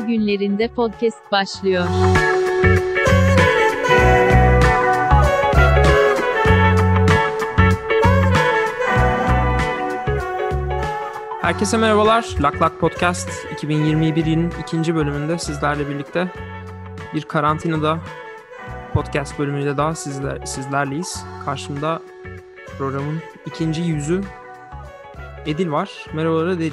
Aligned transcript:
günlerinde 0.00 0.68
podcast 0.68 1.32
başlıyor. 1.32 1.84
Herkese 11.42 11.76
merhabalar. 11.76 12.34
Lak 12.42 12.62
Lak 12.62 12.80
Podcast 12.80 13.28
2021'in 13.54 14.52
ikinci 14.60 14.94
bölümünde 14.94 15.38
sizlerle 15.38 15.88
birlikte 15.88 16.28
bir 17.14 17.22
karantinada 17.22 17.98
podcast 18.92 19.38
bölümüyle 19.38 19.76
daha 19.76 19.94
sizler, 19.94 20.46
sizlerleyiz. 20.46 21.24
Karşımda 21.44 22.02
programın 22.78 23.18
ikinci 23.46 23.82
yüzü 23.82 24.20
Edil 25.46 25.70
var. 25.70 26.06
Merhabalar 26.12 26.48
Edil. 26.48 26.72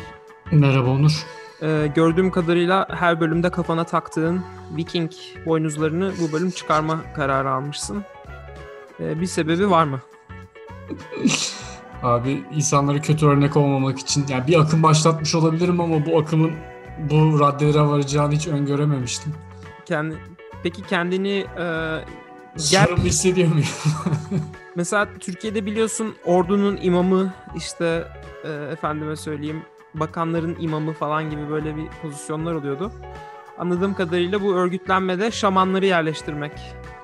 Merhaba 0.51 0.89
Onur. 0.89 1.36
Ee, 1.61 1.91
gördüğüm 1.95 2.31
kadarıyla 2.31 2.87
her 2.89 3.19
bölümde 3.19 3.49
kafana 3.49 3.83
taktığın 3.83 4.43
Viking 4.77 5.11
boynuzlarını 5.45 6.13
bu 6.21 6.31
bölüm 6.31 6.51
çıkarma 6.51 7.13
kararı 7.15 7.51
almışsın. 7.51 8.03
Ee, 8.99 9.21
bir 9.21 9.25
sebebi 9.25 9.69
var 9.69 9.83
mı? 9.83 10.01
Abi 12.03 12.43
insanlara 12.55 13.01
kötü 13.01 13.25
örnek 13.25 13.57
olmamak 13.57 13.99
için 13.99 14.25
yani 14.29 14.47
bir 14.47 14.59
akım 14.59 14.83
başlatmış 14.83 15.35
olabilirim 15.35 15.79
ama 15.79 16.05
bu 16.05 16.19
akımın 16.19 16.51
bu 17.09 17.39
raddelere 17.39 17.81
varacağını 17.81 18.33
hiç 18.33 18.47
öngörememiştim. 18.47 19.33
Kendi, 19.85 20.17
peki 20.63 20.81
kendini 20.81 21.45
e, 21.59 21.97
Sorumlu 22.57 23.03
hissediyor 23.03 23.47
muyum? 23.47 23.67
mesela 24.75 25.07
Türkiye'de 25.19 25.65
biliyorsun 25.65 26.15
ordunun 26.25 26.79
imamı 26.81 27.33
işte 27.55 28.07
e, 28.43 28.49
efendime 28.49 29.15
söyleyeyim 29.15 29.61
bakanların 29.99 30.57
imamı 30.59 30.93
falan 30.93 31.29
gibi 31.29 31.49
böyle 31.49 31.75
bir 31.75 31.87
pozisyonlar 32.01 32.53
oluyordu. 32.53 32.91
Anladığım 33.57 33.93
kadarıyla 33.93 34.41
bu 34.41 34.55
örgütlenmede 34.55 35.31
şamanları 35.31 35.85
yerleştirmek 35.85 36.51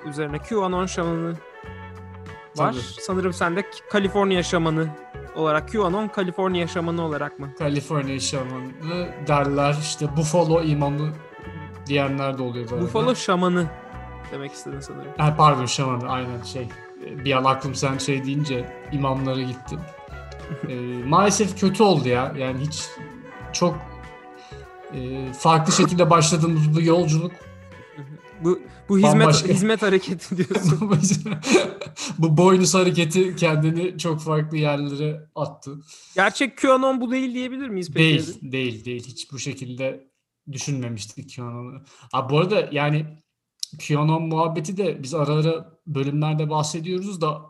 üzerine 0.06 0.40
QAnon 0.40 0.86
şamanı 0.86 1.30
var. 2.58 2.72
Tabii. 2.72 2.82
Sanırım 3.02 3.34
sen 3.34 3.56
de 3.56 3.66
Kaliforniya 3.92 4.44
şamanı 4.44 4.88
olarak 5.36 5.72
QAnon 5.72 6.08
Kaliforniya 6.08 6.68
şamanı 6.68 7.06
olarak 7.06 7.40
mı? 7.40 7.50
Kaliforniya 7.60 8.20
şamanı 8.20 9.08
derler 9.28 9.76
işte 9.82 10.18
Buffalo 10.18 10.62
imamı 10.64 11.10
diyenler 11.86 12.38
de 12.38 12.42
oluyor. 12.44 12.70
bu. 12.72 12.82
Buffalo 12.82 13.16
şamanı 13.16 13.66
demek 14.32 14.52
istedin 14.52 14.80
sanırım. 14.80 15.12
Ha, 15.18 15.36
pardon 15.38 15.66
şamanı 15.66 16.10
aynen 16.10 16.42
şey. 16.42 16.70
Bir 17.26 17.38
an 17.38 17.44
aklım 17.44 17.76
sen 17.76 17.98
şey 17.98 18.26
deyince 18.26 18.80
imamlara 18.92 19.42
gittim. 19.42 19.80
Ee, 20.70 20.76
maalesef 21.08 21.60
kötü 21.60 21.84
oldu 21.84 22.08
ya. 22.10 22.34
Yani 22.40 22.62
hiç 22.62 22.84
çok 23.54 23.76
e, 24.94 25.34
farklı 25.34 25.74
şekilde 25.74 26.10
başladığımız 26.10 26.76
bu 26.76 26.82
yolculuk 26.82 27.32
Bu 28.44 28.60
bu 28.90 28.98
hizmet 28.98 29.14
Bambaşka. 29.14 29.48
hizmet 29.50 29.82
hareketi 29.82 30.38
diyorsun. 30.38 30.92
bu 32.18 32.38
boynuz 32.38 32.74
hareketi 32.76 33.36
kendini 33.36 33.98
çok 33.98 34.22
farklı 34.22 34.58
yerlere 34.58 35.30
attı. 35.36 35.72
Gerçek 36.16 36.58
QAnon 36.58 37.02
bu 37.02 37.12
değil 37.12 37.34
diyebilir 37.34 37.70
miyiz 37.70 37.92
peki? 37.94 38.00
Değil, 38.00 38.52
değil, 38.52 38.86
değil. 38.86 39.04
Hiç 39.08 39.32
bu 39.32 39.40
şekilde 39.40 40.08
düşünmemiştik 40.52 41.36
QAnon'u. 41.36 41.82
Abi 42.14 42.34
bu 42.34 42.38
arada 42.40 42.70
yani 42.72 43.06
QAnon 43.88 44.24
muhabbeti 44.24 44.78
de 44.78 45.04
biz 45.04 45.14
ara 45.14 45.34
ara 45.34 45.80
bölümlerde 45.88 46.50
bahsediyoruz 46.50 47.22
da 47.22 47.42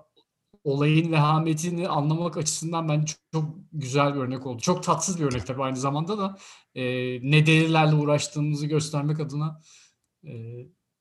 olayın 0.63 1.11
vehametini 1.11 1.87
anlamak 1.87 2.37
açısından 2.37 2.89
bence 2.89 3.05
çok, 3.05 3.19
çok 3.31 3.55
güzel 3.71 4.15
bir 4.15 4.19
örnek 4.19 4.45
oldu. 4.45 4.61
Çok 4.61 4.83
tatsız 4.83 5.19
bir 5.19 5.25
örnek 5.25 5.47
tabii 5.47 5.63
aynı 5.63 5.77
zamanda 5.77 6.17
da 6.17 6.37
e, 6.75 6.83
ne 7.31 7.45
delilerle 7.45 7.95
uğraştığımızı 7.95 8.65
göstermek 8.65 9.19
adına 9.19 9.61
e, 10.23 10.31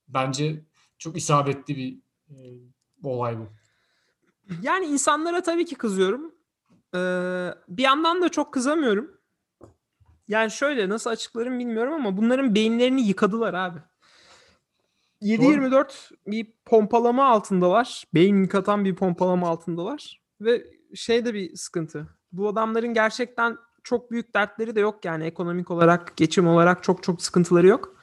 bence 0.09 0.65
çok 0.99 1.17
isabetli 1.17 1.77
bir 1.77 1.99
e, 2.31 2.37
olay 3.03 3.39
bu. 3.39 3.49
Yani 4.63 4.87
insanlara 4.87 5.43
tabii 5.43 5.65
ki 5.65 5.75
kızıyorum. 5.75 6.35
Ee, 6.95 7.55
bir 7.69 7.83
yandan 7.83 8.23
da 8.23 8.29
çok 8.29 8.53
kızamıyorum. 8.55 9.11
Yani 10.29 10.51
şöyle 10.51 10.89
nasıl 10.89 11.11
açıklarım 11.11 11.59
bilmiyorum 11.59 11.93
ama 11.93 12.17
bunların 12.17 12.55
beyinlerini 12.55 13.07
yıkadılar 13.07 13.55
abi. 13.55 13.79
7-24 15.23 16.11
bir 16.27 16.53
pompalama 16.65 17.29
altındalar. 17.29 18.05
Beyin 18.15 18.43
yıkatan 18.43 18.85
bir 18.85 18.97
pompalama 18.97 19.49
altındalar. 19.49 20.21
Ve 20.41 20.65
şey 20.95 21.25
de 21.25 21.35
bir 21.35 21.57
sıkıntı. 21.57 22.09
Bu 22.33 22.49
adamların 22.49 22.95
gerçekten 22.95 23.57
çok 23.85 24.11
büyük 24.11 24.35
dertleri 24.35 24.77
de 24.77 24.81
yok 24.81 25.05
yani 25.05 25.25
ekonomik 25.25 25.71
olarak, 25.71 26.17
geçim 26.17 26.47
olarak 26.49 26.83
çok 26.83 27.03
çok 27.03 27.23
sıkıntıları 27.23 27.67
yok. 27.67 27.97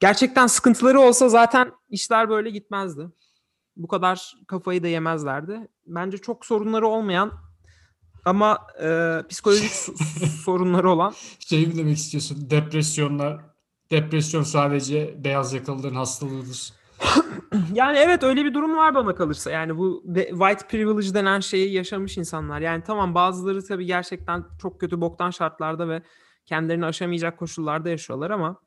Gerçekten 0.00 0.46
sıkıntıları 0.46 1.00
olsa 1.00 1.28
zaten 1.28 1.72
işler 1.88 2.28
böyle 2.28 2.50
gitmezdi. 2.50 3.08
Bu 3.76 3.88
kadar 3.88 4.34
kafayı 4.48 4.82
da 4.82 4.88
yemezlerdi. 4.88 5.68
Bence 5.86 6.18
çok 6.18 6.46
sorunları 6.46 6.86
olmayan 6.86 7.32
ama 8.24 8.66
e, 8.82 9.18
psikolojik 9.28 9.70
so- 9.70 10.26
sorunları 10.26 10.90
olan 10.90 11.14
Şey 11.38 11.66
mi 11.66 11.76
demek 11.76 11.96
istiyorsun? 11.96 12.50
Depresyonlar, 12.50 13.40
depresyon 13.90 14.42
sadece 14.42 15.24
beyaz 15.24 15.52
yakalıların 15.52 15.96
hastalığıdır. 15.96 16.72
Yani 17.72 17.98
evet 17.98 18.22
öyle 18.22 18.44
bir 18.44 18.54
durum 18.54 18.76
var 18.76 18.94
bana 18.94 19.14
kalırsa. 19.14 19.50
Yani 19.50 19.78
bu 19.78 20.02
white 20.14 20.66
privilege 20.68 21.14
denen 21.14 21.40
şeyi 21.40 21.72
yaşamış 21.72 22.18
insanlar. 22.18 22.60
Yani 22.60 22.82
tamam 22.86 23.14
bazıları 23.14 23.64
tabii 23.64 23.86
gerçekten 23.86 24.44
çok 24.62 24.80
kötü 24.80 25.00
boktan 25.00 25.30
şartlarda 25.30 25.88
ve 25.88 26.02
kendilerini 26.46 26.86
aşamayacak 26.86 27.38
koşullarda 27.38 27.88
yaşıyorlar 27.88 28.30
ama 28.30 28.60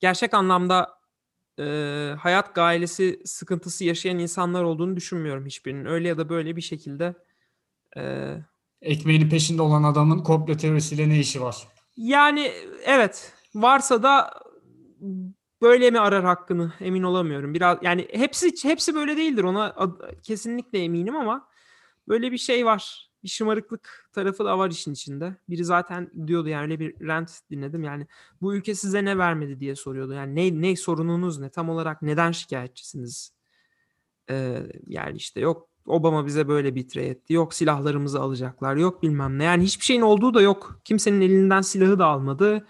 gerçek 0.00 0.34
anlamda 0.34 0.98
e, 1.58 1.64
hayat 2.18 2.54
gailesi 2.54 3.20
sıkıntısı 3.24 3.84
yaşayan 3.84 4.18
insanlar 4.18 4.62
olduğunu 4.62 4.96
düşünmüyorum 4.96 5.46
hiçbirinin. 5.46 5.84
Öyle 5.84 6.08
ya 6.08 6.18
da 6.18 6.28
böyle 6.28 6.56
bir 6.56 6.62
şekilde 6.62 7.14
e, 7.96 8.34
Ekmeğinin 8.82 9.30
peşinde 9.30 9.62
olan 9.62 9.82
adamın 9.82 10.22
komple 10.22 10.56
teorisiyle 10.56 11.08
ne 11.08 11.18
işi 11.18 11.42
var? 11.42 11.68
Yani 11.96 12.52
evet 12.84 13.32
varsa 13.54 14.02
da 14.02 14.30
böyle 15.62 15.90
mi 15.90 15.98
arar 16.00 16.24
hakkını 16.24 16.72
emin 16.80 17.02
olamıyorum. 17.02 17.54
Biraz 17.54 17.78
yani 17.82 18.08
hepsi 18.12 18.52
hepsi 18.62 18.94
böyle 18.94 19.16
değildir 19.16 19.44
ona 19.44 19.64
ad- 19.64 20.22
kesinlikle 20.22 20.78
eminim 20.78 21.16
ama 21.16 21.48
böyle 22.08 22.32
bir 22.32 22.38
şey 22.38 22.66
var. 22.66 23.08
Bir 23.24 23.28
şımarıklık 23.28 24.10
tarafı 24.12 24.44
da 24.44 24.58
var 24.58 24.70
işin 24.70 24.92
içinde. 24.92 25.36
Biri 25.48 25.64
zaten 25.64 26.10
diyordu 26.26 26.48
yani 26.48 26.62
öyle 26.62 26.80
bir 26.80 27.06
rant 27.06 27.30
dinledim 27.50 27.84
yani 27.84 28.06
bu 28.40 28.54
ülke 28.54 28.74
size 28.74 29.04
ne 29.04 29.18
vermedi 29.18 29.60
diye 29.60 29.76
soruyordu. 29.76 30.12
Yani 30.12 30.34
ne 30.34 30.70
ne 30.70 30.76
sorununuz 30.76 31.38
ne 31.38 31.50
tam 31.50 31.68
olarak 31.70 32.02
neden 32.02 32.32
şikayetçisiniz? 32.32 33.32
Ee, 34.30 34.62
yani 34.86 35.16
işte 35.16 35.40
yok 35.40 35.68
Obama 35.86 36.26
bize 36.26 36.48
böyle 36.48 36.74
bitire 36.74 37.06
etti. 37.06 37.32
Yok 37.32 37.54
silahlarımızı 37.54 38.20
alacaklar. 38.20 38.76
Yok 38.76 39.02
bilmem 39.02 39.38
ne. 39.38 39.44
Yani 39.44 39.64
hiçbir 39.64 39.84
şeyin 39.84 40.00
olduğu 40.00 40.34
da 40.34 40.42
yok. 40.42 40.80
Kimsenin 40.84 41.20
elinden 41.20 41.60
silahı 41.60 41.98
da 41.98 42.06
almadı. 42.06 42.66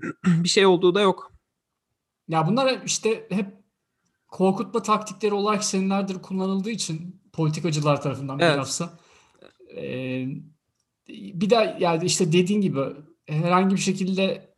bir 0.26 0.48
şey 0.48 0.66
olduğu 0.66 0.94
da 0.94 1.00
yok. 1.00 1.32
Ya 2.28 2.46
bunlar 2.46 2.82
işte 2.86 3.26
hep 3.30 3.46
korkutma 4.28 4.82
taktikleri 4.82 5.34
olarak 5.34 5.64
senelerdir 5.64 6.22
kullanıldığı 6.22 6.70
için 6.70 7.22
politikacılar 7.32 8.02
tarafından 8.02 8.38
Evet. 8.38 8.54
bilhassa. 8.54 8.98
Ee, 9.76 10.26
bir 11.08 11.50
de 11.50 11.76
yani 11.80 12.04
işte 12.04 12.32
dediğin 12.32 12.60
gibi 12.60 12.80
herhangi 13.26 13.74
bir 13.74 13.80
şekilde 13.80 14.54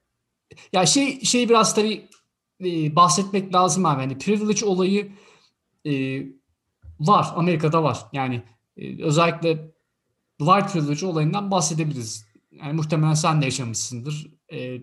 ya 0.73 0.87
şey 0.87 1.21
şey 1.21 1.49
biraz 1.49 1.75
tabii 1.75 2.09
e, 2.65 2.97
bahsetmek 2.97 3.55
lazım 3.55 3.87
abi. 3.87 4.01
Hani 4.01 4.19
privilege 4.19 4.67
olayı 4.67 5.13
e, 5.87 6.23
var. 7.01 7.33
Amerika'da 7.37 7.83
var. 7.83 7.99
Yani 8.13 8.43
e, 8.77 9.03
özellikle 9.05 9.75
white 10.39 10.67
privilege 10.67 11.07
olayından 11.07 11.51
bahsedebiliriz. 11.51 12.27
Yani 12.53 12.73
muhtemelen 12.73 13.15
sen 13.15 13.41
de 13.41 13.45
yaşamışsındır. 13.45 14.27
E, 14.53 14.81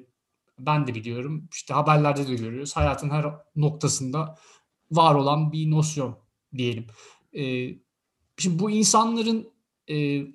ben 0.60 0.88
de 0.88 0.96
biliyorum. 0.96 1.50
İşte 1.52 1.74
haberlerde 1.74 2.28
de 2.28 2.36
görüyoruz. 2.36 2.76
Hayatın 2.76 3.10
her 3.10 3.26
noktasında 3.56 4.38
var 4.92 5.16
olan 5.16 5.52
bir 5.52 5.72
nosyon 5.72 6.18
diyelim. 6.58 6.88
E, 7.34 7.70
şimdi 8.38 8.60
bu 8.60 8.72
insanların 8.72 9.54
e, 9.90 10.26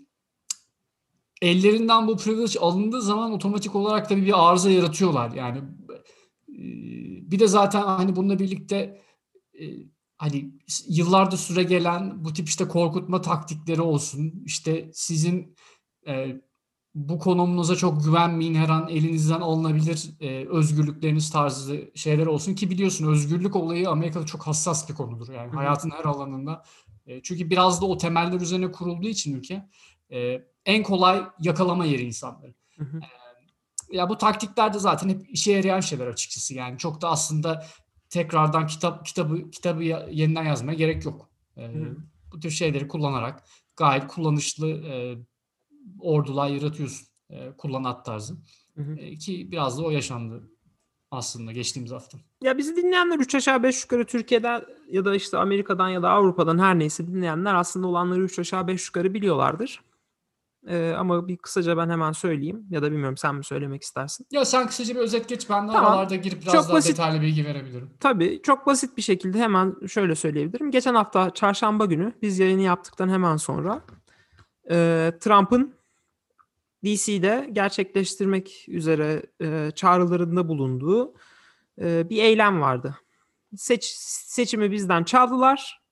ellerinden 1.43 2.07
bu 2.07 2.17
privilege 2.17 2.59
alındığı 2.61 3.03
zaman 3.03 3.33
otomatik 3.33 3.75
olarak 3.75 4.09
tabii 4.09 4.27
bir 4.27 4.49
arıza 4.49 4.71
yaratıyorlar. 4.71 5.33
Yani 5.33 5.59
e, 6.49 6.63
bir 7.31 7.39
de 7.39 7.47
zaten 7.47 7.83
hani 7.83 8.17
bununla 8.17 8.39
birlikte 8.39 9.03
e, 9.61 9.65
hani 10.17 10.53
yıllardır 10.89 11.37
süre 11.37 11.63
gelen 11.63 12.25
bu 12.25 12.33
tip 12.33 12.49
işte 12.49 12.69
korkutma 12.69 13.21
taktikleri 13.21 13.83
olsun. 13.83 14.43
İşte 14.47 14.91
sizin 14.95 15.57
e, 16.07 16.41
bu 16.99 17.19
konumunuza 17.19 17.77
çok 17.77 18.05
güvenmeyin 18.05 18.55
her 18.55 18.69
an 18.69 18.89
elinizden 18.89 19.41
alınabilir 19.41 20.11
e, 20.21 20.47
özgürlükleriniz 20.49 21.31
tarzı 21.31 21.91
şeyler 21.95 22.27
olsun 22.27 22.55
ki 22.55 22.71
biliyorsun 22.71 23.07
özgürlük 23.07 23.57
olayı 23.57 23.91
Amerika'da 23.91 24.27
çok 24.27 24.47
hassas 24.47 24.89
bir 24.89 24.95
konudur 24.95 25.33
yani 25.33 25.49
Hı 25.49 25.53
hı. 25.53 25.57
hayatın 25.57 25.91
her 25.91 26.05
alanında. 26.05 26.65
E, 27.07 27.23
çünkü 27.23 27.51
biraz 27.51 27.81
da 27.81 27.87
o 27.87 27.99
temeller 27.99 28.41
üzerine 28.41 28.73
kurulduğu 28.73 29.09
için 29.09 29.37
ülke 29.37 29.69
e, 30.13 30.45
en 30.67 30.83
kolay 30.83 31.23
yakalama 31.41 31.85
yeri 31.85 32.03
insanları. 32.03 32.55
Hı 32.79 32.85
hı. 32.85 33.01
ya 33.93 34.09
bu 34.09 34.19
taktikler 34.19 34.75
de 34.75 34.79
zaten 34.79 35.09
hep 35.09 35.31
işe 35.31 35.53
yarayan 35.53 35.81
şeyler 35.81 36.07
açıkçası. 36.07 36.55
Yani 36.55 36.79
çok 36.79 37.01
da 37.01 37.11
aslında 37.11 37.67
tekrardan 38.11 38.67
kitap 38.67 39.07
kitabı 39.07 39.51
kitabı 39.51 39.85
yeniden 40.11 40.45
yazmaya 40.45 40.75
gerek 40.75 41.05
yok. 41.05 41.29
Hı. 41.55 41.97
bu 42.33 42.41
tür 42.41 42.51
şeyleri 42.51 42.89
kullanarak 42.89 43.45
gayet 43.77 44.07
kullanışlı 44.07 44.69
e, 44.69 45.19
ordular 46.01 46.49
yaratıyorsun. 46.49 47.09
E, 47.31 47.53
kullanat 47.59 48.05
tarzı. 48.05 48.35
Hı 48.77 48.83
hı. 48.83 48.97
E, 48.97 49.17
ki 49.17 49.51
biraz 49.51 49.79
da 49.79 49.83
o 49.83 49.91
yaşandı 49.91 50.51
aslında 51.11 51.53
geçtiğimiz 51.53 51.93
hafta. 51.93 52.19
Ya 52.43 52.59
bizi 52.59 52.77
dinleyenler 52.77 53.19
3 53.19 53.35
aşağı 53.35 53.63
5 53.63 53.83
yukarı 53.83 54.07
Türkiye'den 54.07 54.63
ya 54.91 55.05
da 55.05 55.15
işte 55.15 55.39
Amerika'dan 55.39 55.89
ya 55.89 56.03
da 56.03 56.11
Avrupa'dan 56.11 56.59
her 56.59 56.79
neyse 56.79 57.07
dinleyenler 57.07 57.55
aslında 57.55 57.87
olanları 57.87 58.23
3 58.23 58.39
aşağı 58.39 58.67
5 58.67 58.87
yukarı 58.87 59.15
biliyorlardır. 59.15 59.81
Ee, 60.67 60.95
ama 60.99 61.29
bir 61.29 61.37
kısaca 61.37 61.77
ben 61.77 61.91
hemen 61.91 62.13
söyleyeyim 62.13 62.67
ya 62.71 62.83
da 62.83 62.91
bilmiyorum 62.93 63.17
sen 63.17 63.35
mi 63.35 63.45
söylemek 63.45 63.83
istersin? 63.83 64.27
Ya 64.31 64.45
sen 64.45 64.67
kısaca 64.67 64.95
bir 64.95 65.01
özet 65.01 65.29
geç. 65.29 65.51
Ben 65.51 65.69
de 65.69 65.73
Tamam. 65.73 65.93
aralarda 65.93 66.17
girip 66.17 66.43
biraz 66.43 66.53
Çok 66.55 66.65
daha 66.65 66.73
basit. 66.73 66.93
detaylı 66.93 67.21
bilgi 67.23 67.45
verebilirim. 67.45 67.91
Tabii 68.01 68.41
çok 68.43 68.67
basit 68.67 68.97
bir 68.97 69.03
şekilde 69.03 69.39
hemen 69.39 69.87
şöyle 69.87 70.15
söyleyebilirim. 70.15 70.71
Geçen 70.71 70.95
hafta 70.95 71.31
çarşamba 71.31 71.85
günü 71.85 72.13
biz 72.23 72.39
yayını 72.39 72.63
yaptıktan 72.63 73.09
hemen 73.09 73.37
sonra 73.37 73.83
e, 74.71 75.13
Trump'ın 75.21 75.78
DC'de 76.85 77.49
gerçekleştirmek 77.53 78.65
üzere 78.69 79.23
e, 79.41 79.71
çağrılarında 79.75 80.49
bulunduğu 80.49 81.15
e, 81.81 82.11
bir 82.11 82.23
eylem 82.23 82.61
vardı. 82.61 82.97
Seç, 83.57 83.85
seçimi 84.09 84.71
bizden 84.71 85.05
çaldılar. 85.05 85.83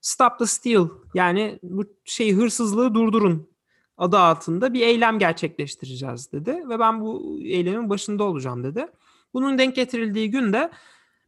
Stop 0.00 0.38
the 0.38 0.46
steal 0.46 0.88
yani 1.14 1.58
bu 1.62 1.84
şeyi 2.04 2.34
hırsızlığı 2.34 2.94
durdurun 2.94 3.50
adı 3.98 4.18
altında 4.18 4.74
bir 4.74 4.80
eylem 4.80 5.18
gerçekleştireceğiz 5.18 6.32
dedi 6.32 6.62
ve 6.68 6.78
ben 6.78 7.00
bu 7.00 7.38
eylemin 7.42 7.90
başında 7.90 8.24
olacağım 8.24 8.64
dedi. 8.64 8.86
Bunun 9.34 9.58
denk 9.58 9.76
getirildiği 9.76 10.30
günde 10.30 10.70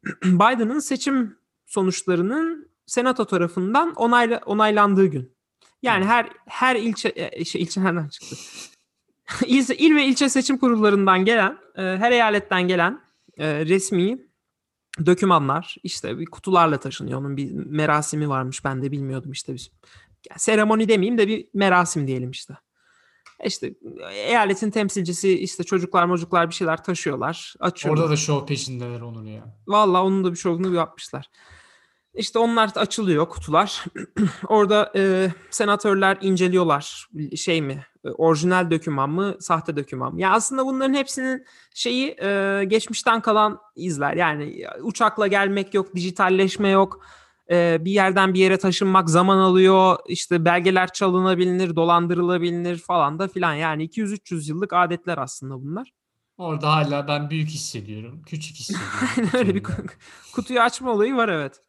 Biden'ın 0.25 0.79
seçim 0.79 1.37
sonuçlarının 1.67 2.69
senato 2.87 3.25
tarafından 3.25 3.95
onayla, 3.95 4.41
onaylandığı 4.47 5.07
gün. 5.07 5.33
Yani 5.83 6.05
Hmm. 6.05 6.11
her 6.11 6.29
her 6.47 6.77
ilçe 6.77 7.13
e, 7.17 7.45
şey, 7.45 7.63
ilçe 7.63 7.85
nereden 7.85 8.09
çıktı? 8.09 8.37
il, 9.47 9.67
il 9.79 9.95
ve 9.95 10.07
ilçe 10.07 10.29
seçim 10.29 10.59
kurullarından 10.59 11.25
gelen, 11.25 11.59
e, 11.77 11.83
her 11.83 12.13
eyaletten 12.13 12.69
gelen 12.69 13.01
e, 13.39 13.67
resmi 13.67 14.19
dokümanlar 15.07 15.77
işte 15.83 16.19
bir 16.19 16.27
kutularla 16.27 16.81
taşınıyor. 16.81 17.19
Onun 17.21 17.37
bir 17.37 17.53
merasimi 17.53 18.29
varmış. 18.29 18.65
Ben 18.65 18.83
de 18.83 18.93
bilmiyordum 18.93 19.33
işte 19.33 19.55
biz. 19.55 19.71
Yani 20.31 20.41
seremoni 20.41 20.89
demeyeyim 20.89 21.19
de 21.19 21.29
bir 21.29 21.49
merasim 21.55 22.07
diyelim 22.07 22.31
işte. 22.31 22.55
İşte 23.45 23.75
eyaletin 24.13 24.71
temsilcisi 24.71 25.39
işte 25.39 25.65
çocuklar 25.65 26.05
mocuklar 26.05 26.49
bir 26.49 26.55
şeyler 26.55 26.85
taşıyorlar. 26.85 27.55
Açıyorlar. 27.61 28.03
Orada 28.03 28.13
da 28.13 28.17
show 28.17 28.47
peşindeler 28.47 29.01
Onur 29.01 29.25
ya. 29.25 29.55
Valla 29.67 30.05
onun 30.05 30.25
da 30.25 30.33
bir 30.33 30.37
şovunu 30.37 30.75
yapmışlar. 30.75 31.31
İşte 32.19 32.39
onlar 32.39 32.71
açılıyor 32.75 33.29
kutular. 33.29 33.85
Orada 34.49 34.93
e, 34.97 35.33
senatörler 35.51 36.19
inceliyorlar 36.21 37.09
şey 37.37 37.63
mi, 37.63 37.85
e, 38.05 38.09
orijinal 38.09 38.71
döküman 38.71 39.11
mı, 39.11 39.37
sahte 39.41 39.77
döküman 39.77 40.15
mı? 40.15 40.21
Ya 40.21 40.33
aslında 40.33 40.67
bunların 40.67 40.95
hepsinin 40.95 41.45
şeyi 41.75 42.17
e, 42.23 42.65
geçmişten 42.69 43.21
kalan 43.21 43.61
izler. 43.77 44.17
Yani 44.17 44.65
uçakla 44.83 45.27
gelmek 45.27 45.75
yok, 45.75 45.95
dijitalleşme 45.95 46.69
yok. 46.69 47.07
E, 47.51 47.85
bir 47.85 47.93
yerden 47.93 48.35
bir 48.35 48.41
yere 48.41 48.57
taşınmak 48.59 49.11
zaman 49.11 49.39
alıyor. 49.39 49.97
İşte 50.09 50.45
belgeler 50.45 50.93
çalınabilir, 50.93 51.77
dolandırılabilir 51.77 52.79
falan 52.79 53.19
da 53.19 53.29
filan. 53.29 53.55
Yani 53.55 53.85
200-300 53.85 54.51
yıllık 54.51 54.73
adetler 54.73 55.19
aslında 55.19 55.63
bunlar. 55.63 55.93
Orada 56.39 56.73
hala 56.73 57.09
ben 57.09 57.31
büyük 57.31 57.49
hissediyorum. 57.49 58.23
Küçük 58.27 58.57
hissediyorum. 58.57 59.31
Öyle 59.35 59.55
bir 59.55 59.63
kutuyu 60.35 60.61
açma 60.61 60.91
olayı 60.91 61.17
var 61.17 61.29
evet. 61.29 61.61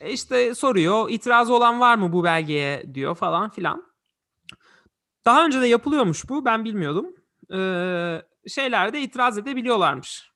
E 0.00 0.10
işte 0.12 0.54
soruyor 0.54 1.10
itirazı 1.10 1.54
olan 1.54 1.80
var 1.80 1.96
mı 1.96 2.12
bu 2.12 2.24
belgeye 2.24 2.94
diyor 2.94 3.14
falan 3.14 3.50
filan. 3.50 3.94
Daha 5.24 5.46
önce 5.46 5.60
de 5.60 5.66
yapılıyormuş 5.66 6.28
bu 6.28 6.44
ben 6.44 6.64
bilmiyordum. 6.64 7.06
Ee, 7.52 8.22
şeylerde 8.48 9.00
itiraz 9.00 9.38
edebiliyorlarmış. 9.38 10.30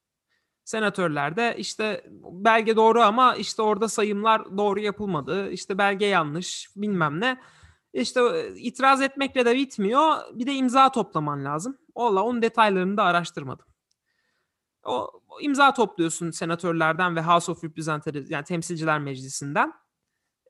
Senatörler 0.65 1.37
de 1.37 1.55
işte 1.59 2.05
belge 2.31 2.77
doğru 2.77 3.03
ama 3.03 3.35
işte 3.37 3.63
orada 3.63 3.89
sayımlar 3.89 4.59
doğru 4.59 4.81
yapılmadı. 4.81 5.51
İşte 5.51 5.79
belge 5.79 6.07
yanlış 6.07 6.69
bilmem 6.77 7.21
ne. 7.21 7.41
İşte 7.93 8.21
e, 8.21 8.55
itiraz 8.57 9.03
etmekle 9.03 9.47
de 9.47 9.55
bitmiyor. 9.55 10.17
Bir 10.35 10.47
de 10.47 10.53
imza 10.53 10.93
toplaman 10.93 11.45
lazım. 11.45 11.79
Valla 11.97 12.23
onun 12.23 12.43
detaylarını 12.43 12.97
da 12.97 13.03
araştırmadım. 13.05 13.67
O, 14.85 15.18
imza 15.41 15.75
topluyorsun 15.75 16.31
senatörlerden 16.31 17.17
ve 17.17 17.23
House 17.23 17.53
of 17.53 17.65
Representatives 17.65 18.31
yani 18.31 18.45
temsilciler 18.45 18.99
meclisinden. 18.99 19.73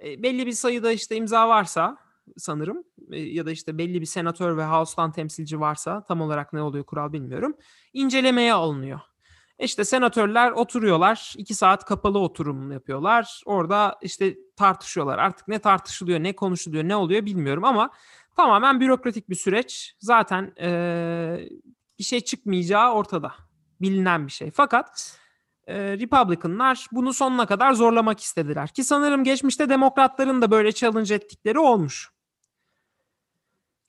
E, 0.05 0.23
belli 0.23 0.47
bir 0.47 0.53
sayıda 0.53 0.93
işte 0.93 1.17
imza 1.17 1.49
varsa 1.49 1.97
sanırım 2.37 2.85
e, 3.13 3.21
ya 3.21 3.47
da 3.47 3.51
işte 3.51 3.79
belli 3.79 4.01
bir 4.01 4.07
senatör 4.07 4.57
ve 4.57 4.65
House'tan 4.65 5.13
temsilci 5.13 5.61
varsa 5.61 6.05
tam 6.05 6.21
olarak 6.21 6.53
ne 6.53 6.63
oluyor 6.63 6.85
kural 6.85 7.13
bilmiyorum. 7.13 7.57
incelemeye 7.93 8.55
alınıyor. 8.55 9.01
İşte 9.59 9.85
senatörler 9.85 10.51
oturuyorlar. 10.53 11.35
iki 11.37 11.55
saat 11.55 11.85
kapalı 11.85 12.19
oturum 12.19 12.73
yapıyorlar. 12.73 13.43
Orada 13.47 13.99
işte 14.03 14.37
tartışıyorlar. 14.57 15.19
Artık 15.19 15.49
ne 15.49 15.59
tartışılıyor, 15.59 16.21
ne 16.21 16.37
konuşuluyor, 16.37 16.85
ne 16.85 16.97
oluyor 16.97 17.27
bilmiyorum 17.27 17.65
ama 17.65 17.91
tamamen 18.37 18.81
bürokratik 18.81 19.29
bir 19.31 19.35
süreç. 19.35 19.97
Zaten 19.99 20.53
eee, 20.61 21.49
bir 21.99 22.05
şey 22.05 22.21
çıkmayacağı 22.21 22.93
ortada. 22.93 23.48
Bilinen 23.81 24.27
bir 24.27 24.33
şey. 24.33 24.51
Fakat 24.51 25.19
e, 25.67 25.99
Republicanlar 25.99 26.87
bunu 26.93 27.13
sonuna 27.13 27.47
kadar 27.47 27.73
zorlamak 27.73 28.21
istediler. 28.21 28.69
Ki 28.69 28.85
sanırım 28.85 29.25
geçmişte 29.25 29.69
demokratların 29.69 30.43
da 30.43 30.51
böyle 30.51 30.73
challenge 30.73 31.15
ettikleri 31.15 31.59
olmuş. 31.59 32.11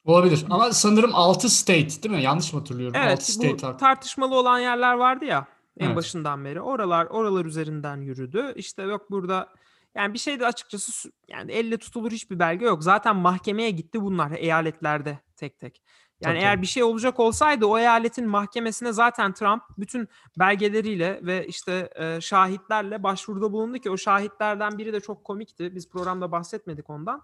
Olabilir. 0.06 0.46
Ama 0.50 0.74
sanırım 0.74 1.12
6 1.14 1.50
state 1.50 2.04
değil 2.04 2.16
mi? 2.16 2.24
Yanlış 2.24 2.54
mı 2.54 2.60
hatırlıyorum? 2.60 2.96
6 2.96 3.08
Evet 3.08 3.24
state 3.24 3.74
bu 3.74 3.78
tartışmalı 3.78 4.36
olan 4.36 4.60
yerler 4.60 4.94
vardı 4.94 5.26
ya 5.26 5.48
en 5.80 5.86
Evet. 5.86 5.96
başından 5.96 6.46
beri. 6.46 6.62
Oralar 6.62 7.06
oralar 7.06 7.46
üzerinden 7.46 7.98
yürüdü. 7.98 8.54
İşte 8.56 8.84
yok 8.84 9.12
burada 9.12 9.50
yani 9.96 10.14
bir 10.14 10.20
şey 10.20 10.40
de 10.40 10.46
açıkçası 10.46 11.12
yani 11.28 11.52
elle 11.52 11.78
tutulur 11.78 12.12
hiçbir 12.12 12.40
belge 12.40 12.66
yok. 12.66 12.84
Zaten 12.84 13.16
mahkemeye 13.16 13.72
gitti 13.72 14.02
bunlar 14.02 14.32
eyaletlerde 14.32 15.20
tek 15.36 15.60
tek. 15.60 15.82
Yani 16.22 16.34
Tabii, 16.34 16.44
eğer 16.44 16.54
tabii. 16.54 16.62
bir 16.62 16.68
şey 16.68 16.84
olacak 16.84 17.20
olsaydı 17.20 17.66
o 17.66 17.78
eyaletin 17.78 18.28
mahkemesine 18.28 18.94
zaten 18.94 19.34
Trump 19.34 19.64
bütün 19.78 20.08
belgeleriyle 20.40 21.20
ve 21.24 21.48
işte 21.48 21.90
e, 21.96 22.22
şahitlerle 22.22 23.04
başvuruda 23.04 23.52
bulundu 23.52 23.78
ki 23.78 23.90
o 23.90 23.98
şahitlerden 23.98 24.78
biri 24.78 24.94
de 24.94 25.00
çok 25.00 25.24
komikti. 25.24 25.76
Biz 25.76 25.90
programda 25.90 26.32
bahsetmedik 26.32 26.90
ondan. 26.90 27.22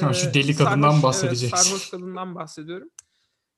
Ha, 0.00 0.12
şu 0.12 0.34
deli 0.34 0.56
kadından 0.56 1.02
bahsedeceksin. 1.02 1.56
Evet, 1.56 1.66
sarhoş 1.66 1.90
kadından 1.90 2.34
bahsediyorum. 2.34 2.90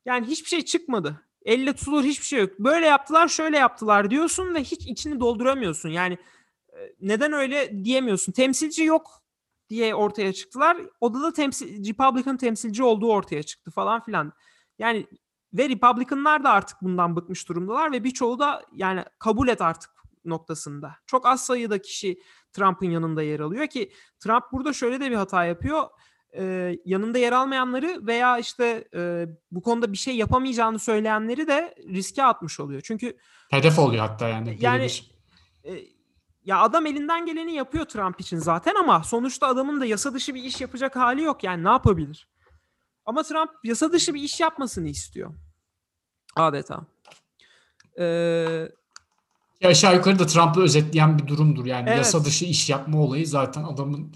Yani 0.05 0.27
hiçbir 0.27 0.49
şey 0.49 0.65
çıkmadı. 0.65 1.21
Elle 1.45 1.73
tutulur 1.73 2.05
hiçbir 2.05 2.25
şey 2.25 2.41
yok. 2.41 2.59
Böyle 2.59 2.87
yaptılar, 2.87 3.29
şöyle 3.29 3.59
yaptılar 3.59 4.11
diyorsun 4.11 4.55
ve 4.55 4.61
hiç 4.61 4.87
içini 4.87 5.21
dolduramıyorsun. 5.21 5.89
Yani 5.89 6.19
e, 6.73 6.79
neden 7.01 7.33
öyle 7.33 7.85
diyemiyorsun. 7.85 8.33
Temsilci 8.33 8.85
yok 8.85 9.23
diye 9.71 9.95
ortaya 9.95 10.33
çıktılar. 10.33 10.77
Odada 11.01 11.33
temsil 11.33 11.89
Republican 11.89 12.37
temsilci 12.37 12.83
olduğu 12.83 13.13
ortaya 13.13 13.43
çıktı 13.43 13.71
falan 13.71 14.05
filan. 14.05 14.33
Yani 14.79 15.07
ve 15.55 15.69
Republicanlar 15.69 16.45
da 16.45 16.51
artık 16.51 16.83
bundan 16.83 17.17
bıkmış 17.17 17.49
durumdalar 17.49 17.93
ve 17.93 18.05
birçoğu 18.05 18.39
da 18.39 18.63
yani 18.73 19.05
kabul 19.19 19.49
et 19.49 19.61
artık 19.61 19.91
noktasında. 20.25 20.97
Çok 21.07 21.27
az 21.27 21.47
sayıda 21.47 21.83
kişi 21.83 22.21
Trump'ın 22.53 22.91
yanında 22.91 23.23
yer 23.23 23.41
alıyor 23.41 23.67
ki 23.67 23.93
Trump 24.21 24.45
burada 24.53 24.73
şöyle 24.73 25.01
de 25.01 25.11
bir 25.11 25.17
hata 25.17 25.45
yapıyor. 25.45 25.89
Ee, 26.39 26.79
yanında 26.85 27.19
yer 27.19 27.33
almayanları 27.33 28.07
veya 28.07 28.39
işte 28.39 28.89
e, 28.95 29.27
bu 29.51 29.63
konuda 29.63 29.93
bir 29.93 29.97
şey 29.97 30.17
yapamayacağını 30.17 30.79
söyleyenleri 30.79 31.49
de 31.49 31.75
riske 31.89 32.25
atmış 32.25 32.61
oluyor. 32.61 32.81
Çünkü 32.81 33.17
Hedef 33.51 33.79
oluyor 33.79 34.09
hatta 34.09 34.29
yani. 34.29 34.57
Yani- 34.61 34.91
e, 35.65 35.97
ya 36.45 36.61
adam 36.61 36.87
elinden 36.87 37.27
geleni 37.27 37.55
yapıyor 37.55 37.85
Trump 37.85 38.21
için 38.21 38.39
zaten 38.39 38.75
ama 38.75 39.03
sonuçta 39.05 39.47
adamın 39.47 39.81
da 39.81 39.87
yasa 39.87 40.15
dışı 40.15 40.35
bir 40.35 40.43
iş 40.43 40.61
yapacak 40.61 40.97
hali 40.97 41.23
yok. 41.23 41.45
Yani 41.45 41.65
ne 41.65 41.69
yapabilir? 41.69 42.29
Ama 43.07 43.23
Trump 43.23 43.51
yasa 43.65 43.93
dışı 43.93 44.15
bir 44.15 44.23
iş 44.23 44.41
yapmasını 44.41 44.89
istiyor. 44.89 45.35
Adeta. 46.37 46.87
Ee, 47.99 48.05
Ya 49.61 49.69
aşağı 49.71 49.95
yukarı 49.97 50.19
da 50.19 50.27
Trump'ı 50.27 50.61
özetleyen 50.61 51.19
bir 51.19 51.27
durumdur. 51.27 51.67
Yani 51.67 51.85
Evet. 51.89 51.99
yasa 51.99 52.25
dışı 52.25 52.45
iş 52.45 52.71
yapma 52.71 53.03
olayı 53.03 53.27
zaten 53.27 53.65
adamın 53.65 54.13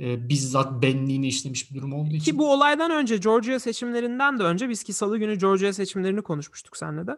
e, 0.00 0.28
bizzat 0.28 0.82
benliğini 0.82 1.26
işlemiş 1.28 1.70
bir 1.70 1.76
durum 1.78 1.92
olduğu 1.92 2.14
için. 2.14 2.32
Ki 2.32 2.38
bu 2.38 2.52
olaydan 2.52 2.90
önce 2.90 3.16
Georgia 3.16 3.58
seçimlerinden 3.58 4.38
de 4.38 4.42
önce 4.42 4.68
biz 4.68 4.82
ki 4.82 4.92
salı 4.92 5.18
günü 5.18 5.38
Georgia 5.38 5.72
seçimlerini 5.72 6.22
konuşmuştuk 6.22 6.76
seninle 6.76 7.06
de. 7.06 7.16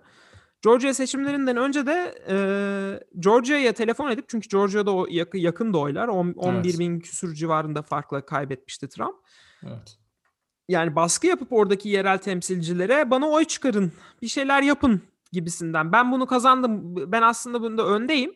Georgia 0.62 0.94
seçimlerinden 0.94 1.56
önce 1.56 1.86
de 1.86 2.14
e, 2.28 2.36
Georgia'ya 3.20 3.72
telefon 3.72 4.10
edip 4.10 4.28
çünkü 4.28 4.48
Georgia'da 4.48 4.94
o 4.94 5.06
yakın, 5.10 5.38
yakın 5.38 5.72
oylar. 5.72 6.08
On- 6.08 6.32
11 6.32 6.68
Evet. 6.68 6.78
bin 6.78 7.00
küsur 7.00 7.34
civarında 7.34 7.82
farkla 7.82 8.26
kaybetmişti 8.26 8.88
Trump. 8.88 9.16
Evet. 9.66 9.98
Yani 10.68 10.96
baskı 10.96 11.26
yapıp 11.26 11.52
oradaki 11.52 11.88
yerel 11.88 12.18
temsilcilere 12.18 13.10
bana 13.10 13.28
oy 13.28 13.44
çıkarın, 13.44 13.92
bir 14.22 14.28
şeyler 14.28 14.62
yapın 14.62 15.02
gibisinden. 15.32 15.92
Ben 15.92 16.12
bunu 16.12 16.26
kazandım. 16.26 16.96
Ben 17.12 17.22
aslında 17.22 17.62
bunda 17.62 17.86
öndeyim. 17.86 18.34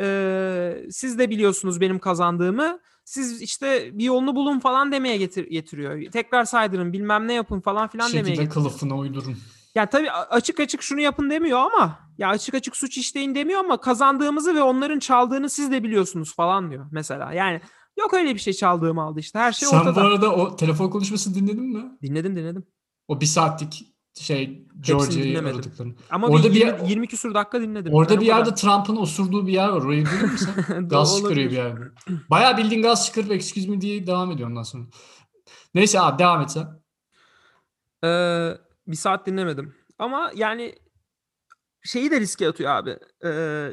Ee, 0.00 0.86
siz 0.90 1.18
de 1.18 1.30
biliyorsunuz 1.30 1.80
benim 1.80 1.98
kazandığımı. 1.98 2.78
Siz 3.04 3.42
işte 3.42 3.98
bir 3.98 4.04
yolunu 4.04 4.36
bulun 4.36 4.60
falan 4.60 4.92
demeye 4.92 5.16
getir 5.16 5.46
getiriyor. 5.46 6.10
Tekrar 6.12 6.44
saydırın 6.44 6.92
bilmem 6.92 7.28
ne 7.28 7.34
yapın 7.34 7.60
falan 7.60 7.88
filan 7.88 8.08
demeye 8.08 8.18
Şekilde 8.18 8.30
getiriyor. 8.30 8.52
kılıfına 8.52 8.96
uydurun. 8.98 9.36
Yani 9.74 9.88
tabii 9.90 10.10
açık 10.10 10.60
açık 10.60 10.82
şunu 10.82 11.00
yapın 11.00 11.30
demiyor 11.30 11.58
ama 11.58 11.98
ya 12.18 12.28
açık 12.28 12.54
açık 12.54 12.76
suç 12.76 12.98
işleyin 12.98 13.34
demiyor 13.34 13.60
ama 13.60 13.76
kazandığımızı 13.80 14.54
ve 14.54 14.62
onların 14.62 14.98
çaldığını 14.98 15.50
siz 15.50 15.72
de 15.72 15.82
biliyorsunuz 15.82 16.34
falan 16.34 16.70
diyor 16.70 16.86
mesela. 16.92 17.32
Yani 17.32 17.60
yok 17.98 18.14
öyle 18.14 18.34
bir 18.34 18.40
şey 18.40 18.52
çaldığım 18.52 18.98
aldı 18.98 19.20
işte. 19.20 19.38
Her 19.38 19.52
şey 19.52 19.68
Sen 19.68 19.78
ortada. 19.78 19.96
bu 19.96 20.00
arada 20.00 20.34
o 20.34 20.56
telefon 20.56 20.90
konuşmasını 20.90 21.34
dinledin 21.34 21.64
mi? 21.64 21.98
Dinledim 22.02 22.36
dinledim. 22.36 22.66
O 23.08 23.20
bir 23.20 23.26
saatlik 23.26 23.94
şey 24.14 24.66
Georgia'yı 24.80 25.38
aradıklarını. 25.38 25.94
Ama 26.10 26.26
Orada 26.26 26.48
bir 26.50 26.54
bir 26.54 26.66
20, 26.66 26.90
20 26.90 27.06
küsur 27.06 27.34
dakika 27.34 27.60
dinledim. 27.60 27.92
Orada 27.94 28.14
o 28.14 28.20
bir 28.20 28.26
yerde. 28.26 28.54
Trump'ın 28.54 28.96
osurduğu 28.96 29.46
bir 29.46 29.52
yer 29.52 29.68
var. 29.68 29.82
Orayı 29.82 30.06
duydun 30.06 30.30
mu 30.30 30.38
sen? 30.66 30.88
gaz 30.88 31.16
çıkarıyor 31.16 31.50
bir 31.50 31.56
yerde. 31.56 31.80
Bayağı 32.30 32.56
bildiğin 32.56 32.82
gaz 32.82 33.06
çıkarıp 33.06 33.30
excuse 33.30 33.68
me 33.70 33.80
diye 33.80 34.06
devam 34.06 34.30
ediyor 34.32 34.48
ondan 34.50 34.62
sonra. 34.62 34.84
Neyse 35.74 36.00
abi 36.00 36.18
devam 36.18 36.40
et 36.42 36.50
sen. 36.50 36.80
Ee, 38.04 38.58
bir 38.86 38.96
saat 38.96 39.26
dinlemedim. 39.26 39.74
Ama 39.98 40.30
yani 40.34 40.74
şeyi 41.82 42.10
de 42.10 42.20
riske 42.20 42.48
atıyor 42.48 42.70
abi. 42.70 42.98
Ee, 43.24 43.72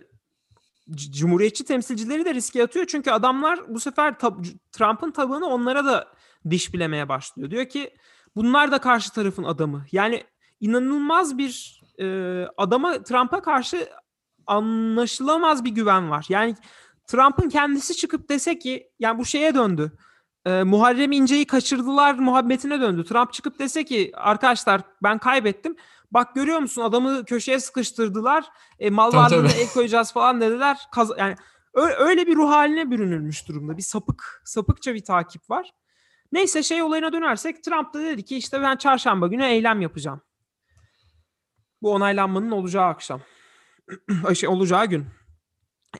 Cumhuriyetçi 0.96 1.66
temsilcileri 1.66 2.26
de 2.26 2.34
riske 2.34 2.64
atıyor. 2.64 2.86
Çünkü 2.86 3.12
adamlar 3.12 3.60
bu 3.74 3.80
sefer 3.80 4.14
tab- 4.14 4.58
Trump'ın 4.72 5.12
tabağını 5.12 5.46
onlara 5.46 5.86
da 5.86 6.08
diş 6.50 6.74
bilemeye 6.74 7.10
başlıyor. 7.10 7.52
Diyor 7.52 7.66
ki 7.66 7.94
bunlar 8.36 8.72
da 8.72 8.80
karşı 8.80 9.14
tarafın 9.14 9.44
adamı. 9.44 9.86
Yani 9.92 10.24
inanılmaz 10.60 11.38
bir 11.38 11.82
e, 12.00 12.06
adama 12.58 13.04
Trump'a 13.04 13.42
karşı 13.42 13.90
anlaşılamaz 14.48 15.64
bir 15.64 15.70
güven 15.70 16.10
var. 16.10 16.26
Yani 16.30 16.56
Trump'ın 17.08 17.50
kendisi 17.50 17.96
çıkıp 17.96 18.30
dese 18.30 18.60
ki 18.60 18.90
yani 19.00 19.20
bu 19.20 19.26
şeye 19.26 19.56
döndü. 19.56 19.92
E, 20.46 20.64
Muharrem 20.64 21.12
İnce'yi 21.12 21.46
kaçırdılar 21.46 22.14
muhabbetine 22.14 22.82
döndü. 22.82 23.04
Trump 23.06 23.34
çıkıp 23.34 23.60
dese 23.60 23.84
ki 23.84 24.12
arkadaşlar 24.16 24.82
ben 25.04 25.18
kaybettim. 25.18 25.76
Bak 26.12 26.36
görüyor 26.36 26.60
musun 26.60 26.82
adamı 26.82 27.26
köşeye 27.26 27.60
sıkıştırdılar. 27.60 28.46
E, 28.80 28.90
mal 28.90 29.12
Tabii, 29.12 29.22
varlığına 29.22 29.50
tabii. 29.50 29.60
el 29.60 29.74
koyacağız 29.74 30.14
falan 30.14 30.42
dediler. 30.42 30.78
Kaz- 30.92 31.18
yani 31.18 31.36
öyle 31.74 32.28
bir 32.28 32.36
ruh 32.36 32.50
haline 32.50 32.92
bürünülmüş 32.92 33.48
durumda. 33.48 33.78
Bir 33.78 33.82
sapık, 33.82 34.42
sapıkça 34.46 34.94
bir 34.94 35.04
takip 35.04 35.50
var. 35.50 35.74
Neyse 36.32 36.64
şey 36.64 36.84
olayına 36.84 37.14
dönersek 37.14 37.64
Trump 37.64 37.94
da 37.94 38.00
dedi 38.00 38.26
ki 38.26 38.38
işte 38.38 38.62
ben 38.62 38.76
çarşamba 38.76 39.28
günü 39.28 39.44
eylem 39.44 39.82
yapacağım. 39.82 40.22
Bu 41.82 41.94
onaylanmanın 41.94 42.52
olacağı 42.52 42.86
akşam. 42.86 43.22
Şey, 44.36 44.50
olacağı 44.50 44.86
gün. 44.86 45.06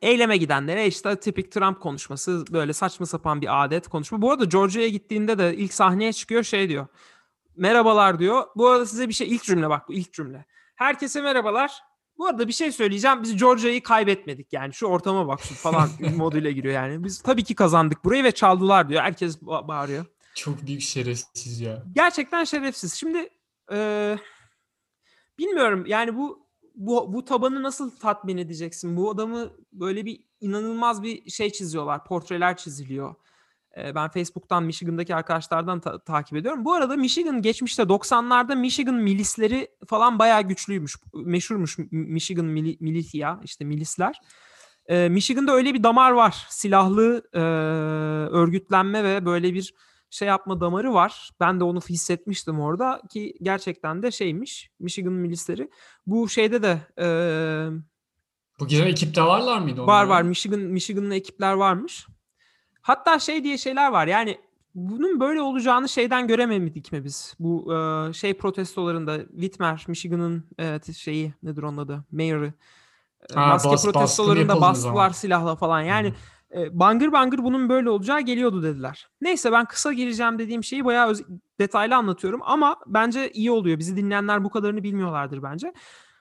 Eyleme 0.02 0.38
gidenlere 0.38 0.88
işte 0.88 1.20
tipik 1.20 1.52
Trump 1.52 1.82
konuşması 1.82 2.46
böyle 2.52 2.74
saçma 2.74 3.06
sapan 3.06 3.42
bir 3.42 3.64
adet 3.64 3.88
konuşma. 3.88 4.22
Bu 4.22 4.32
arada 4.32 4.46
Georgia'ya 4.46 4.88
gittiğinde 4.90 5.38
de 5.38 5.56
ilk 5.56 5.74
sahneye 5.74 6.14
çıkıyor 6.14 6.44
şey 6.44 6.70
diyor. 6.70 6.88
Merhabalar 7.56 8.20
diyor. 8.20 8.44
Bu 8.56 8.68
arada 8.68 8.86
size 8.86 9.08
bir 9.10 9.14
şey 9.14 9.28
ilk 9.36 9.44
cümle 9.44 9.70
bak 9.70 9.88
bu 9.90 9.94
ilk 9.94 10.14
cümle. 10.14 10.46
Herkese 10.76 11.22
merhabalar. 11.22 11.72
Bu 12.18 12.28
arada 12.28 12.48
bir 12.48 12.54
şey 12.54 12.72
söyleyeceğim. 12.72 13.24
Biz 13.24 13.38
Georgia'yı 13.38 13.84
kaybetmedik 13.84 14.54
yani. 14.54 14.74
Şu 14.74 14.86
ortama 14.86 15.28
bak 15.28 15.42
şu 15.42 15.54
falan 15.56 15.90
moduyla 16.16 16.52
giriyor 16.52 16.74
yani. 16.74 17.04
Biz 17.04 17.22
tabii 17.22 17.44
ki 17.44 17.56
kazandık 17.56 18.06
burayı 18.06 18.24
ve 18.24 18.32
çaldılar 18.32 18.90
diyor. 18.90 19.02
Herkes 19.02 19.38
ba- 19.38 19.68
bağırıyor. 19.68 20.06
Çok 20.36 20.68
büyük 20.68 20.82
şerefsiz 20.82 21.60
ya. 21.62 21.84
Gerçekten 21.96 22.44
şerefsiz. 22.44 22.94
Şimdi 22.94 23.30
eee, 23.72 24.18
bilmiyorum 25.40 25.86
yani 25.86 26.16
bu 26.18 26.48
bu 26.76 27.14
bu 27.14 27.26
tabanı 27.26 27.64
nasıl 27.64 27.92
tatmin 28.00 28.38
edeceksin? 28.38 28.98
Bu 28.98 29.12
adamı 29.12 29.52
böyle 29.74 30.06
bir 30.06 30.24
inanılmaz 30.42 31.04
bir 31.04 31.30
şey 31.30 31.50
çiziyorlar. 31.52 32.06
Portreler 32.06 32.58
çiziliyor. 32.58 33.16
Ben 33.78 34.10
Facebook'tan 34.10 34.64
Michigan'daki 34.64 35.16
arkadaşlardan 35.16 35.80
ta- 35.80 36.00
takip 36.04 36.38
ediyorum. 36.38 36.66
Bu 36.66 36.74
arada 36.74 36.96
Michigan 36.96 37.42
geçmişte 37.42 37.84
90'larda 37.84 38.56
Michigan 38.56 38.96
milisleri 38.96 39.68
falan 39.88 40.20
bayağı 40.20 40.42
güçlüymüş. 40.42 40.96
Meşhurmuş 41.14 41.78
Michigan 41.92 42.46
mili, 42.46 42.78
militia 42.80 43.40
işte 43.44 43.66
milisler. 43.66 44.16
Eee, 44.90 45.10
Michigan'da 45.10 45.52
öyle 45.52 45.74
bir 45.74 45.84
damar 45.84 46.12
var. 46.12 46.46
Silahlı 46.50 47.24
eee, 47.34 47.42
örgütlenme 48.38 49.04
ve 49.04 49.26
böyle 49.26 49.54
bir 49.54 49.74
şey 50.10 50.28
yapma 50.28 50.62
damarı 50.62 50.94
var. 50.94 51.30
Ben 51.40 51.60
de 51.60 51.64
onu 51.64 51.80
hissetmiştim 51.90 52.60
orada 52.60 53.02
ki 53.10 53.34
gerçekten 53.42 54.04
de 54.04 54.12
şeymiş. 54.12 54.70
Michigan 54.80 55.14
milisleri. 55.14 55.70
Bu 56.06 56.30
şeyde 56.30 56.64
de 56.64 56.78
eee, 56.98 57.80
Bu 58.60 58.68
giren 58.68 58.88
ekipte 58.88 59.22
varlar 59.24 59.60
mıydı? 59.60 59.82
var 59.82 59.86
onlar? 59.86 60.08
var 60.08 60.22
Michigan 60.22 60.60
Michigan'lı 60.60 61.16
ekipler 61.16 61.54
varmış. 61.54 62.08
Hatta 62.82 63.20
şey 63.20 63.44
diye 63.44 63.58
şeyler 63.58 63.92
var. 63.92 64.08
Yani 64.08 64.38
bunun 64.76 65.20
böyle 65.20 65.42
olacağını 65.42 65.90
şeyden 65.90 66.28
göremedik 66.28 66.92
mi 66.92 67.04
biz? 67.04 67.36
Bu 67.40 67.66
eee, 67.70 68.14
şey 68.14 68.34
protestolarında 68.34 69.18
Whitmer, 69.32 69.86
Michigan'ın 69.88 70.44
evet, 70.60 70.96
şeyi 70.96 71.34
nedir 71.44 71.64
onun 71.64 71.78
adı? 71.78 72.04
Mayor'ı. 72.12 72.46
eee, 72.46 73.36
Ha, 73.36 73.48
maske 73.48 73.70
bas- 73.70 73.84
protestolarında 73.86 74.62
bastılar 74.62 75.10
silahla 75.10 75.56
falan. 75.56 75.82
Yani 75.82 76.14
e, 76.56 76.80
bangır 76.80 77.12
bangır 77.12 77.38
bunun 77.38 77.70
böyle 77.70 77.90
olacağı 77.90 78.22
geliyordu 78.22 78.64
dediler. 78.64 79.10
Neyse 79.22 79.52
ben 79.52 79.66
kısa 79.66 79.94
gireceğim 79.94 80.40
dediğim 80.40 80.64
şeyi 80.64 80.86
bayağı 80.86 81.08
öz- 81.10 81.24
detaylı 81.60 81.96
anlatıyorum 81.96 82.40
ama 82.44 82.76
bence 82.88 83.32
iyi 83.32 83.52
oluyor. 83.52 83.80
Bizi 83.80 83.98
dinleyenler 83.98 84.44
bu 84.44 84.50
kadarını 84.50 84.84
bilmiyorlardır 84.84 85.44
bence. 85.44 85.74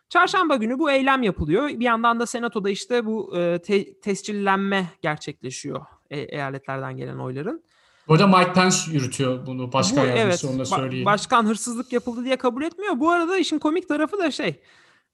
Çarşamba 0.09 0.57
günü 0.57 0.79
bu 0.79 0.91
eylem 0.91 1.23
yapılıyor. 1.23 1.69
Bir 1.69 1.85
yandan 1.85 2.21
da 2.21 2.27
senatoda 2.27 2.71
işte 2.71 3.07
bu 3.07 3.37
e, 3.37 3.59
te- 3.63 4.01
tescillenme 4.01 4.87
gerçekleşiyor 5.03 5.81
e- 6.11 6.21
eyaletlerden 6.21 6.97
gelen 6.97 7.19
oyların. 7.19 7.65
Bu 8.09 8.15
arada 8.15 8.27
Mike 8.27 8.53
Pence 8.53 8.77
yürütüyor 8.91 9.47
bunu. 9.47 9.73
Başkan 9.73 10.05
Bu, 10.05 10.09
yardımcısı 10.09 10.47
evet, 10.47 10.55
onu 10.55 10.61
da 10.61 10.65
söyleyelim. 10.65 11.05
başkan 11.05 11.47
hırsızlık 11.47 11.93
yapıldı 11.93 12.25
diye 12.25 12.37
kabul 12.37 12.63
etmiyor. 12.63 13.01
Bu 13.01 13.11
arada 13.11 13.39
işin 13.39 13.59
komik 13.59 13.89
tarafı 13.89 14.19
da 14.19 14.31
şey. 14.31 14.63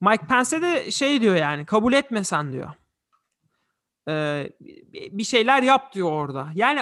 Mike 0.00 0.26
Pence'e 0.26 0.62
de 0.62 0.90
şey 0.90 1.20
diyor 1.20 1.36
yani 1.36 1.66
kabul 1.66 1.92
etmesen 1.92 2.52
diyor. 2.52 2.70
Ee, 4.08 4.50
bir 4.92 5.24
şeyler 5.24 5.62
yap 5.62 5.92
diyor 5.94 6.12
orada. 6.12 6.48
Yani 6.54 6.80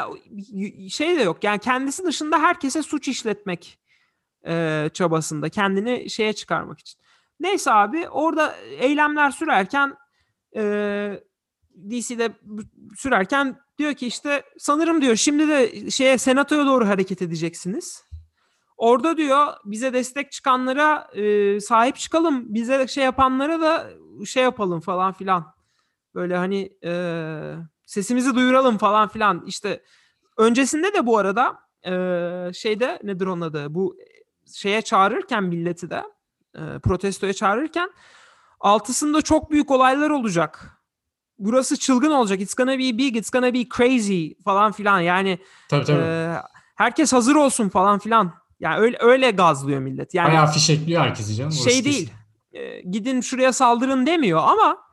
şey 0.90 1.18
de 1.18 1.22
yok. 1.22 1.44
Yani 1.44 1.58
kendisi 1.58 2.04
dışında 2.04 2.38
herkese 2.38 2.82
suç 2.82 3.08
işletmek 3.08 3.78
e, 4.46 4.90
çabasında. 4.94 5.48
Kendini 5.48 6.10
şeye 6.10 6.32
çıkarmak 6.32 6.80
için. 6.80 7.00
Neyse 7.40 7.72
abi 7.72 8.08
orada 8.08 8.56
eylemler 8.56 9.30
sürerken 9.30 9.96
e, 10.56 10.62
DC'de 11.90 12.32
sürerken 12.96 13.63
diyor 13.78 13.94
ki 13.94 14.06
işte 14.06 14.42
sanırım 14.58 15.02
diyor 15.02 15.16
şimdi 15.16 15.48
de 15.48 15.90
şeye 15.90 16.18
senatoya 16.18 16.66
doğru 16.66 16.88
hareket 16.88 17.22
edeceksiniz. 17.22 18.04
Orada 18.76 19.16
diyor 19.16 19.46
bize 19.64 19.92
destek 19.92 20.32
çıkanlara 20.32 21.08
e, 21.14 21.60
sahip 21.60 21.96
çıkalım. 21.96 22.54
Bize 22.54 22.86
şey 22.88 23.04
yapanlara 23.04 23.60
da 23.60 23.90
şey 24.26 24.42
yapalım 24.42 24.80
falan 24.80 25.12
filan. 25.12 25.54
Böyle 26.14 26.36
hani 26.36 26.72
e, 26.84 26.92
sesimizi 27.86 28.34
duyuralım 28.34 28.78
falan 28.78 29.08
filan. 29.08 29.44
İşte 29.46 29.82
öncesinde 30.38 30.94
de 30.94 31.06
bu 31.06 31.18
arada 31.18 31.58
e, 31.86 31.92
şeyde 32.52 33.00
nedir 33.02 33.26
onun 33.26 33.40
adı? 33.40 33.74
Bu 33.74 33.96
şeye 34.54 34.82
çağırırken 34.82 35.44
milleti 35.44 35.90
de 35.90 36.04
e, 36.54 36.78
protestoya 36.82 37.32
çağırırken 37.32 37.90
altısında 38.60 39.22
çok 39.22 39.50
büyük 39.50 39.70
olaylar 39.70 40.10
olacak. 40.10 40.73
Burası 41.44 41.76
çılgın 41.78 42.10
olacak. 42.10 42.40
It's 42.40 42.54
gonna 42.54 42.72
be 42.72 42.98
big, 42.98 43.16
it's 43.16 43.30
gonna 43.30 43.54
be 43.54 43.64
crazy 43.76 44.28
falan 44.44 44.72
filan. 44.72 45.00
Yani 45.00 45.38
Tabii 45.68 45.84
tabii. 45.84 46.02
e, 46.02 46.34
herkes 46.74 47.12
hazır 47.12 47.34
olsun 47.36 47.68
falan 47.68 47.98
filan. 47.98 48.32
Yani 48.60 48.78
öyle 48.78 48.96
öyle 49.00 49.30
gazlıyor 49.30 49.80
millet. 49.80 50.14
Yani 50.14 50.28
Bayağı 50.28 50.46
fişekliyor 50.52 51.02
herkesi 51.02 51.34
canım. 51.34 51.50
orası 51.50 51.70
şey 51.70 51.82
kesin. 51.82 51.90
değil. 51.90 52.12
e, 52.52 52.80
gidin 52.80 53.20
şuraya 53.20 53.52
saldırın 53.52 54.06
demiyor 54.06 54.40
ama 54.44 54.84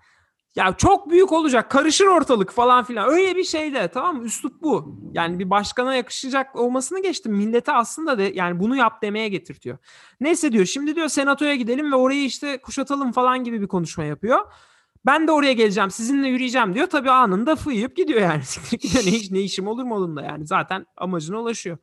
ya 0.55 0.74
çok 0.77 1.10
büyük 1.10 1.31
olacak. 1.31 1.72
Karışır 1.72 2.05
ortalık 2.05 2.51
falan 2.51 2.84
filan. 2.84 3.10
Öyle 3.10 3.36
bir 3.36 3.43
şeyde 3.43 3.88
tamam 3.88 4.17
mı? 4.17 4.24
Üslup 4.24 4.62
bu. 4.62 5.00
Yani 5.13 5.39
bir 5.39 5.50
başkana 5.50 5.96
yakışacak 5.96 6.55
olmasını 6.55 7.01
geçtim. 7.01 7.34
Millete 7.36 7.72
aslında 7.72 8.17
de 8.17 8.31
yani 8.36 8.60
bunu 8.60 8.75
yap 8.75 9.01
demeye 9.01 9.27
getirtiyor. 9.29 9.77
Neyse 10.22 10.51
diyor. 10.51 10.65
Şimdi 10.65 10.96
diyor 10.96 11.08
senatoya 11.08 11.55
gidelim 11.55 11.91
ve 11.91 11.96
orayı 11.96 12.24
işte 12.25 12.58
kuşatalım 12.62 13.12
falan 13.12 13.43
gibi 13.43 13.62
bir 13.62 13.67
konuşma 13.67 14.03
yapıyor. 14.03 14.39
Ben 15.05 15.27
de 15.27 15.31
oraya 15.31 15.53
geleceğim. 15.53 15.91
Sizinle 15.91 16.27
yürüyeceğim 16.27 16.75
diyor. 16.75 16.88
Tabii 16.88 17.12
anında 17.12 17.55
fıyıp 17.55 17.96
gidiyor 17.96 18.22
yani. 18.22 18.41
Ne, 19.05 19.12
iş, 19.12 19.31
ne 19.31 19.39
işim 19.39 19.67
olur 19.67 19.84
mu 19.84 19.96
onunla 19.96 20.22
yani. 20.22 20.48
Zaten 20.48 20.86
amacına 20.98 21.39
ulaşıyor. 21.39 21.77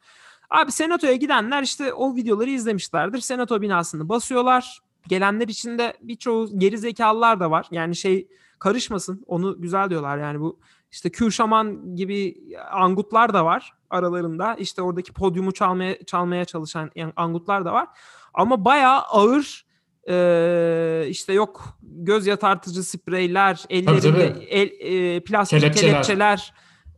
Abi 0.51 0.73
senatoya 0.73 1.15
gidenler 1.15 1.63
işte 1.63 1.93
o 1.93 2.17
videoları 2.17 2.51
izlemişlerdir. 2.51 3.21
Senato 3.21 3.61
binasını 3.61 4.09
basıyorlar. 4.09 4.79
Gelenler 5.09 5.49
içinde 5.49 5.97
birçoğu 6.03 6.59
geri 6.59 6.79
zekalılar 6.79 7.41
da 7.41 7.51
var. 7.51 7.67
Yani 7.71 7.97
şey 7.97 8.29
karışmasın. 8.59 9.25
Onu 9.27 9.61
güzel 9.61 9.91
diyorlar 9.91 10.19
yani 10.19 10.41
bu 10.41 10.61
işte 10.93 11.11
Kürşaman 11.11 11.97
gibi 11.97 12.37
angutlar 12.71 13.35
da 13.35 13.45
var 13.45 13.73
aralarında. 13.91 14.55
İşte 14.55 14.83
oradaki 14.83 15.13
podyumu 15.13 15.53
çalmaya 15.53 16.05
çalmaya 16.05 16.45
çalışan 16.45 16.91
angutlar 17.17 17.65
da 17.65 17.73
var. 17.73 17.89
Ama 18.35 18.65
bayağı 18.65 19.01
ağır 19.01 19.68
Ee, 20.09 21.07
işte 21.09 21.33
yok 21.33 21.79
göz 21.83 22.27
yatartıcı 22.27 22.83
spreyler, 22.85 23.65
ellerinde 23.71 24.47
el, 24.49 24.71
e, 25.17 25.21
plastik 25.21 25.61
Kelepçeler. 25.61 25.91
kelepçeler, 25.93 26.53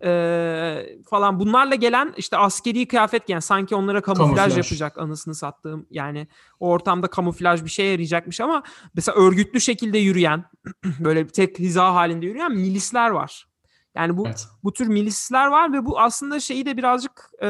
e, 0.05 0.99
falan 1.11 1.41
bunlarla 1.41 1.75
gelen 1.75 2.15
işte 2.17 2.37
askeri 2.37 2.89
kıyafet 2.89 3.27
giyen 3.27 3.39
sanki 3.41 3.75
onlara 3.75 4.01
kamuflaj, 4.01 4.37
Kamuflaj. 4.37 4.57
yapacak 4.57 4.99
anısını 4.99 5.35
sattığım 5.35 5.87
yani 5.91 6.29
o 6.61 6.69
ortamda 6.71 7.07
kamuflaj 7.07 7.65
bir 7.65 7.71
şey 7.71 7.87
yarayacakmış 7.91 8.41
ama 8.41 8.63
mesela 8.95 9.19
örgütlü 9.19 9.61
şekilde 9.61 9.99
yürüyen 9.99 10.45
böyle 11.01 11.27
tek 11.29 11.59
hiza 11.59 11.95
halinde 11.95 12.27
yürüyen 12.27 12.53
milisler 12.53 13.11
var. 13.11 13.47
Yani 13.95 14.17
bu 14.17 14.27
Evet. 14.27 14.47
bu 14.65 14.73
tür 14.73 14.87
milisler 14.87 15.47
var 15.47 15.73
ve 15.73 15.85
bu 15.87 16.01
aslında 16.01 16.41
şeyi 16.41 16.67
de 16.67 16.77
birazcık 16.77 17.31
e, 17.43 17.47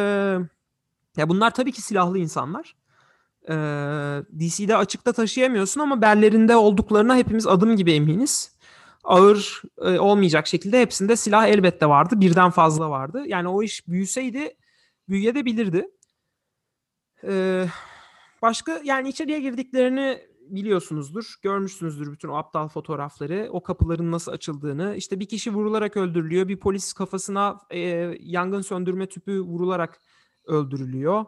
ya 1.16 1.28
bunlar 1.28 1.54
tabii 1.54 1.72
ki 1.72 1.82
silahlı 1.82 2.18
insanlar. 2.18 2.76
E, 3.50 3.54
DC'de 4.40 4.76
açıkta 4.76 5.12
taşıyamıyorsun 5.12 5.80
ama 5.80 6.02
bellerinde 6.02 6.56
olduklarına 6.56 7.16
hepimiz 7.16 7.46
adım 7.46 7.76
gibi 7.76 7.92
eminiz. 7.92 8.56
Ağır 9.04 9.62
e, 9.82 9.98
olmayacak 9.98 10.46
şekilde 10.46 10.80
hepsinde 10.80 11.16
silah 11.16 11.46
elbette 11.46 11.86
vardı. 11.86 12.20
Birden 12.20 12.50
fazla 12.50 12.90
vardı. 12.90 13.22
Yani 13.26 13.48
o 13.48 13.62
iş 13.62 13.88
büyüseydi 13.88 14.56
büyüyebilirdi. 15.08 15.86
E, 17.24 17.64
başka 18.42 18.80
yani 18.84 19.08
içeriye 19.08 19.40
girdiklerini 19.40 20.30
biliyorsunuzdur. 20.40 21.34
Görmüşsünüzdür 21.42 22.12
bütün 22.12 22.28
o 22.28 22.36
aptal 22.36 22.68
fotoğrafları. 22.68 23.48
O 23.52 23.62
kapıların 23.62 24.12
nasıl 24.12 24.32
açıldığını. 24.32 24.94
İşte 24.96 25.20
bir 25.20 25.28
kişi 25.28 25.54
vurularak 25.54 25.96
öldürülüyor. 25.96 26.48
Bir 26.48 26.60
polis 26.60 26.92
kafasına 26.92 27.58
e, 27.70 27.78
yangın 28.20 28.60
söndürme 28.60 29.08
tüpü 29.08 29.40
vurularak 29.40 30.00
öldürülüyor. 30.44 31.24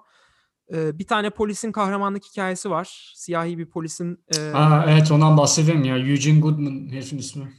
E, 0.72 0.98
bir 0.98 1.06
tane 1.06 1.30
polisin 1.30 1.72
kahramanlık 1.72 2.24
hikayesi 2.24 2.70
var. 2.70 3.12
Siyahi 3.16 3.58
bir 3.58 3.66
polisin. 3.66 4.24
E, 4.38 4.40
Ha, 4.50 4.86
evet 4.88 5.10
ondan 5.10 5.36
bahsedelim 5.36 5.84
ya. 5.84 5.98
Eugene 5.98 6.40
Goodman 6.40 6.88
herifin 6.92 7.18
ismi. 7.18 7.52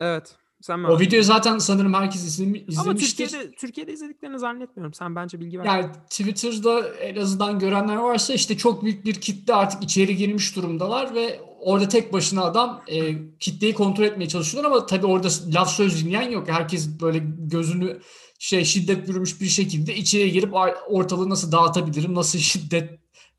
evet. 0.00 0.36
Sen 0.60 0.80
mi? 0.80 0.86
O 0.86 1.00
videoyu 1.00 1.24
zaten 1.24 1.58
sanırım 1.58 1.94
herkes 1.94 2.24
izlemi- 2.24 2.58
Ama 2.80 2.92
izlemiştir. 2.92 3.26
Türkiye'de 3.26 3.50
Türkiye'de 3.52 3.92
izlediklerini 3.92 4.38
zannetmiyorum. 4.38 4.94
Sen 4.94 5.16
bence 5.16 5.40
bilgi 5.40 5.58
ver. 5.58 5.64
Yani 5.64 5.86
Twitter'da 6.10 6.88
en 6.94 7.16
azından 7.16 7.58
görenler 7.58 7.96
varsa 7.96 8.34
işte 8.34 8.56
çok 8.56 8.84
büyük 8.84 9.04
bir 9.04 9.14
kitle 9.14 9.54
artık 9.54 9.82
içeri 9.82 10.16
girmiş 10.16 10.56
durumdalar 10.56 11.14
ve 11.14 11.40
orada 11.66 11.88
tek 11.88 12.12
başına 12.12 12.44
adam 12.44 12.82
e, 12.88 13.14
kitleyi 13.38 13.74
kontrol 13.74 14.04
etmeye 14.04 14.28
çalışıyorlar 14.28 14.70
ama 14.70 14.86
tabii 14.86 15.06
orada 15.06 15.28
laf 15.54 15.70
söz 15.70 16.04
dinleyen 16.04 16.30
yok. 16.30 16.48
Herkes 16.48 17.00
böyle 17.00 17.22
gözünü 17.38 18.00
şey 18.38 18.64
şiddet 18.64 19.08
bürümüş 19.08 19.40
bir 19.40 19.46
şekilde 19.46 19.96
içeriye 19.96 20.28
girip 20.28 20.54
ortalığı 20.88 21.30
nasıl 21.30 21.52
dağıtabilirim, 21.52 22.14
nasıl 22.14 22.38
şiddet 22.38 22.90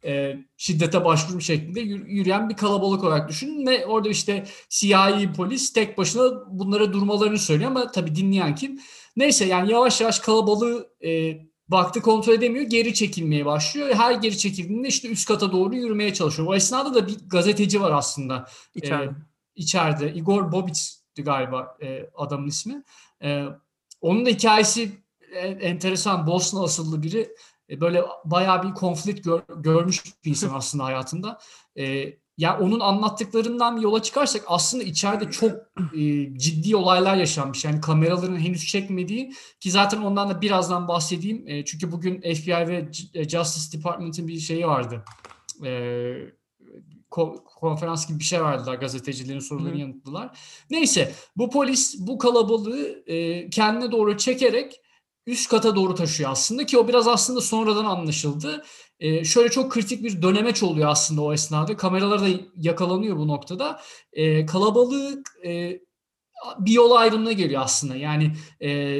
e, 0.05 0.36
şiddete 0.57 1.05
başvurum 1.05 1.41
şeklinde 1.41 1.79
yür- 1.79 2.07
yürüyen 2.07 2.50
bir 2.50 2.55
kalabalık 2.55 3.03
olarak 3.03 3.29
düşünün 3.29 3.67
ve 3.67 3.86
orada 3.86 4.10
işte 4.10 4.46
siyahi 4.69 5.34
polis 5.34 5.74
tek 5.74 5.98
başına 5.98 6.43
bunlara 6.60 6.93
durmalarını 6.93 7.39
söylüyor 7.39 7.72
ama 7.72 7.91
tabii 7.91 8.15
dinleyen 8.15 8.55
kim? 8.55 8.79
Neyse 9.17 9.46
yani 9.46 9.72
yavaş 9.72 10.01
yavaş 10.01 10.19
kalabalığı 10.19 10.89
e, 11.05 11.38
baktı 11.69 12.01
kontrol 12.01 12.33
edemiyor. 12.33 12.65
Geri 12.65 12.93
çekilmeye 12.93 13.45
başlıyor. 13.45 13.89
Her 13.93 14.12
geri 14.12 14.38
çekildiğinde 14.38 14.88
işte 14.88 15.09
üst 15.09 15.27
kata 15.27 15.51
doğru 15.51 15.75
yürümeye 15.75 16.13
çalışıyor. 16.13 16.47
O 16.47 16.55
esnada 16.55 16.93
da 16.95 17.07
bir 17.07 17.17
gazeteci 17.29 17.81
var 17.81 17.91
aslında. 17.91 18.47
İçeride. 18.75 19.05
E, 19.05 19.15
içeride. 19.55 20.13
Igor 20.13 20.51
Bobic'ti 20.51 21.24
galiba 21.24 21.77
e, 21.81 22.09
adamın 22.15 22.47
ismi. 22.47 22.83
E, 23.24 23.45
onun 24.01 24.25
da 24.25 24.29
hikayesi 24.29 24.91
e, 25.31 25.39
enteresan. 25.47 26.27
Bosna 26.27 26.63
asıllı 26.63 27.03
biri. 27.03 27.36
E, 27.69 27.81
böyle 27.81 28.03
bayağı 28.25 28.63
bir 28.63 28.74
konflikt 28.74 29.25
gör- 29.25 29.43
görmüş 29.57 30.03
bir 30.25 30.29
insan 30.29 30.53
aslında 30.53 30.83
hayatında. 30.83 31.39
E, 31.77 32.13
ya 32.37 32.59
onun 32.59 32.79
anlattıklarından 32.79 33.77
yola 33.77 34.01
çıkarsak 34.01 34.43
aslında 34.47 34.83
içeride 34.83 35.31
çok 35.31 35.51
e, 35.97 36.33
ciddi 36.37 36.75
olaylar 36.75 37.15
yaşanmış. 37.15 37.65
Yani 37.65 37.81
kameraların 37.81 38.39
henüz 38.39 38.67
çekmediği 38.67 39.33
ki 39.59 39.71
zaten 39.71 40.01
ondan 40.01 40.29
da 40.29 40.41
birazdan 40.41 40.87
bahsedeyim. 40.87 41.47
E, 41.47 41.65
çünkü 41.65 41.91
bugün 41.91 42.21
FBI 42.21 42.67
ve 42.67 42.89
e, 43.13 43.29
Justice 43.29 43.77
Department'ın 43.77 44.27
bir 44.27 44.39
şeyi 44.39 44.67
vardı. 44.67 45.05
E, 45.65 45.69
ko- 47.11 47.43
konferans 47.43 48.07
gibi 48.07 48.19
bir 48.19 48.23
şey 48.23 48.43
verdiler. 48.43 48.73
Gazetecilerin 48.73 49.39
sorularını 49.39 49.75
Hı. 49.75 49.79
yanıtladılar. 49.79 50.37
Neyse 50.69 51.13
bu 51.37 51.50
polis 51.50 51.95
bu 52.00 52.17
kalabalığı 52.17 53.03
e, 53.07 53.50
kendine 53.50 53.91
doğru 53.91 54.17
çekerek 54.17 54.81
üst 55.27 55.50
kata 55.50 55.75
doğru 55.75 55.95
taşıyor 55.95 56.31
aslında 56.31 56.65
ki 56.65 56.77
o 56.77 56.87
biraz 56.87 57.07
aslında 57.07 57.41
sonradan 57.41 57.85
anlaşıldı. 57.85 58.63
E, 59.00 59.24
şöyle 59.24 59.50
çok 59.50 59.72
kritik 59.72 60.03
bir 60.03 60.22
dönemeç 60.22 60.64
oluyor 60.64 60.90
aslında 60.90 61.22
o 61.22 61.33
esnada. 61.33 61.77
Kameralar 61.77 62.22
da 62.22 62.27
yakalanıyor 62.55 63.18
bu 63.18 63.27
noktada. 63.27 63.79
E, 64.14 64.46
kalabalık 64.46 65.31
e, 65.46 65.79
bir 66.60 66.72
yol 66.72 66.92
ayrımına 66.92 67.31
geliyor 67.31 67.62
aslında. 67.64 67.96
Yani 67.96 68.31
e, 68.62 69.00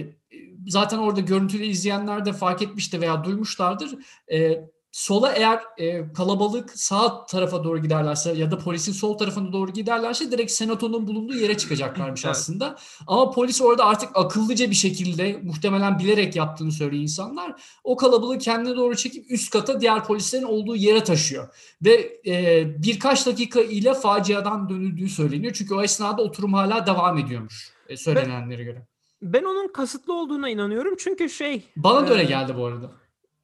zaten 0.68 0.98
orada 0.98 1.20
görüntülü 1.20 1.66
izleyenler 1.66 2.26
de 2.26 2.34
fark 2.34 2.62
etmişti 2.62 3.02
veya 3.02 3.24
duymuşlardır. 3.24 3.96
E, 4.32 4.70
sola 4.98 5.32
eğer 5.34 5.62
e, 5.78 6.14
kalabalık 6.14 6.80
sağ 6.80 7.26
tarafa 7.26 7.64
doğru 7.64 7.82
giderlerse 7.82 8.34
ya 8.34 8.52
da 8.52 8.58
polisin 8.58 8.92
sol 8.92 9.18
tarafına 9.18 9.54
doğru 9.54 9.74
giderlerse 9.74 10.32
direkt 10.32 10.52
senatonun 10.52 11.08
bulunduğu 11.08 11.34
yere 11.36 11.58
çıkacaklarmış 11.58 12.26
Evet. 12.26 12.36
aslında. 12.36 12.76
Ama 13.08 13.32
polis 13.32 13.62
orada 13.62 13.86
artık 13.86 14.10
akıllıca 14.14 14.70
bir 14.70 14.76
şekilde 14.76 15.40
muhtemelen 15.44 16.00
bilerek 16.00 16.36
yaptığını 16.36 16.72
söylüyor 16.72 17.04
insanlar. 17.04 17.62
O 17.84 17.96
kalabalığı 17.96 18.38
kendine 18.38 18.76
doğru 18.76 18.96
çekip 18.96 19.32
üst 19.32 19.50
kata 19.54 19.82
diğer 19.82 20.04
polislerin 20.04 20.44
olduğu 20.44 20.76
yere 20.76 21.04
taşıyor. 21.04 21.48
Ve 21.86 22.20
e, 22.28 22.66
birkaç 22.84 23.26
dakika 23.28 23.62
ile 23.62 23.94
faciadan 23.94 24.70
dönüldüğü 24.70 25.10
söyleniyor. 25.10 25.54
Çünkü 25.54 25.76
o 25.76 25.82
esnada 25.82 26.22
oturum 26.22 26.54
hala 26.54 26.86
devam 26.88 27.18
ediyormuş 27.18 27.72
e, 27.90 27.98
söylenenlere 27.98 28.64
göre. 28.64 28.88
Ben 29.22 29.44
onun 29.44 29.68
kasıtlı 29.74 30.14
olduğuna 30.14 30.50
inanıyorum. 30.50 30.94
Çünkü 30.98 31.30
şey 31.30 31.64
Bana 31.76 32.08
da 32.08 32.12
öyle 32.12 32.22
Ee, 32.24 32.26
geldi 32.26 32.54
bu 32.58 32.66
arada. 32.66 32.92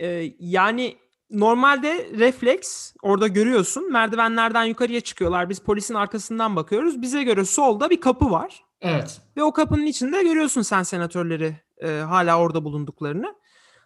e, 0.02 0.34
yani 0.40 0.96
normalde 1.34 2.10
refleks 2.18 2.94
orada 3.02 3.28
görüyorsun. 3.28 3.92
Merdivenlerden 3.92 4.64
yukarıya 4.64 5.02
çıkıyorlar. 5.02 5.50
Biz 5.50 5.60
polisin 5.60 5.94
arkasından 5.94 6.56
bakıyoruz. 6.56 7.02
Bize 7.02 7.24
göre 7.24 7.46
solda 7.46 7.90
bir 7.90 8.02
kapı 8.02 8.32
var. 8.32 8.64
Evet. 8.82 9.22
Ve 9.38 9.44
o 9.44 9.54
kapının 9.54 9.86
içinde 9.86 10.24
görüyorsun 10.24 10.62
sen 10.62 10.84
senatörleri 10.84 11.56
e, 11.78 11.88
hala 11.90 12.40
orada 12.40 12.64
bulunduklarını. 12.64 13.36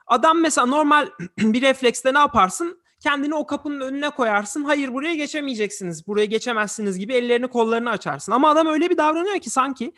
Adam 0.08 0.42
mesela 0.42 0.68
normal 0.68 1.08
bir 1.38 1.62
reflekste 1.62 2.14
ne 2.14 2.20
yaparsın? 2.20 2.82
Kendini 3.00 3.36
o 3.36 3.46
kapının 3.46 3.82
önüne 3.82 4.10
koyarsın. 4.10 4.64
Hayır 4.64 4.94
buraya 4.94 5.16
geçemeyeceksiniz. 5.16 6.08
Buraya 6.08 6.26
geçemezsiniz 6.26 7.00
gibi 7.00 7.14
ellerini 7.14 7.48
kollarını 7.48 7.90
açarsın. 7.90 8.32
Ama 8.32 8.50
adam 8.50 8.68
öyle 8.68 8.90
bir 8.90 8.98
davranıyor 8.98 9.40
ki 9.40 9.50
sanki 9.50 9.94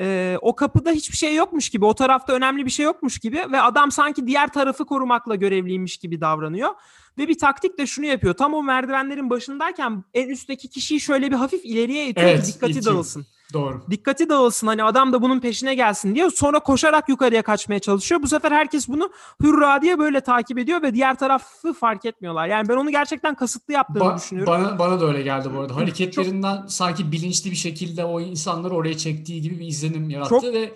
e, 0.00 0.36
o 0.40 0.54
kapıda 0.54 0.90
hiçbir 0.90 1.16
şey 1.16 1.34
yokmuş 1.34 1.70
gibi. 1.70 1.84
O 1.84 1.94
tarafta 1.94 2.32
önemli 2.32 2.64
bir 2.64 2.70
şey 2.70 2.84
yokmuş 2.84 3.18
gibi. 3.18 3.44
Ve 3.52 3.60
adam 3.60 3.90
sanki 3.90 4.26
diğer 4.26 4.52
tarafı 4.52 4.84
korumakla 4.84 5.34
görevliymiş 5.34 5.96
gibi 5.96 6.20
davranıyor. 6.20 6.70
Ve 7.18 7.28
bir 7.28 7.38
taktik 7.38 7.78
de 7.78 7.86
şunu 7.86 8.06
yapıyor. 8.06 8.34
Tam 8.34 8.54
o 8.54 8.62
merdivenlerin 8.62 9.30
başındayken 9.30 10.04
en 10.14 10.28
üstteki 10.28 10.68
kişiyi 10.68 11.00
şöyle 11.00 11.30
bir 11.30 11.36
hafif 11.36 11.64
ileriye 11.64 12.08
itiyor 12.08 12.28
Evet, 12.28 12.46
dikkati 12.46 12.84
dağılsın 12.84 13.26
Doğru. 13.52 13.82
dikkati 13.90 14.28
dağılsın 14.28 14.66
hani 14.66 14.82
adam 14.84 15.12
da 15.12 15.22
bunun 15.22 15.40
peşine 15.40 15.74
gelsin 15.74 16.14
diye 16.14 16.30
sonra 16.30 16.60
koşarak 16.60 17.08
yukarıya 17.08 17.42
kaçmaya 17.42 17.78
çalışıyor. 17.80 18.22
Bu 18.22 18.28
sefer 18.28 18.52
herkes 18.52 18.88
bunu 18.88 19.10
hurra 19.42 19.82
diye 19.82 19.98
böyle 19.98 20.20
takip 20.20 20.58
ediyor 20.58 20.82
ve 20.82 20.94
diğer 20.94 21.14
tarafı 21.18 21.72
fark 21.72 22.04
etmiyorlar. 22.04 22.46
Yani 22.48 22.68
ben 22.68 22.76
onu 22.76 22.90
gerçekten 22.90 23.34
kasıtlı 23.34 23.74
yaptığını 23.74 24.02
Ba- 24.04 24.16
düşünüyorum. 24.16 24.52
bana, 24.52 24.78
bana 24.78 25.00
da 25.00 25.06
öyle 25.06 25.22
geldi 25.22 25.48
bu 25.56 25.60
arada. 25.60 25.76
Hareketlerinden 25.76 26.66
sanki 26.66 27.12
bilinçli 27.12 27.50
bir 27.50 27.56
şekilde 27.56 28.04
o 28.04 28.20
insanları 28.20 28.74
oraya 28.74 28.96
çektiği 28.96 29.42
gibi 29.42 29.58
bir 29.58 29.66
izlenim 29.66 30.10
yarattı 30.10 30.28
Çok- 30.30 30.44
ve 30.44 30.72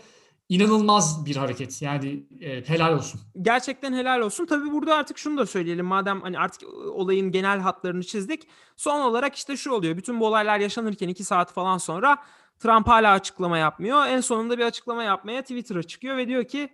inanılmaz 0.51 1.27
bir 1.27 1.37
hareket. 1.37 1.83
Yani 1.83 2.27
e, 2.41 2.69
helal 2.69 2.97
olsun. 2.97 3.21
Gerçekten 3.43 3.93
helal 3.93 4.21
olsun. 4.21 4.47
Tabii 4.47 4.73
burada 4.73 4.95
artık 4.95 5.19
şunu 5.19 5.39
da 5.39 5.47
söyleyelim. 5.47 5.87
Madem 5.87 6.21
hani 6.21 6.39
artık 6.39 6.69
olayın 6.93 7.31
genel 7.31 7.61
hatlarını 7.61 8.03
çizdik. 8.05 8.49
Son 8.77 9.01
olarak 9.01 9.35
işte 9.35 9.57
şu 9.57 9.71
oluyor. 9.73 9.97
Bütün 9.97 10.21
bu 10.21 10.27
olaylar 10.27 10.59
yaşanırken 10.59 11.09
iki 11.09 11.25
saat 11.25 11.53
falan 11.53 11.79
sonra 11.79 12.19
Trump 12.59 12.89
hala 12.89 13.13
açıklama 13.13 13.59
yapmıyor. 13.59 14.07
En 14.07 14.21
sonunda 14.21 14.59
bir 14.59 14.65
açıklama 14.65 15.03
yapmaya 15.03 15.43
Twitter'a 15.43 15.83
çıkıyor 15.83 16.17
ve 16.17 16.29
diyor 16.29 16.45
ki 16.45 16.69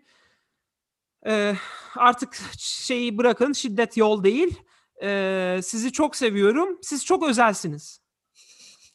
"Ee, 1.26 1.54
artık 1.96 2.36
şeyi 2.58 3.18
bırakın 3.18 3.52
şiddet 3.52 3.96
yol 3.96 4.24
değil. 4.24 4.58
Ee, 5.02 5.60
sizi 5.62 5.92
çok 5.92 6.16
seviyorum. 6.16 6.78
Siz 6.82 7.04
çok 7.04 7.28
özelsiniz. 7.28 8.05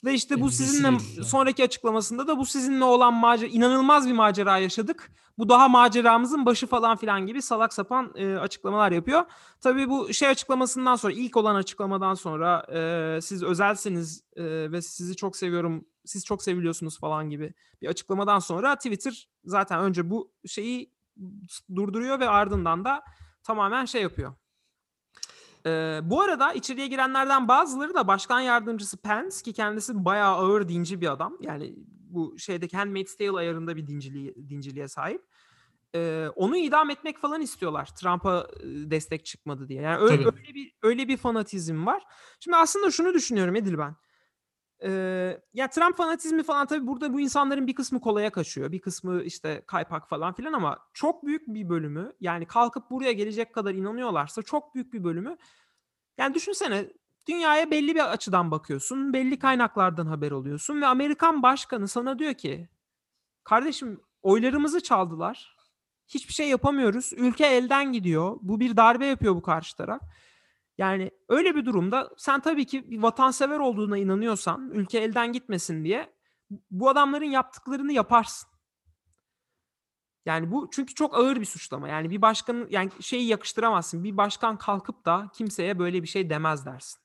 Ve 0.03 0.13
işte 0.13 0.41
bu 0.41 0.51
sizinle 0.51 0.99
sonraki 1.23 1.63
açıklamasında 1.63 2.27
da 2.27 2.37
bu 2.37 2.45
sizinle 2.45 2.83
olan 2.83 3.13
macera 3.13 3.49
inanılmaz 3.49 4.07
bir 4.07 4.13
macera 4.13 4.57
yaşadık. 4.57 5.11
Bu 5.37 5.49
daha 5.49 5.67
maceramızın 5.67 6.45
başı 6.45 6.67
falan 6.67 6.97
filan 6.97 7.27
gibi 7.27 7.41
salak 7.41 7.73
sapan 7.73 8.13
e, 8.15 8.35
açıklamalar 8.35 8.91
yapıyor. 8.91 9.23
Tabii 9.61 9.89
bu 9.89 10.13
şey 10.13 10.27
açıklamasından 10.27 10.95
sonra 10.95 11.13
ilk 11.13 11.37
olan 11.37 11.55
açıklamadan 11.55 12.13
sonra 12.13 12.65
e, 12.73 13.21
siz 13.21 13.43
özelsiniz 13.43 14.23
e, 14.35 14.71
ve 14.71 14.81
sizi 14.81 15.15
çok 15.15 15.37
seviyorum. 15.37 15.85
Siz 16.05 16.25
çok 16.25 16.43
seviliyorsunuz 16.43 16.99
falan 16.99 17.29
gibi 17.29 17.53
bir 17.81 17.87
açıklamadan 17.87 18.39
sonra 18.39 18.75
Twitter 18.75 19.29
zaten 19.45 19.79
önce 19.79 20.09
bu 20.09 20.31
şeyi 20.47 20.91
durduruyor 21.75 22.19
ve 22.19 22.29
ardından 22.29 22.85
da 22.85 23.03
tamamen 23.43 23.85
şey 23.85 24.01
yapıyor. 24.01 24.33
Ee, 25.65 25.99
bu 26.03 26.21
arada 26.21 26.53
içeriye 26.53 26.87
girenlerden 26.87 27.47
bazıları 27.47 27.93
da 27.93 28.07
başkan 28.07 28.39
yardımcısı 28.39 28.97
Pence 28.97 29.35
ki 29.43 29.53
kendisi 29.53 30.05
bayağı 30.05 30.35
ağır 30.35 30.67
dinci 30.67 31.01
bir 31.01 31.11
adam. 31.11 31.37
Yani 31.41 31.75
bu 32.09 32.39
şeydeki 32.39 32.77
Handmaid's 32.77 33.15
Tale 33.15 33.37
ayarında 33.37 33.75
bir 33.75 33.87
dinciliğe, 33.87 34.35
dinciliğe 34.49 34.87
sahip. 34.87 35.25
Ee, 35.95 36.27
onu 36.35 36.57
idam 36.57 36.89
etmek 36.89 37.17
falan 37.17 37.41
istiyorlar 37.41 37.85
Trump'a 37.85 38.47
destek 38.63 39.25
çıkmadı 39.25 39.67
diye. 39.67 39.81
Yani 39.81 39.97
öyle, 39.97 40.23
Tabii. 40.23 40.37
öyle 40.39 40.53
bir 40.53 40.73
öyle 40.83 41.07
bir 41.07 41.17
fanatizm 41.17 41.85
var. 41.85 42.03
Şimdi 42.39 42.57
aslında 42.57 42.91
şunu 42.91 43.13
düşünüyorum 43.13 43.55
Edil 43.55 43.77
ben. 43.77 43.95
Ee, 44.83 45.41
ya 45.53 45.69
Trump 45.69 45.97
fanatizmi 45.97 46.43
falan 46.43 46.67
tabii 46.67 46.87
burada 46.87 47.13
bu 47.13 47.19
insanların 47.19 47.67
bir 47.67 47.75
kısmı 47.75 48.01
kolaya 48.01 48.31
kaçıyor. 48.31 48.71
Bir 48.71 48.81
kısmı 48.81 49.23
işte 49.23 49.63
kaypak 49.67 50.09
falan 50.09 50.33
filan 50.33 50.53
ama 50.53 50.79
çok 50.93 51.25
büyük 51.25 51.47
bir 51.47 51.69
bölümü 51.69 52.13
yani 52.19 52.45
kalkıp 52.45 52.91
buraya 52.91 53.11
gelecek 53.11 53.53
kadar 53.53 53.73
inanıyorlarsa 53.73 54.41
çok 54.41 54.75
büyük 54.75 54.93
bir 54.93 55.03
bölümü 55.03 55.37
yani 56.17 56.33
düşünsene 56.33 56.85
dünyaya 57.27 57.71
belli 57.71 57.95
bir 57.95 58.11
açıdan 58.11 58.51
bakıyorsun. 58.51 59.13
Belli 59.13 59.39
kaynaklardan 59.39 60.07
haber 60.07 60.31
alıyorsun 60.31 60.81
ve 60.81 60.85
Amerikan 60.85 61.43
başkanı 61.43 61.87
sana 61.87 62.19
diyor 62.19 62.33
ki 62.33 62.69
kardeşim 63.43 64.01
oylarımızı 64.21 64.83
çaldılar. 64.83 65.55
Hiçbir 66.07 66.33
şey 66.33 66.49
yapamıyoruz. 66.49 67.13
Ülke 67.17 67.45
elden 67.45 67.91
gidiyor. 67.93 68.37
Bu 68.41 68.59
bir 68.59 68.77
darbe 68.77 69.05
yapıyor 69.05 69.35
bu 69.35 69.41
karşı 69.41 69.77
taraf. 69.77 70.01
Yani 70.81 71.11
öyle 71.29 71.55
bir 71.55 71.65
durumda 71.65 72.09
sen 72.17 72.39
tabii 72.39 72.65
ki 72.65 72.91
bir 72.91 73.01
vatansever 73.01 73.59
olduğuna 73.59 73.97
inanıyorsan 73.97 74.71
ülke 74.73 74.99
elden 74.99 75.33
gitmesin 75.33 75.83
diye 75.83 76.13
bu 76.71 76.89
adamların 76.89 77.25
yaptıklarını 77.25 77.93
yaparsın. 77.93 78.49
Yani 80.25 80.51
bu 80.51 80.69
çünkü 80.73 80.93
çok 80.93 81.17
ağır 81.17 81.39
bir 81.39 81.45
suçlama. 81.45 81.89
Yani 81.89 82.09
bir 82.09 82.21
başkanın 82.21 82.67
yani 82.69 82.89
şeyi 82.99 83.27
yakıştıramazsın. 83.27 84.03
Bir 84.03 84.17
başkan 84.17 84.57
kalkıp 84.57 85.05
da 85.05 85.29
kimseye 85.33 85.79
böyle 85.79 86.03
bir 86.03 86.07
şey 86.07 86.29
demez 86.29 86.65
dersin. 86.65 87.01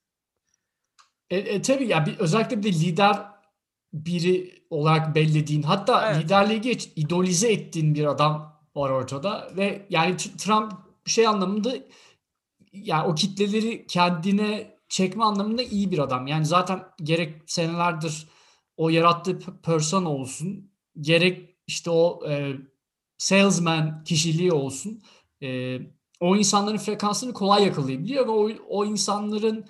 E, 1.31 1.37
e, 1.37 1.63
tabii 1.63 1.87
ya 1.87 2.07
bir, 2.07 2.19
özellikle 2.19 2.59
bir 2.59 2.63
de 2.63 2.73
lider 2.73 3.27
biri 3.93 4.65
olarak 4.71 5.15
bellediğin 5.15 5.63
hatta 5.63 6.13
Evet. 6.13 6.25
liderliği 6.25 6.61
geç 6.61 6.93
idolize 6.97 7.53
ettiğin 7.53 7.95
bir 7.95 8.07
adam 8.07 8.63
var 8.75 8.91
ortada 8.91 9.51
ve 9.57 9.87
yani 9.91 10.17
Trump 10.17 10.73
şey 11.07 11.27
anlamında 11.27 11.75
yani 12.85 13.09
o 13.09 13.15
kitleleri 13.15 13.87
kendine 13.87 14.77
çekme 14.89 15.25
anlamında 15.25 15.63
iyi 15.63 15.91
bir 15.91 15.99
adam. 15.99 16.27
Yani 16.27 16.47
zaten 16.47 16.85
gerek 17.03 17.43
senelerdir 17.47 18.29
o 18.77 18.89
yarattığı 18.89 19.39
persona 19.63 20.09
olsun 20.09 20.71
gerek 21.01 21.57
işte 21.67 21.91
o 21.91 22.31
e, 22.31 22.53
salesman 23.19 24.05
kişiliği 24.05 24.53
olsun 24.53 25.03
e, 25.43 25.79
o 26.21 26.37
insanların 26.37 26.77
frekansını 26.77 27.33
kolay 27.33 27.65
yakalayabiliyor 27.65 28.27
ve 28.27 28.31
o, 28.31 28.51
o 28.69 28.85
insanların 28.85 29.67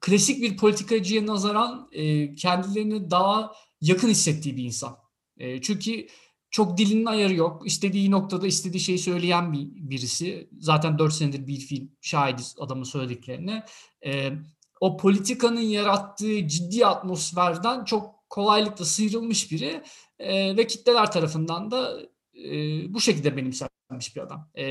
klasik 0.00 0.42
bir 0.42 0.56
politikacıya 0.56 1.26
nazaran 1.26 1.88
e, 1.92 2.34
kendilerini 2.34 3.10
daha 3.10 3.52
yakın 3.80 4.08
hissettiği 4.08 4.56
bir 4.56 4.64
insan. 4.64 4.98
E, 5.38 5.62
çünkü 5.62 6.06
çok 6.50 6.78
dilinin 6.78 7.06
ayarı 7.06 7.34
yok. 7.34 7.62
İstediği 7.66 8.10
noktada 8.10 8.46
istediği 8.46 8.80
şeyi 8.80 8.98
söyleyen 8.98 9.52
bir 9.52 9.68
birisi. 9.74 10.48
Zaten 10.58 10.98
4 10.98 11.12
senedir 11.12 11.46
bir 11.46 11.58
film 11.58 11.90
şahidiz 12.00 12.56
adamın 12.58 12.84
söylediklerine. 12.84 13.64
E, 14.06 14.32
o 14.80 14.96
politikanın 14.96 15.60
yarattığı 15.60 16.48
ciddi 16.48 16.86
atmosferden 16.86 17.84
çok 17.84 18.30
kolaylıkla 18.30 18.84
sıyrılmış 18.84 19.52
biri 19.52 19.82
e, 20.18 20.56
ve 20.56 20.66
kitleler 20.66 21.12
tarafından 21.12 21.70
da 21.70 22.00
e, 22.44 22.50
bu 22.94 23.00
şekilde 23.00 23.36
benimsenmiş 23.36 24.16
bir 24.16 24.20
adam. 24.20 24.50
E, 24.58 24.64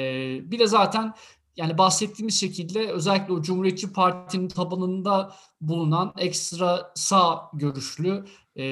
bir 0.51 0.59
de 0.59 0.67
zaten 0.67 1.13
yani 1.57 1.77
bahsettiğimiz 1.77 2.39
şekilde 2.39 2.91
özellikle 2.91 3.33
o 3.33 3.41
Cumhuriyetçi 3.41 3.93
Parti'nin 3.93 4.47
tabanında 4.47 5.33
bulunan 5.61 6.13
ekstra 6.17 6.91
sağ 6.95 7.51
görüşlü 7.53 8.25
e, 8.57 8.63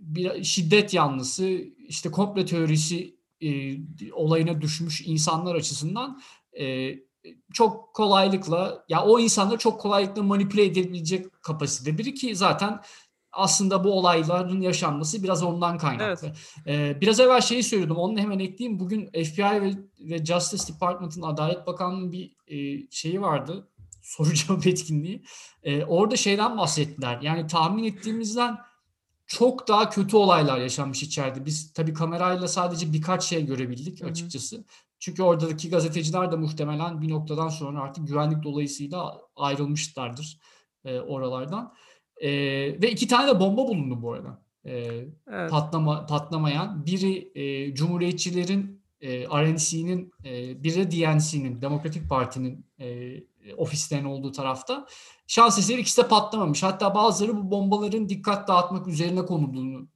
bir 0.00 0.44
şiddet 0.44 0.94
yanlısı 0.94 1.48
işte 1.88 2.10
komple 2.10 2.46
teorisi 2.46 3.16
e, 3.40 4.12
olayına 4.12 4.60
düşmüş 4.60 5.02
insanlar 5.06 5.54
açısından 5.54 6.20
e, 6.60 6.94
çok 7.52 7.94
kolaylıkla 7.94 8.84
ya 8.88 9.04
o 9.04 9.20
insanları 9.20 9.58
çok 9.58 9.80
kolaylıkla 9.80 10.22
manipüle 10.22 10.64
edebilecek 10.64 11.42
kapasite 11.42 11.98
biri 11.98 12.14
ki 12.14 12.36
zaten 12.36 12.80
aslında 13.34 13.84
bu 13.84 13.92
olayların 13.92 14.60
yaşanması 14.60 15.22
biraz 15.22 15.42
ondan 15.42 15.78
kaynaklı. 15.78 16.32
Ee, 16.66 17.00
biraz 17.00 17.20
evvel 17.20 17.40
şeyi 17.40 17.62
söylüyordum. 17.62 17.96
Onu 17.96 18.18
hemen 18.18 18.38
ekleyeyim. 18.38 18.80
Bugün 18.80 19.06
FBI 19.06 19.42
ve, 19.42 19.72
ve 20.00 20.24
Justice 20.24 20.74
Department'ın 20.74 21.22
Adalet 21.22 21.66
Bakanlığı'nın 21.66 22.12
bir 22.12 22.36
e, 22.48 22.86
şeyi 22.90 23.20
vardı. 23.20 23.68
Soru 24.02 24.34
cevap 24.34 24.66
etkinliği. 24.66 25.24
Ee, 25.62 25.84
orada 25.84 26.16
şeyden 26.16 26.58
bahsettiler. 26.58 27.18
Yani 27.22 27.46
tahmin 27.46 27.84
ettiğimizden 27.84 28.58
çok 29.26 29.68
daha 29.68 29.90
kötü 29.90 30.16
olaylar 30.16 30.58
yaşanmış 30.58 31.02
içeride. 31.02 31.46
Biz 31.46 31.72
tabii 31.72 31.94
kamerayla 31.94 32.48
sadece 32.48 32.92
birkaç 32.92 33.24
şey 33.24 33.46
görebildik 33.46 34.00
Hı 34.00 34.04
hı. 34.04 34.10
açıkçası. 34.10 34.64
Çünkü 34.98 35.22
oradaki 35.22 35.70
gazeteciler 35.70 36.32
de 36.32 36.36
muhtemelen 36.36 37.02
bir 37.02 37.10
noktadan 37.10 37.48
sonra 37.48 37.82
artık 37.82 38.08
güvenlik 38.08 38.42
dolayısıyla 38.42 39.20
ayrılmışlardır 39.36 40.38
e, 40.84 41.00
oralardan. 41.00 41.74
E, 42.22 42.30
ve 42.82 42.90
iki 42.90 43.08
tane 43.08 43.30
de 43.34 43.40
bomba 43.40 43.68
bulundu 43.68 44.02
bu 44.02 44.12
arada. 44.12 44.42
E, 44.64 44.72
Evet. 45.32 45.50
patlama 45.50 46.06
patlamayan. 46.06 46.86
Biri 46.86 47.32
e, 47.34 47.74
Cumhuriyetçilerin 47.74 48.82
e, 49.00 49.24
RNC'nin 49.26 50.12
e, 50.24 50.62
biri 50.64 50.76
de 50.76 50.90
DNC'nin 50.90 51.62
Demokratik 51.62 52.08
Parti'nin 52.08 52.66
e, 52.80 53.16
ofislerinin 53.56 54.08
olduğu 54.08 54.32
tarafta. 54.32 54.86
Şans 55.26 55.58
eseri 55.58 55.80
ikisi 55.80 56.02
de 56.02 56.08
patlamamış. 56.08 56.62
Hatta 56.62 56.94
bazıları 56.94 57.36
bu 57.36 57.50
bombaların 57.50 58.08
dikkat 58.08 58.48
dağıtmak 58.48 58.86
üzerine 58.88 59.26
konulduğunu 59.26 59.88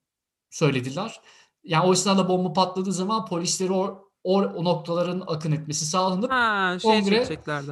söylediler. 0.50 1.20
Yani 1.64 1.86
o 1.86 1.92
esnada 1.92 2.28
bomba 2.28 2.52
patladığı 2.52 2.92
zaman 2.92 3.26
polisleri 3.26 3.72
o, 3.72 4.04
o, 4.24 4.42
o 4.42 4.64
noktaların 4.64 5.22
akın 5.26 5.52
etmesi 5.52 5.86
sağlanıp 5.86 6.30
Ha, 6.30 6.76
şey 6.82 6.90
Kongre- 6.90 7.26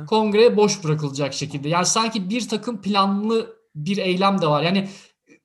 kongre 0.07 0.57
boş 0.57 0.85
bırakılacak 0.85 1.35
şekilde. 1.35 1.69
Yani 1.69 1.87
sanki 1.87 2.31
bir 2.31 2.49
takım 2.49 2.81
planlı 2.83 3.56
bir 3.77 3.97
eylem 3.97 4.41
de 4.41 4.47
var. 4.47 4.63
Yani 4.63 4.89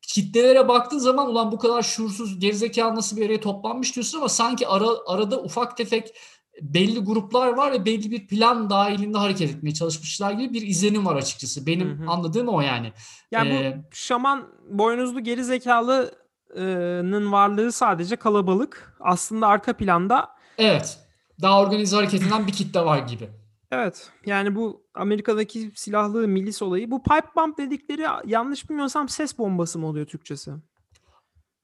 kitlelere 0.02 0.68
baktığın 0.68 0.98
zaman 0.98 1.30
ulan 1.30 1.52
bu 1.52 1.58
kadar 1.58 1.82
şuursuz 1.82 2.40
gerizekalı 2.40 2.96
nasıl 2.96 3.18
bir 3.18 3.26
araya 3.26 3.40
toplanmış 3.40 3.96
diyorsun 3.96 4.18
ama 4.18 4.30
sanki 4.30 4.68
ara, 4.68 4.88
arada 5.08 5.42
ufak 5.42 5.78
tefek 5.78 6.14
belli 6.62 7.00
gruplar 7.00 7.48
var 7.48 7.72
ve 7.72 7.86
belli 7.86 8.12
bir 8.12 8.28
plan 8.28 8.70
dahilinde 8.70 9.18
hareket 9.18 9.50
etmeye 9.52 9.74
çalışmışlar 9.74 10.32
gibi 10.32 10.54
bir 10.54 10.62
izlenim 10.62 11.06
var 11.06 11.16
açıkçası. 11.16 11.66
Benim 11.68 12.00
Hı 12.00 12.04
hı. 12.04 12.10
anladığım 12.10 12.48
o 12.48 12.62
yani. 12.62 12.94
Yani 13.32 13.50
Ee, 13.50 13.78
bu 13.78 13.96
şaman 13.96 14.48
boynuzlu 14.70 15.24
geri 15.24 15.44
zekalının 15.44 17.32
varlığı 17.32 17.72
sadece 17.72 18.16
kalabalık. 18.16 18.98
Aslında 19.00 19.48
arka 19.48 19.74
planda 19.74 20.30
Evet. 20.58 20.98
Daha 21.42 21.62
organize 21.62 21.96
hareket 21.96 22.24
eden 22.24 22.48
bir 22.48 22.52
kitle 22.52 22.86
var 22.86 22.98
gibi. 22.98 23.30
Evet 23.72 24.10
yani 24.26 24.56
bu 24.56 24.84
Amerika'daki 24.94 25.72
silahlı 25.76 26.28
milis 26.28 26.62
olayı 26.62 26.92
bu 26.92 27.04
pipe 27.04 27.28
bomb 27.36 27.58
dedikleri 27.58 28.06
yanlış 28.26 28.70
bilmiyorsam 28.70 29.10
ses 29.10 29.38
bombası 29.38 29.80
mı 29.80 29.88
oluyor 29.88 30.06
Türkçesi? 30.06 30.52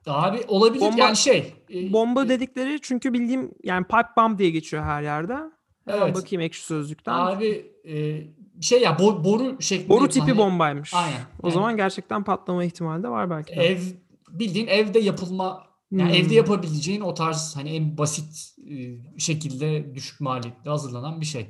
Abi 0.08 0.42
olabilir 0.48 0.82
Bomba- 0.84 1.00
yani 1.00 1.16
şey. 1.18 1.54
e, 1.70 1.94
Bomba 1.94 2.26
e, 2.26 2.30
dedikleri 2.30 2.80
çünkü 2.82 3.14
bildiğim 3.14 3.52
yani 3.64 3.84
pipe 3.84 4.08
bomb 4.18 4.40
diye 4.40 4.50
geçiyor 4.50 4.84
her 4.84 5.02
yerde. 5.04 5.34
Hemen 5.86 6.02
Evet. 6.06 6.16
bakayım 6.16 6.42
ekşi 6.42 6.64
sözlükten. 6.64 7.14
Abi 7.14 7.72
e, 7.88 8.24
şey 8.62 8.82
ya 8.82 8.92
bo- 8.92 9.24
boru 9.24 9.62
şeklinde. 9.62 9.90
Boru 9.90 10.10
tipi 10.10 10.38
bombaymış. 10.38 10.94
Aynen. 10.94 11.18
O 11.44 11.48
Yani- 11.48 11.54
zaman 11.54 11.78
gerçekten 11.78 12.24
patlama 12.24 12.64
ihtimali 12.64 13.04
de 13.04 13.10
var 13.10 13.30
belki. 13.30 13.56
de. 13.56 13.62
Ev 13.62 13.80
bildiğin 14.30 14.68
evde 14.68 15.00
yapılma 15.00 15.68
yani 15.92 16.10
Hmm. 16.10 16.16
evde 16.26 16.36
yapabileceğin 16.36 17.02
o 17.02 17.14
tarz 17.14 17.56
hani 17.56 17.70
en 17.76 17.98
basit 17.98 18.56
e, 18.72 18.76
şekilde 19.20 19.96
düşük 19.96 20.22
maliyetli 20.22 20.70
hazırlanan 20.70 21.22
bir 21.22 21.26
şey. 21.26 21.50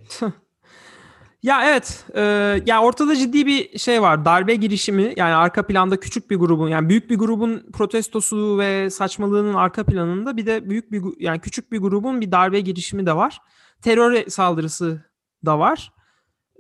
Ya 1.43 1.69
evet, 1.71 2.05
e, 2.15 2.21
ya 2.65 2.81
ortada 2.81 3.15
ciddi 3.15 3.45
bir 3.45 3.79
şey 3.79 4.01
var. 4.01 4.25
Darbe 4.25 4.55
girişimi 4.55 5.13
yani 5.17 5.33
arka 5.33 5.67
planda 5.67 5.99
küçük 5.99 6.29
bir 6.29 6.35
grubun 6.35 6.67
yani 6.69 6.89
büyük 6.89 7.09
bir 7.09 7.17
grubun 7.17 7.71
protestosu 7.73 8.57
ve 8.59 8.89
saçmalığının 8.89 9.53
arka 9.53 9.83
planında 9.85 10.37
bir 10.37 10.45
de 10.45 10.69
büyük 10.69 10.91
bir 10.91 11.03
yani 11.19 11.39
küçük 11.39 11.71
bir 11.71 11.79
grubun 11.79 12.21
bir 12.21 12.31
darbe 12.31 12.59
girişimi 12.59 13.05
de 13.05 13.15
var. 13.15 13.39
Terör 13.81 14.27
saldırısı 14.27 15.05
da 15.45 15.59
var. 15.59 15.91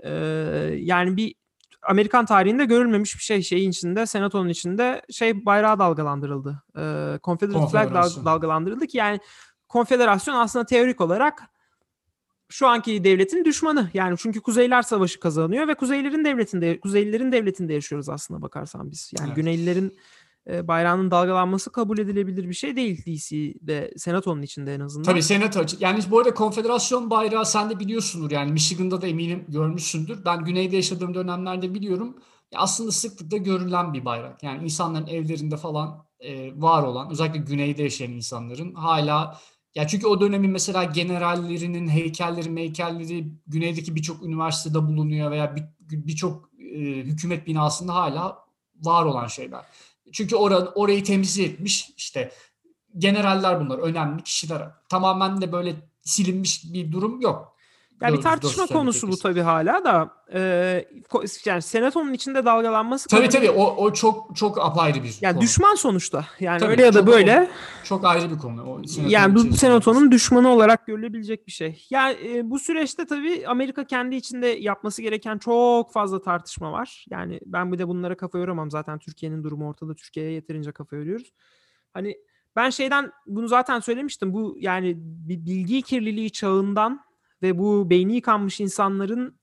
E, 0.03 0.11
yani 0.77 1.17
bir 1.17 1.35
Amerikan 1.89 2.25
tarihinde 2.25 2.65
görülmemiş 2.65 3.15
bir 3.15 3.21
şey 3.21 3.41
şeyin 3.41 3.69
içinde, 3.69 4.05
senatonun 4.05 4.49
içinde 4.49 5.01
şey 5.11 5.45
bayrağı 5.45 5.79
dalgalandırıldı. 5.79 6.63
E, 6.77 6.83
Confederate 7.23 7.67
flag 7.67 7.93
dal- 7.93 8.25
dalgalandırıldı 8.25 8.87
ki 8.87 8.97
yani 8.97 9.19
konfederasyon 9.69 10.35
aslında 10.35 10.65
teorik 10.65 11.01
olarak 11.01 11.43
şu 12.49 12.67
anki 12.67 13.03
devletin 13.03 13.45
düşmanı. 13.45 13.89
Yani 13.93 14.15
çünkü 14.17 14.41
Kuzeyler 14.41 14.81
Savaşı 14.81 15.19
kazanıyor 15.19 15.67
ve 15.67 15.75
Kuzeylerin 15.75 16.25
devletinde, 16.25 16.79
Kuzeylilerin 16.79 17.31
devletinde 17.31 17.73
yaşıyoruz 17.73 18.09
aslında 18.09 18.41
bakarsan 18.41 18.91
biz. 18.91 19.11
Yani 19.19 19.27
Evet. 19.27 19.35
Güneylilerin 19.35 19.97
e, 20.49 20.67
bayrağının 20.67 21.11
dalgalanması 21.11 21.71
kabul 21.71 21.97
edilebilir 21.97 22.49
bir 22.49 22.53
şey 22.53 22.75
değil 22.75 23.05
DC'de 23.05 23.93
senatonun 23.97 24.41
içinde 24.41 24.75
en 24.75 24.79
azından. 24.79 25.05
Tabii 25.05 25.23
senato 25.23 25.65
Yani 25.79 25.99
bu 26.09 26.19
arada 26.19 26.33
konfederasyon 26.33 27.09
bayrağı 27.09 27.45
sen 27.45 27.69
de 27.69 27.79
biliyorsundur 27.79 28.31
yani 28.31 28.51
Michigan'da 28.51 29.01
da 29.01 29.07
eminim 29.07 29.45
görmüşsündür. 29.47 30.25
Ben 30.25 30.45
güneyde 30.45 30.75
yaşadığım 30.75 31.13
dönemlerde 31.13 31.73
biliyorum. 31.73 32.17
Aslında 32.55 32.91
sıklıkla 32.91 33.37
görülen 33.37 33.93
bir 33.93 34.05
bayrak. 34.05 34.43
Yani 34.43 34.63
insanların 34.63 35.07
evlerinde 35.07 35.57
falan 35.57 36.05
e, 36.19 36.61
var 36.61 36.83
olan 36.83 37.11
özellikle 37.11 37.39
güneyde 37.39 37.83
yaşayan 37.83 38.11
insanların 38.11 38.73
hala 38.73 39.39
ya 39.77 39.87
çünkü 39.87 40.07
o 40.07 40.21
dönemin 40.21 40.51
mesela 40.51 40.83
generallerinin 40.83 41.87
heykelleri, 41.87 42.55
heykelleri 42.55 43.27
güneydeki 43.47 43.95
birçok 43.95 44.23
üniversitede 44.23 44.87
bulunuyor 44.87 45.31
veya 45.31 45.55
bir- 45.55 45.63
birçok 46.07 46.49
e, 46.59 46.79
hükümet 46.81 47.47
binasında 47.47 47.93
hala 47.95 48.45
var 48.75 49.05
olan 49.05 49.27
şeyler. 49.27 49.65
Çünkü 50.11 50.35
oranı, 50.35 50.69
orayı 50.69 51.03
temsil 51.03 51.43
etmiş 51.43 51.91
işte 51.97 52.31
generaller 52.97 53.59
bunlar, 53.59 53.79
önemli 53.79 54.23
kişiler. 54.23 54.71
Tamamen 54.89 55.41
de 55.41 55.51
böyle 55.51 55.75
silinmiş 56.01 56.73
bir 56.73 56.91
durum 56.91 57.21
yok. 57.21 57.56
Yani 58.01 58.17
bir 58.17 58.21
tartışma 58.21 58.63
dört 58.63 58.73
konusu 58.73 59.07
bu 59.07 59.17
tabii 59.17 59.41
hala 59.41 59.85
da 59.85 60.09
e, 60.33 60.85
yani 61.45 61.61
senatonun 61.61 62.13
içinde 62.13 62.45
dalgalanması 62.45 63.09
Tabii 63.09 63.29
tabii 63.29 63.49
o, 63.49 63.75
o 63.75 63.93
çok 63.93 64.35
çok 64.35 64.65
apayrı 64.65 65.03
bir 65.03 65.17
yani 65.21 65.33
konu. 65.33 65.43
düşman 65.43 65.75
sonuçta. 65.75 66.25
Yani 66.39 66.59
Tabii, 66.59 66.71
öyle 66.71 66.81
ya 66.81 66.93
da 66.93 67.07
böyle. 67.07 67.49
Çok 67.83 68.05
ayrı 68.05 68.31
bir 68.31 68.37
konu. 68.37 68.63
O 68.63 68.81
Yani 69.07 69.35
bu 69.35 69.53
senatonun 69.53 70.11
düşmanı 70.11 70.49
olarak 70.49 70.87
görülebilecek 70.87 71.47
bir 71.47 71.51
şey. 71.51 71.85
Yani 71.89 72.17
e, 72.25 72.49
bu 72.49 72.59
süreçte 72.59 73.05
tabii 73.05 73.47
Amerika 73.47 73.83
kendi 73.83 74.15
içinde 74.15 74.47
yapması 74.47 75.01
gereken 75.01 75.37
çok 75.37 75.93
fazla 75.93 76.21
tartışma 76.21 76.71
var. 76.71 77.05
Yani 77.09 77.39
ben 77.45 77.71
bir 77.71 77.77
de 77.77 77.87
bunlara 77.87 78.17
kafa 78.17 78.37
yoramam. 78.37 78.71
Zaten 78.71 78.99
Türkiye'nin 78.99 79.43
durumu 79.43 79.69
ortada. 79.69 79.95
Türkiye'ye 79.95 80.31
yeterince 80.31 80.71
kafa 80.71 80.95
yoruyoruz. 80.95 81.33
Hani 81.93 82.17
ben 82.55 82.69
şeyden 82.69 83.11
bunu 83.27 83.47
zaten 83.47 83.79
söylemiştim. 83.79 84.33
Bu 84.33 84.57
yani 84.59 84.93
bir 84.97 85.45
bilgi 85.45 85.81
kirliliği 85.81 86.31
çağından 86.31 87.06
ve 87.41 87.57
bu 87.57 87.89
beyni 87.89 88.15
yıkanmış 88.15 88.59
insanların 88.59 89.37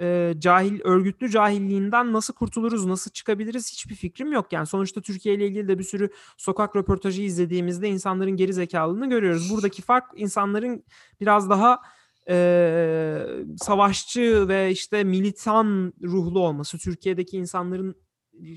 e, 0.00 0.34
cahil 0.38 0.80
örgütlü 0.84 1.30
cahilliğinden 1.30 2.12
nasıl 2.12 2.34
kurtuluruz, 2.34 2.86
nasıl 2.86 3.10
çıkabiliriz 3.10 3.72
hiçbir 3.72 3.94
fikrim 3.94 4.32
yok. 4.32 4.52
Yani 4.52 4.66
sonuçta 4.66 5.00
Türkiye 5.00 5.34
ile 5.34 5.46
ilgili 5.46 5.68
de 5.68 5.78
bir 5.78 5.84
sürü 5.84 6.10
sokak 6.36 6.76
röportajı 6.76 7.22
izlediğimizde 7.22 7.88
insanların 7.88 8.36
geri 8.36 8.52
zekalılığını 8.52 9.08
görüyoruz. 9.08 9.50
Buradaki 9.50 9.82
fark 9.82 10.04
insanların 10.16 10.84
biraz 11.20 11.50
daha 11.50 11.80
e, 12.28 13.26
savaşçı 13.56 14.48
ve 14.48 14.70
işte 14.70 15.04
militan 15.04 15.92
ruhlu 16.02 16.40
olması. 16.40 16.78
Türkiye'deki 16.78 17.36
insanların 17.36 17.96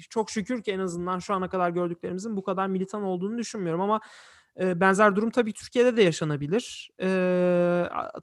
çok 0.09 0.31
şükür 0.31 0.63
ki 0.63 0.71
en 0.71 0.79
azından 0.79 1.19
şu 1.19 1.33
ana 1.33 1.49
kadar 1.49 1.69
gördüklerimizin 1.69 2.35
bu 2.37 2.43
kadar 2.43 2.67
militan 2.67 3.03
olduğunu 3.03 3.37
düşünmüyorum 3.37 3.81
ama 3.81 3.99
benzer 4.57 5.15
durum 5.15 5.29
tabii 5.29 5.53
Türkiye'de 5.53 5.97
de 5.97 6.03
yaşanabilir. 6.03 6.91
E, 7.01 7.07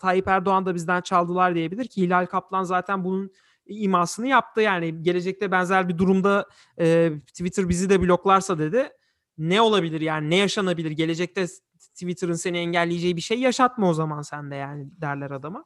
Tayyip 0.00 0.28
Erdoğan 0.28 0.66
da 0.66 0.74
bizden 0.74 1.00
çaldılar 1.00 1.54
diyebilir 1.54 1.86
ki 1.88 2.02
Hilal 2.02 2.26
Kaplan 2.26 2.62
zaten 2.62 3.04
bunun 3.04 3.30
imasını 3.66 4.26
yaptı. 4.26 4.60
Yani 4.60 5.02
gelecekte 5.02 5.50
benzer 5.50 5.88
bir 5.88 5.98
durumda 5.98 6.46
e, 6.80 7.12
Twitter 7.26 7.68
bizi 7.68 7.90
de 7.90 8.00
bloklarsa 8.00 8.58
dedi. 8.58 8.88
Ne 9.38 9.60
olabilir 9.60 10.00
yani 10.00 10.30
ne 10.30 10.36
yaşanabilir? 10.36 10.90
Gelecekte 10.90 11.46
Twitter'ın 11.94 12.32
seni 12.32 12.58
engelleyeceği 12.58 13.16
bir 13.16 13.20
şey 13.20 13.40
yaşatma 13.40 13.88
o 13.88 13.94
zaman 13.94 14.22
sen 14.22 14.50
de 14.50 14.54
yani 14.54 14.86
derler 15.00 15.30
adama. 15.30 15.64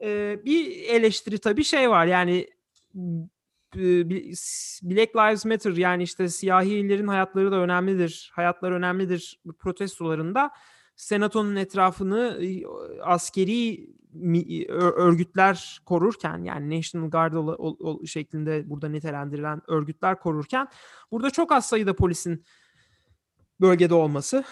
E, 0.00 0.38
bir 0.44 0.84
eleştiri 0.88 1.38
tabii 1.38 1.64
şey 1.64 1.90
var 1.90 2.06
yani 2.06 2.46
Black 4.82 5.16
Lives 5.16 5.44
Matter 5.44 5.72
yani 5.72 6.02
işte 6.02 6.28
siyahilerin 6.28 7.08
hayatları 7.08 7.52
da 7.52 7.56
önemlidir, 7.56 8.30
hayatlar 8.34 8.72
önemlidir 8.72 9.40
protestolarında 9.58 10.50
senatonun 10.96 11.56
etrafını 11.56 12.38
e, 12.42 12.66
askeri 13.02 13.88
örgütler 14.96 15.80
korurken 15.86 16.44
yani 16.44 16.78
National 16.78 17.10
Guard 17.10 17.32
şeklinde 18.06 18.70
burada 18.70 18.88
nitelendirilen 18.88 19.62
örgütler 19.68 20.18
korurken 20.18 20.68
burada 21.10 21.30
çok 21.30 21.52
az 21.52 21.68
sayıda 21.68 21.96
polisin 21.96 22.44
bölgede 23.60 23.94
olması 23.94 24.44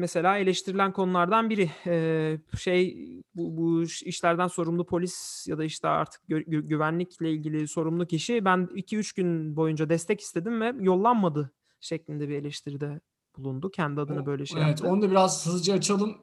mesela 0.00 0.38
eleştirilen 0.38 0.92
konulardan 0.92 1.50
biri 1.50 1.70
Ee, 1.86 2.38
şey 2.58 3.08
bu, 3.34 3.56
bu 3.56 3.82
iş- 3.82 4.02
işlerden 4.02 4.46
sorumlu 4.46 4.86
polis 4.86 5.46
ya 5.48 5.58
da 5.58 5.64
işte 5.64 5.88
artık 5.88 6.22
gü- 6.28 6.44
gü- 6.44 6.66
güvenlikle 6.66 7.30
ilgili 7.30 7.68
sorumlu 7.68 8.06
kişi 8.06 8.44
ben 8.44 8.68
2-3 8.74 9.12
gün 9.16 9.56
boyunca 9.56 9.88
destek 9.88 10.20
istedim 10.20 10.60
ve 10.60 10.74
yollanmadı 10.80 11.52
şeklinde 11.80 12.28
bir 12.28 12.34
eleştiride 12.34 13.00
bulundu. 13.38 13.70
Kendi 13.70 14.00
adına 14.00 14.26
böyle 14.26 14.46
şey 14.46 14.58
evet, 14.58 14.68
yaptı. 14.68 14.88
onu 14.88 15.02
da 15.02 15.10
biraz 15.10 15.46
hızlıca 15.46 15.74
açalım. 15.74 16.18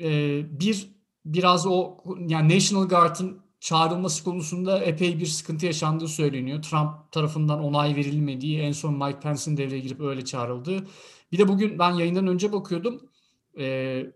Ee, 0.00 0.60
bir 0.60 0.88
biraz 1.24 1.66
o 1.66 1.96
yani 2.18 2.56
National 2.56 2.88
Guard'ın 2.88 3.40
çağrılması 3.60 4.24
konusunda 4.24 4.78
epey 4.78 5.18
bir 5.18 5.26
sıkıntı 5.26 5.66
yaşandığı 5.66 6.08
söyleniyor. 6.08 6.62
Trump 6.62 7.12
tarafından 7.12 7.60
onay 7.60 7.96
verilmediği, 7.96 8.60
en 8.60 8.72
son 8.72 8.94
Mike 8.94 9.20
Pence'in 9.20 9.56
devreye 9.56 9.80
girip 9.80 10.00
öyle 10.00 10.24
çağrıldığı. 10.24 10.86
Bir 11.32 11.38
de 11.38 11.48
bugün 11.48 11.78
ben 11.78 11.90
yayından 11.90 12.26
önce 12.26 12.52
bakıyordum. 12.52 13.00
Ee, 13.58 14.06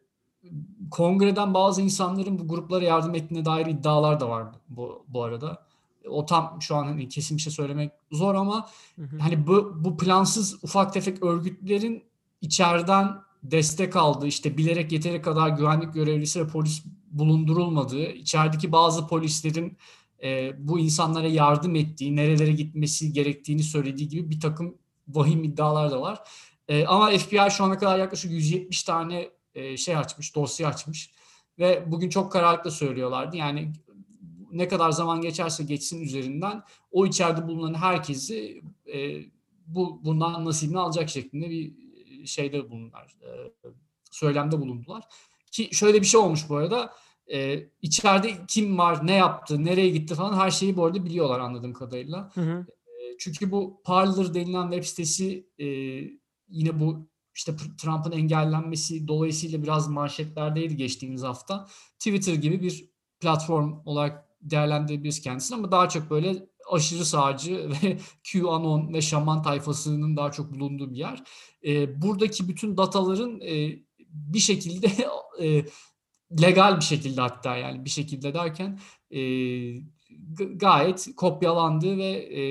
kongreden 0.90 1.55
bazı 1.55 1.83
insanların 1.83 2.38
bu 2.38 2.49
gruplara 2.49 2.85
yardım 2.85 3.14
ettiğine 3.14 3.44
dair 3.44 3.66
iddialar 3.66 4.20
da 4.20 4.31
var 4.31 4.47
bu, 4.68 5.05
bu 5.09 5.25
arada. 5.25 5.66
O 6.09 6.27
tam 6.27 6.59
şu 6.61 6.77
an 6.77 6.85
hani 6.85 7.09
kesin 7.09 7.37
bir 7.37 7.42
şey 7.42 7.53
söylemek 7.53 7.92
zor 8.12 8.35
ama 8.35 8.68
Hı 8.97 9.03
hı. 9.03 9.18
hani 9.18 9.47
bu, 9.47 9.85
bu 9.85 9.97
plansız 9.97 10.64
ufak 10.64 10.92
tefek 10.92 11.23
örgütlerin 11.23 12.05
içeriden 12.40 13.09
destek 13.42 13.97
aldığı 13.97 14.27
işte 14.27 14.57
bilerek 14.57 14.92
yeteri 14.92 15.23
kadar 15.23 15.49
güvenlik 15.49 15.94
görevlisi 15.94 16.40
ve 16.40 16.47
polis 16.47 16.85
bulundurulmadığı, 17.11 18.07
içerideki 18.07 18.73
bazı 18.73 19.07
polislerin 19.07 19.79
e, 20.23 20.53
bu 20.68 20.79
insanlara 20.79 21.29
yardım 21.29 21.77
ettiği, 21.77 22.16
nerelere 22.16 22.53
gitmesi 22.53 23.12
gerektiğini 23.12 23.62
söylediği 23.62 24.09
gibi 24.09 24.31
bir 24.31 24.40
takım 24.40 24.75
vahim 25.09 25.44
iddialar 25.44 25.90
da 25.90 26.01
var. 26.01 26.18
E, 26.68 26.87
ama 26.87 27.11
FBI 27.11 27.50
şu 27.50 27.64
ana 27.64 27.79
kadar 27.79 27.98
yaklaşık 27.98 28.31
170 28.31 28.83
tane 28.83 29.31
e, 29.55 29.77
şey 29.77 29.96
açmış, 29.96 30.35
dosya 30.35 30.68
açmış 30.68 31.11
ve 31.59 31.85
bugün 31.87 32.09
çok 32.09 32.33
kararlılıkla 32.33 32.70
söylüyorlardı. 32.70 33.37
Yani 33.37 33.72
ne 34.53 34.68
kadar 34.68 34.90
zaman 34.90 35.20
geçerse 35.20 35.64
geçsin 35.64 36.03
üzerinden 36.03 36.62
o 36.90 37.07
içeride 37.07 37.48
bulunan 37.48 37.74
herkesi 37.74 38.62
e, 38.94 39.20
bu 39.66 40.00
bundan 40.05 40.44
nasibini 40.44 40.79
alacak 40.79 41.09
şeklinde 41.09 41.50
bir 41.50 41.74
şeyde 42.27 42.70
bulundular. 42.70 43.16
E, 43.22 43.29
söylemde 44.11 44.61
bulundular. 44.61 45.05
Ki 45.50 45.68
şöyle 45.72 46.00
bir 46.00 46.07
şey 46.07 46.20
olmuş 46.20 46.48
bu 46.48 46.57
arada. 46.57 46.94
E, 47.33 47.66
içeride 47.83 48.33
kim 48.48 48.79
var, 48.79 49.07
ne 49.07 49.14
yaptı, 49.14 49.64
nereye 49.64 49.88
gitti 49.88 50.14
falan 50.14 50.37
her 50.37 50.50
şeyi 50.50 50.77
bu 50.77 50.85
arada 50.85 51.05
biliyorlar 51.05 51.40
anladığım 51.40 51.72
kadarıyla. 51.72 52.31
Hı 52.35 52.40
hı. 52.40 52.66
E, 52.87 53.18
Çünkü 53.18 53.50
bu 53.50 53.81
Parler 53.85 54.35
denilen 54.35 54.70
web 54.70 54.85
sitesi 54.85 55.46
e, 55.59 55.66
yine 56.55 56.81
bu 56.81 57.09
işte 57.35 57.57
Trump'ın 57.79 58.12
engellenmesi 58.12 59.09
dolayısıyla 59.09 59.62
biraz 59.62 59.88
manşetlerdeydi 59.88 60.77
geçtiğimiz 60.77 61.23
hafta. 61.23 61.67
Twitter 61.99 62.35
gibi 62.35 62.62
bir 62.62 62.90
platform 63.21 63.75
olarak 63.85 64.29
değerlendirebiliriz 64.40 65.21
kendisini 65.21 65.57
ama 65.57 65.73
daha 65.73 65.88
çok 65.88 66.11
böyle 66.11 66.47
aşırı 66.71 67.05
sağcı 67.05 67.71
ve 67.83 67.99
QAnon 68.33 68.95
ve 68.95 69.03
şaman 69.03 69.43
tayfasının 69.43 70.17
daha 70.17 70.33
çok 70.33 70.55
bulunduğu 70.55 70.90
bir 70.90 70.97
yer. 70.97 71.23
E, 71.64 72.03
buradaki 72.03 72.49
bütün 72.49 72.77
dataların 72.77 73.40
e, 73.40 73.79
bir 74.09 74.38
şekilde 74.38 74.90
e, 75.40 75.64
legal 76.43 76.77
bir 76.77 76.85
şekilde 76.85 77.21
hatta 77.21 77.57
yani 77.57 77.85
bir 77.85 77.90
şekilde 77.90 78.35
derken 78.35 78.81
e, 79.11 79.21
gayet 80.55 81.09
kopyalandığı 81.17 81.99
ve 81.99 82.11
e, 82.40 82.43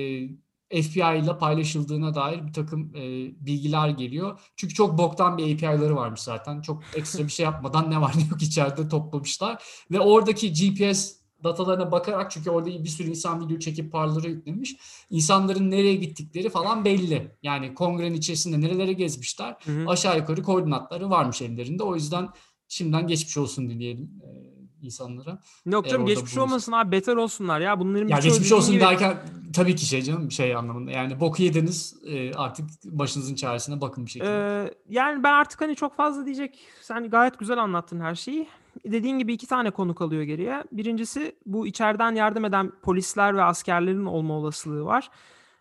FBI 0.70 1.18
ile 1.22 1.38
paylaşıldığına 1.38 2.14
dair 2.14 2.46
bir 2.46 2.52
takım 2.52 2.94
e, 2.96 3.00
bilgiler 3.46 3.88
geliyor. 3.88 4.40
Çünkü 4.56 4.74
çok 4.74 4.98
boktan 4.98 5.38
bir 5.38 5.54
API'ları 5.54 5.96
varmış 5.96 6.20
zaten. 6.20 6.60
Çok 6.60 6.82
ekstra 6.94 7.24
bir 7.24 7.32
şey 7.32 7.44
yapmadan 7.44 7.90
ne 7.90 8.00
var 8.00 8.12
ne 8.16 8.22
yok 8.30 8.42
içeride 8.42 8.88
toplamışlar. 8.88 9.62
Ve 9.90 10.00
oradaki 10.00 10.52
GPS 10.52 11.24
datalarına 11.44 11.92
bakarak 11.92 12.30
çünkü 12.30 12.50
orada 12.50 12.84
bir 12.84 12.88
sürü 12.88 13.08
insan 13.08 13.44
video 13.44 13.58
çekip 13.58 13.92
parlara 13.92 14.28
yüklemiş. 14.28 14.76
İnsanların 15.10 15.70
nereye 15.70 15.94
gittikleri 15.94 16.50
falan 16.50 16.84
belli. 16.84 17.36
Yani 17.42 17.74
kongrenin 17.74 18.14
içerisinde 18.14 18.60
nerelere 18.60 18.92
gezmişler. 18.92 19.56
Hı 19.64 19.72
hı. 19.72 19.88
Aşağı 19.88 20.18
yukarı 20.18 20.42
koordinatları 20.42 21.10
varmış 21.10 21.42
ellerinde. 21.42 21.82
O 21.82 21.94
yüzden 21.94 22.28
şimdiden 22.68 23.06
geçmiş 23.06 23.36
olsun 23.36 23.70
dileyelim 23.70 24.10
e, 24.22 24.53
insanlara. 24.84 25.38
Yok 25.66 25.88
canım 25.88 26.06
geçmiş 26.06 26.36
bulunsun. 26.36 26.40
olmasın 26.50 26.72
abi 26.72 26.92
beter 26.92 27.16
olsunlar 27.16 27.60
ya 27.60 27.80
bunların 27.80 28.08
Ya 28.08 28.16
birçoğu 28.16 28.30
geçmiş 28.32 28.52
olsun 28.52 28.72
gibi- 28.72 28.84
derken 28.84 29.16
tabii 29.54 29.76
ki 29.76 29.86
şey 29.86 30.02
canım 30.02 30.30
şey 30.30 30.56
anlamında. 30.56 30.90
Yani 30.90 31.20
boku 31.20 31.42
yediniz 31.42 31.96
e, 32.06 32.34
artık 32.34 32.66
başınızın 32.84 33.34
çaresine 33.34 33.80
bakın 33.80 34.06
bir 34.06 34.10
şekilde. 34.10 34.30
Ee, 34.30 34.74
yani 34.88 35.22
ben 35.22 35.32
artık 35.32 35.60
hani 35.60 35.76
çok 35.76 35.96
fazla 35.96 36.26
diyecek. 36.26 36.58
Sen 36.80 37.10
gayet 37.10 37.38
güzel 37.38 37.58
anlattın 37.58 38.00
her 38.00 38.14
şeyi. 38.14 38.48
Dediğin 38.84 39.18
gibi 39.18 39.32
iki 39.32 39.46
tane 39.46 39.70
konu 39.70 39.94
kalıyor 39.94 40.22
geriye. 40.22 40.64
Birincisi 40.72 41.36
bu 41.46 41.66
içeriden 41.66 42.14
yardım 42.14 42.44
eden 42.44 42.72
polisler 42.82 43.36
ve 43.36 43.42
askerlerin 43.42 44.04
olma 44.06 44.34
olasılığı 44.34 44.84
var. 44.84 45.10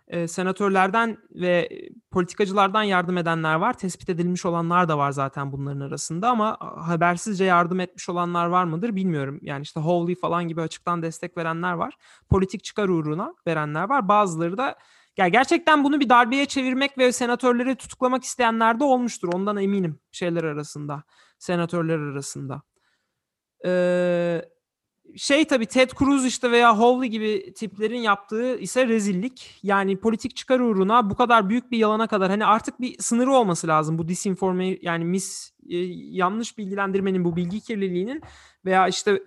E, 0.08 0.28
senatörlerden 0.28 1.18
ve 1.36 1.70
politikacılardan 2.12 2.84
yardım 2.84 3.18
edenler 3.18 3.56
var. 3.56 3.78
Tespit 3.78 4.10
edilmiş 4.10 4.46
olanlar 4.46 4.90
da 4.90 4.98
var 4.98 5.12
zaten 5.12 5.52
bunların 5.52 5.80
arasında 5.80 6.30
ama 6.30 6.58
habersizce 6.60 7.46
yardım 7.46 7.80
etmiş 7.80 8.10
olanlar 8.10 8.46
var 8.46 8.64
mıdır 8.64 8.96
bilmiyorum. 8.96 9.40
Yani 9.42 9.62
işte 9.62 9.80
Hawley 9.80 10.16
falan 10.16 10.48
gibi 10.48 10.62
açıktan 10.62 11.02
destek 11.02 11.38
verenler 11.38 11.74
var. 11.74 11.98
Politik 12.30 12.64
çıkar 12.64 12.90
uğruna 12.90 13.36
verenler 13.48 13.90
var. 13.90 14.08
Bazıları 14.08 14.58
da 14.58 14.76
ya 15.18 15.28
gerçekten 15.28 15.84
bunu 15.84 16.00
bir 16.00 16.10
darbeye 16.10 16.46
çevirmek 16.46 16.98
ve 16.98 17.12
senatörleri 17.12 17.76
tutuklamak 17.76 18.24
isteyenler 18.24 18.80
de 18.80 18.84
olmuştur. 18.84 19.30
Ondan 19.34 19.58
eminim 19.58 20.00
şeyler 20.12 20.44
arasında, 20.44 21.04
senatörler 21.40 22.00
arasında. 22.00 22.62
Ee, 23.66 24.42
şey 25.18 25.46
tabii 25.46 25.66
Ted 25.66 25.92
Cruz 26.00 26.26
işte 26.26 26.52
veya 26.52 26.80
Hawley 26.80 27.10
gibi 27.10 27.54
tiplerin 27.54 28.00
yaptığı 28.00 28.58
ise 28.58 28.88
rezillik. 28.88 29.60
Yani 29.64 30.00
politik 30.00 30.36
çıkar 30.36 30.60
uğruna 30.60 31.10
bu 31.10 31.16
kadar 31.16 31.50
büyük 31.50 31.72
bir 31.72 31.78
yalana 31.78 32.08
kadar 32.08 32.30
hani 32.30 32.46
artık 32.46 32.82
bir 32.82 32.96
sınırı 33.00 33.32
olması 33.32 33.68
lazım 33.68 33.98
bu 33.98 34.08
disinforme 34.08 34.78
yani 34.82 35.06
mis 35.06 35.52
e, 35.70 35.78
yanlış 35.78 36.58
bilgilendirmenin 36.58 37.26
bu 37.26 37.36
bilgi 37.36 37.62
kirliliğinin 37.62 38.22
veya 38.66 38.88
işte 38.88 39.24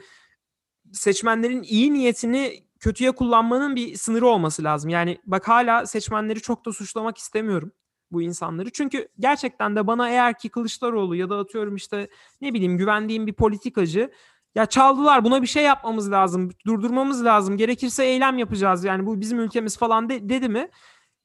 seçmenlerin 0.92 1.62
iyi 1.62 1.94
niyetini 1.94 2.66
kötüye 2.80 3.12
kullanmanın 3.12 3.76
bir 3.76 3.94
sınırı 3.96 4.26
olması 4.26 4.64
lazım. 4.64 4.90
Yani 4.90 5.18
bak 5.26 5.48
hala 5.48 5.86
seçmenleri 5.86 6.40
çok 6.40 6.66
da 6.66 6.72
suçlamak 6.72 7.18
istemiyorum 7.18 7.72
bu 8.10 8.22
insanları. 8.22 8.70
Çünkü 8.70 9.08
gerçekten 9.18 9.76
de 9.76 9.86
bana 9.86 10.10
eğer 10.10 10.38
ki 10.38 10.48
Kılıçdaroğlu 10.48 11.16
ya 11.16 11.30
da 11.30 11.38
atıyorum 11.38 11.76
işte 11.76 12.08
ne 12.40 12.54
bileyim 12.54 12.78
güvendiğim 12.78 13.26
bir 13.26 13.32
politikacı 13.32 14.10
ya 14.56 14.66
çaldılar 14.66 15.24
buna 15.24 15.42
bir 15.42 15.46
şey 15.46 15.64
yapmamız 15.64 16.10
lazım, 16.10 16.50
durdurmamız 16.66 17.24
lazım, 17.24 17.56
gerekirse 17.56 18.04
eylem 18.04 18.38
yapacağız 18.38 18.84
yani 18.84 19.06
bu 19.06 19.20
bizim 19.20 19.40
ülkemiz 19.40 19.78
falan 19.78 20.08
de, 20.08 20.28
dedi 20.28 20.48
mi? 20.48 20.68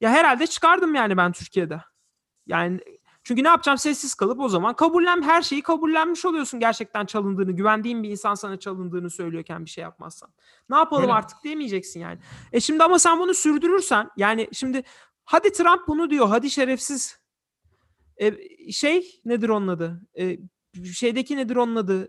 Ya 0.01 0.09
herhalde 0.09 0.47
çıkardım 0.47 0.95
yani 0.95 1.17
ben 1.17 1.31
Türkiye'de. 1.31 1.81
Yani 2.47 2.79
çünkü 3.23 3.43
ne 3.43 3.47
yapacağım 3.47 3.77
sessiz 3.77 4.13
kalıp 4.13 4.39
o 4.39 4.49
zaman 4.49 4.75
kabullen 4.75 5.21
her 5.21 5.41
şeyi 5.41 5.61
kabullenmiş 5.61 6.25
oluyorsun 6.25 6.59
gerçekten 6.59 7.05
çalındığını, 7.05 7.51
güvendiğin 7.51 8.03
bir 8.03 8.09
insan 8.09 8.35
sana 8.35 8.59
çalındığını 8.59 9.09
söylüyorken 9.09 9.65
bir 9.65 9.69
şey 9.69 9.81
yapmazsan. 9.81 10.33
Ne 10.69 10.75
yapalım 10.75 11.03
Öyle. 11.03 11.13
artık 11.13 11.43
diyemeyeceksin 11.43 11.99
yani. 11.99 12.19
E 12.51 12.59
şimdi 12.59 12.83
ama 12.83 12.99
sen 12.99 13.19
bunu 13.19 13.33
sürdürürsen 13.33 14.09
yani 14.17 14.49
şimdi 14.53 14.83
hadi 15.25 15.51
Trump 15.51 15.87
bunu 15.87 16.09
diyor, 16.09 16.27
hadi 16.27 16.49
şerefsiz 16.49 17.19
e, 18.21 18.33
şey 18.71 19.21
nedir 19.25 19.49
onun 19.49 19.67
adı? 19.67 20.01
E, 20.19 20.37
şeydeki 20.93 21.37
nedir 21.37 21.55
onun 21.55 21.75
adı? 21.75 22.07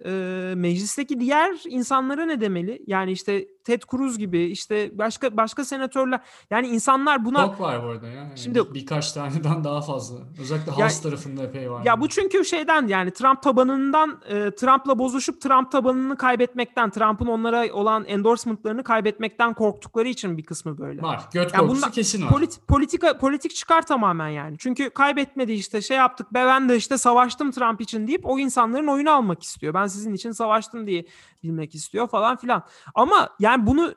E, 0.52 0.54
meclisteki 0.54 1.20
diğer 1.20 1.62
insanlara 1.68 2.26
ne 2.26 2.40
demeli? 2.40 2.82
Yani 2.86 3.12
işte 3.12 3.48
Ted 3.64 3.82
Cruz 3.90 4.18
gibi 4.18 4.42
işte 4.42 4.98
başka 4.98 5.36
başka 5.36 5.64
senatörler 5.64 6.20
yani 6.50 6.68
insanlar 6.68 7.24
buna 7.24 7.46
çok 7.46 7.60
var 7.60 7.84
bu 7.84 7.86
arada 7.86 8.06
ya. 8.06 8.12
Yani 8.12 8.38
şimdi 8.38 8.74
birkaç 8.74 9.12
taneden 9.12 9.64
daha 9.64 9.80
fazla. 9.80 10.18
Özellikle 10.40 10.72
House 10.72 10.96
ya, 10.96 11.02
tarafında 11.02 11.42
epey 11.42 11.70
var. 11.70 11.84
Ya 11.84 12.00
bu 12.00 12.08
çünkü 12.08 12.44
şeyden 12.44 12.86
yani 12.86 13.10
Trump 13.10 13.42
tabanından 13.42 14.20
e, 14.28 14.50
Trump'la 14.54 14.98
bozuşup 14.98 15.40
Trump 15.40 15.72
tabanını 15.72 16.16
kaybetmekten, 16.16 16.90
Trump'ın 16.90 17.26
onlara 17.26 17.72
olan 17.72 18.04
endorsement'larını 18.04 18.84
kaybetmekten 18.84 19.54
korktukları 19.54 20.08
için 20.08 20.38
bir 20.38 20.44
kısmı 20.44 20.78
böyle. 20.78 21.02
Var. 21.02 21.20
Göt 21.32 21.54
yani 21.54 21.66
korkusu 21.66 21.90
kesin 21.90 22.22
var. 22.22 22.30
Polit, 22.30 22.60
politika 22.68 23.18
politik 23.18 23.54
çıkar 23.54 23.86
tamamen 23.86 24.28
yani. 24.28 24.56
Çünkü 24.58 24.90
kaybetmedi 24.90 25.52
işte 25.52 25.82
şey 25.82 25.96
yaptık 25.96 26.34
be 26.34 26.44
ben 26.46 26.68
de 26.68 26.76
işte 26.76 26.98
savaştım 26.98 27.50
Trump 27.50 27.80
için 27.80 28.06
deyip 28.06 28.26
o 28.26 28.38
insanların 28.38 28.86
oyunu 28.86 29.10
almak 29.10 29.42
istiyor. 29.42 29.74
Ben 29.74 29.86
sizin 29.86 30.14
için 30.14 30.32
savaştım 30.32 30.86
diye 30.86 31.06
bilmek 31.42 31.74
istiyor 31.74 32.08
falan 32.08 32.36
filan. 32.36 32.62
Ama 32.94 33.28
yani 33.38 33.51
bunu 33.66 33.94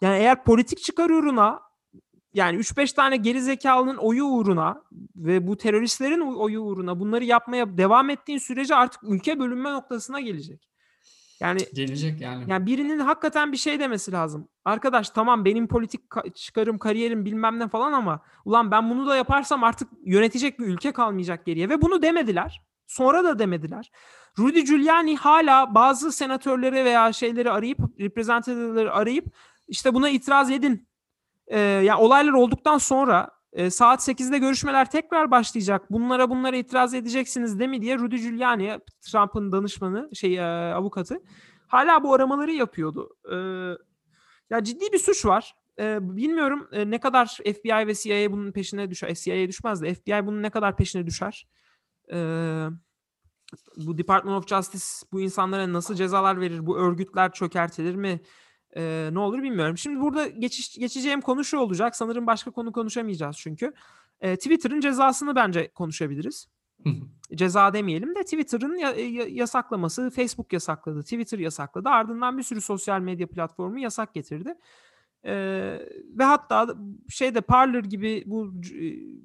yani 0.00 0.18
eğer 0.18 0.44
politik 0.44 0.82
çıkar 0.82 1.10
uğruna 1.10 1.60
yani 2.34 2.58
3-5 2.58 2.94
tane 2.94 3.16
geri 3.16 3.42
zekalının 3.42 3.96
oyu 3.96 4.24
uğruna 4.24 4.82
ve 5.16 5.46
bu 5.46 5.56
teröristlerin 5.56 6.20
oyu 6.20 6.60
uğruna 6.60 7.00
bunları 7.00 7.24
yapmaya 7.24 7.78
devam 7.78 8.10
ettiğin 8.10 8.38
sürece 8.38 8.74
artık 8.74 9.02
ülke 9.02 9.38
bölünme 9.38 9.72
noktasına 9.72 10.20
gelecek. 10.20 10.68
Yani 11.40 11.60
gelecek 11.74 12.20
yani. 12.20 12.44
Yani 12.48 12.66
birinin 12.66 12.98
hakikaten 12.98 13.52
bir 13.52 13.56
şey 13.56 13.80
demesi 13.80 14.12
lazım. 14.12 14.48
Arkadaş 14.64 15.10
tamam 15.10 15.44
benim 15.44 15.66
politik 15.66 16.00
çıkarım, 16.34 16.78
kariyerim 16.78 17.24
bilmem 17.24 17.58
ne 17.58 17.68
falan 17.68 17.92
ama 17.92 18.20
ulan 18.44 18.70
ben 18.70 18.90
bunu 18.90 19.06
da 19.06 19.16
yaparsam 19.16 19.64
artık 19.64 19.88
yönetecek 20.04 20.58
bir 20.58 20.66
ülke 20.66 20.92
kalmayacak 20.92 21.46
geriye 21.46 21.68
ve 21.68 21.82
bunu 21.82 22.02
demediler. 22.02 22.67
Sonra 22.88 23.24
da 23.24 23.38
demediler. 23.38 23.90
Rudy 24.38 24.60
Giuliani 24.60 25.16
hala 25.16 25.74
bazı 25.74 26.12
senatörleri 26.12 26.84
veya 26.84 27.12
şeyleri 27.12 27.50
arayıp, 27.50 27.78
reprezentatifleri 28.00 28.90
arayıp 28.90 29.26
işte 29.68 29.94
buna 29.94 30.08
itiraz 30.08 30.50
edin. 30.50 30.88
Ee, 31.46 31.58
yani 31.60 32.00
olaylar 32.00 32.32
olduktan 32.32 32.78
sonra 32.78 33.30
e, 33.52 33.70
saat 33.70 34.08
8'de 34.08 34.38
görüşmeler 34.38 34.90
tekrar 34.90 35.30
başlayacak. 35.30 35.92
Bunlara 35.92 36.30
bunlara 36.30 36.56
itiraz 36.56 36.94
edeceksiniz 36.94 37.58
değil 37.58 37.70
mi 37.70 37.82
diye 37.82 37.98
Rudy 37.98 38.16
Giuliani, 38.16 38.80
Trump'ın 39.00 39.52
danışmanı, 39.52 40.10
şey 40.14 40.38
e, 40.38 40.74
avukatı 40.74 41.20
hala 41.68 42.02
bu 42.02 42.14
aramaları 42.14 42.52
yapıyordu. 42.52 43.16
Ee, 43.32 43.36
ya 44.50 44.64
ciddi 44.64 44.92
bir 44.92 44.98
suç 44.98 45.26
var. 45.26 45.54
Ee, 45.78 45.98
bilmiyorum 46.00 46.68
e, 46.72 46.90
ne 46.90 47.00
kadar 47.00 47.26
FBI 47.26 47.86
ve 47.86 47.94
CIA 47.94 48.32
bunun 48.32 48.52
peşine 48.52 48.90
düşer. 48.90 49.14
CIA 49.14 49.48
düşmez 49.48 49.82
de 49.82 49.94
FBI 49.94 50.26
bunun 50.26 50.42
ne 50.42 50.50
kadar 50.50 50.76
peşine 50.76 51.06
düşer. 51.06 51.46
Ee, 52.12 52.66
bu 53.76 53.98
Department 53.98 54.36
of 54.36 54.48
Justice 54.48 54.84
bu 55.12 55.20
insanlara 55.20 55.72
nasıl 55.72 55.94
cezalar 55.94 56.40
verir? 56.40 56.66
Bu 56.66 56.78
örgütler 56.78 57.32
çökertilir 57.32 57.94
mi? 57.94 58.20
Ee, 58.76 59.08
ne 59.12 59.18
olur 59.18 59.42
bilmiyorum. 59.42 59.78
Şimdi 59.78 60.00
burada 60.00 60.26
geçiş, 60.26 60.78
geçeceğim 60.78 61.20
konu 61.20 61.44
şu 61.44 61.58
olacak. 61.58 61.96
Sanırım 61.96 62.26
başka 62.26 62.50
konu 62.50 62.72
konuşamayacağız 62.72 63.36
çünkü. 63.36 63.72
Ee, 64.20 64.36
Twitter'ın 64.36 64.80
cezasını 64.80 65.36
bence 65.36 65.72
konuşabiliriz. 65.74 66.48
Ceza 67.34 67.72
demeyelim 67.72 68.14
de 68.14 68.22
Twitter'ın 68.22 68.76
ya, 68.76 68.90
ya, 68.90 69.24
yasaklaması, 69.28 70.10
Facebook 70.10 70.52
yasakladı, 70.52 71.02
Twitter 71.02 71.38
yasakladı. 71.38 71.88
Ardından 71.88 72.38
bir 72.38 72.42
sürü 72.42 72.60
sosyal 72.60 73.00
medya 73.00 73.26
platformu 73.26 73.78
yasak 73.78 74.14
getirdi. 74.14 74.54
Ee, 75.24 75.78
ve 76.18 76.24
hatta 76.24 76.74
şeyde 77.08 77.40
Parler 77.40 77.84
gibi 77.84 78.22
bu 78.26 78.52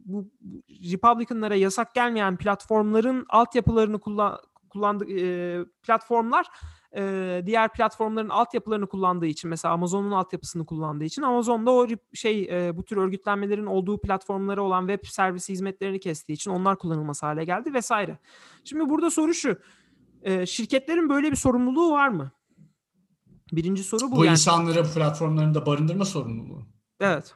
bu 0.06 0.30
Republican'lara 0.70 1.56
yasak 1.56 1.94
gelmeyen 1.96 2.38
platformların 2.38 3.26
altyapılarını 3.30 4.00
kullan 4.00 4.40
kullandığı 4.70 5.06
e, 5.20 5.66
platformlar 5.84 6.48
e, 6.96 7.44
diğer 7.46 7.74
platformların 7.74 8.30
altyapılarını 8.30 8.88
kullandığı 8.88 9.26
için 9.26 9.50
mesela 9.50 9.74
Amazon'un 9.74 10.12
altyapısını 10.12 10.66
kullandığı 10.66 11.04
için 11.04 11.22
Amazon'da 11.22 11.72
o 11.72 11.88
şey 12.14 12.44
e, 12.52 12.78
bu 12.78 12.86
tür 12.86 12.98
örgütlenmelerin 12.98 13.66
olduğu 13.66 14.02
platformlara 14.02 14.62
olan 14.62 14.88
web 14.88 15.10
servisi 15.10 15.54
hizmetlerini 15.54 16.00
kestiği 16.00 16.36
için 16.36 16.52
onlar 16.52 16.78
kullanılması 16.78 17.26
hale 17.26 17.46
geldi 17.46 17.74
vesaire. 17.74 18.18
Şimdi 18.64 18.90
burada 18.90 19.10
soru 19.10 19.34
şu. 19.34 19.58
E, 20.22 20.46
şirketlerin 20.46 21.10
böyle 21.10 21.32
bir 21.32 21.36
sorumluluğu 21.36 21.92
var 21.92 22.08
mı? 22.08 22.32
Birinci 23.52 23.84
soru 23.84 24.12
bu. 24.12 24.16
Bu 24.16 24.26
yani. 24.26 24.32
insanları 24.32 24.84
platformlarında 24.84 25.66
barındırma 25.66 26.06
sorumluluğu. 26.06 26.66
Evet. 27.00 27.36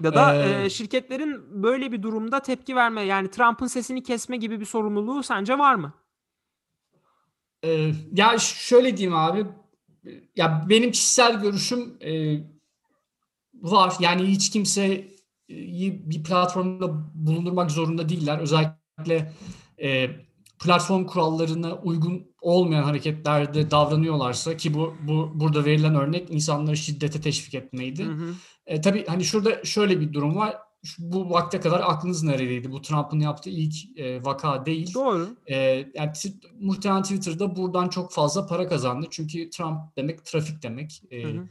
Ya 0.00 0.14
da 0.14 0.34
ee, 0.34 0.64
e, 0.64 0.70
şirketlerin 0.70 1.62
böyle 1.62 1.92
bir 1.92 2.02
durumda 2.02 2.40
tepki 2.40 2.76
verme 2.76 3.02
yani 3.02 3.30
Trump'ın 3.30 3.66
sesini 3.66 4.02
kesme 4.02 4.36
gibi 4.36 4.60
bir 4.60 4.64
sorumluluğu 4.64 5.22
sence 5.22 5.58
var 5.58 5.74
mı? 5.74 5.94
E, 7.64 7.92
ya 8.12 8.38
şöyle 8.38 8.96
diyeyim 8.96 9.18
abi. 9.18 9.46
Ya 10.36 10.66
benim 10.68 10.90
kişisel 10.90 11.40
görüşüm 11.40 11.96
e, 12.00 12.40
var. 13.54 13.94
Yani 14.00 14.26
hiç 14.26 14.50
kimse 14.50 15.08
bir 15.48 16.22
platformda 16.22 16.88
bulundurmak 17.14 17.70
zorunda 17.70 18.08
değiller. 18.08 18.38
Özellikle 18.38 19.32
e, 19.82 20.10
platform 20.62 21.04
kurallarına 21.06 21.74
uygun 21.74 22.26
olmayan 22.40 22.82
hareketlerde 22.82 23.70
davranıyorlarsa 23.70 24.56
ki 24.56 24.74
bu, 24.74 24.94
bu 25.02 25.30
burada 25.34 25.64
verilen 25.64 25.94
örnek 25.94 26.30
insanları 26.30 26.76
şiddete 26.76 27.20
teşvik 27.20 27.54
etmeydi. 27.54 28.04
Hı 28.04 28.12
hı. 28.12 28.34
E, 28.66 28.80
tabii 28.80 29.06
hani 29.06 29.24
şurada 29.24 29.64
şöyle 29.64 30.00
bir 30.00 30.12
durum 30.12 30.36
var. 30.36 30.56
Bu 30.98 31.30
vakte 31.30 31.60
kadar 31.60 31.80
aklınız 31.80 32.22
neredeydi? 32.22 32.72
Bu 32.72 32.82
Trump'ın 32.82 33.20
yaptığı 33.20 33.50
ilk 33.50 33.98
e, 33.98 34.24
vaka 34.24 34.66
değil. 34.66 34.94
Doğru. 34.94 35.28
E, 35.46 35.56
yani 35.94 36.12
muhtemelen 36.60 37.02
Twitter'da 37.02 37.56
buradan 37.56 37.88
çok 37.88 38.12
fazla 38.12 38.46
para 38.46 38.68
kazandı. 38.68 39.06
Çünkü 39.10 39.50
Trump 39.50 39.78
demek 39.96 40.24
trafik 40.24 40.62
demek. 40.62 41.02
E, 41.10 41.22
hı 41.22 41.28
hı. 41.28 41.48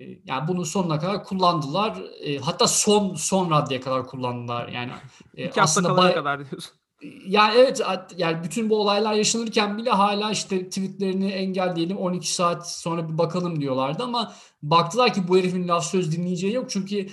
E, 0.00 0.18
yani 0.24 0.48
bunu 0.48 0.64
sonuna 0.64 0.98
kadar 0.98 1.24
kullandılar. 1.24 2.02
E, 2.20 2.38
hatta 2.38 2.66
son 2.66 3.14
son 3.14 3.50
raddeye 3.50 3.80
kadar 3.80 4.06
kullandılar. 4.06 4.68
Yani 4.68 4.90
e, 5.34 5.48
İki 5.48 5.60
hafta 5.60 5.82
kalana 5.82 6.14
kadar 6.14 6.50
diyorsun 6.50 6.81
yani 7.26 7.54
evet 7.58 7.80
yani 8.16 8.44
bütün 8.44 8.70
bu 8.70 8.76
olaylar 8.80 9.14
yaşanırken 9.14 9.78
bile 9.78 9.90
hala 9.90 10.30
işte 10.30 10.68
tweetlerini 10.68 11.30
engelleyelim 11.30 11.96
12 11.96 12.32
saat 12.32 12.70
sonra 12.70 13.08
bir 13.08 13.18
bakalım 13.18 13.60
diyorlardı 13.60 14.02
ama 14.02 14.34
baktılar 14.62 15.14
ki 15.14 15.28
bu 15.28 15.38
herifin 15.38 15.68
laf 15.68 15.84
söz 15.84 16.16
dinleyeceği 16.16 16.54
yok 16.54 16.70
çünkü 16.70 17.08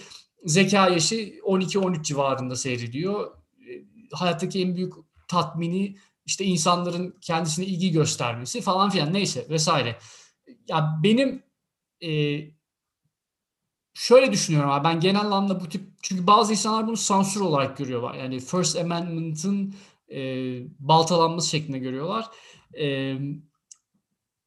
zeka 0.45 0.89
yaşı 0.89 1.15
12-13 1.15 2.03
civarında 2.03 2.55
seyrediyor. 2.55 3.31
Hayattaki 4.11 4.61
en 4.61 4.75
büyük 4.75 4.93
tatmini 5.27 5.97
işte 6.25 6.45
insanların 6.45 7.17
kendisine 7.21 7.65
ilgi 7.65 7.91
göstermesi 7.91 8.61
falan 8.61 8.89
filan 8.89 9.13
neyse 9.13 9.45
vesaire. 9.49 9.99
Ya 10.67 10.99
benim 11.03 11.43
e, 12.01 12.39
şöyle 13.99 14.31
düşünüyorum 14.31 14.69
abi 14.71 14.83
ben 14.83 14.99
genel 14.99 15.21
anlamda 15.21 15.59
bu 15.59 15.69
tip 15.69 15.81
çünkü 16.01 16.27
bazı 16.27 16.51
insanlar 16.51 16.87
bunu 16.87 16.97
sansür 16.97 17.41
olarak 17.41 17.77
görüyorlar. 17.77 18.13
Yani 18.13 18.39
First 18.39 18.77
Amendment'ın 18.77 19.75
e, 20.11 20.19
baltalanması 20.79 21.49
şeklinde 21.49 21.79
görüyorlar. 21.79 22.25
E, 22.79 23.17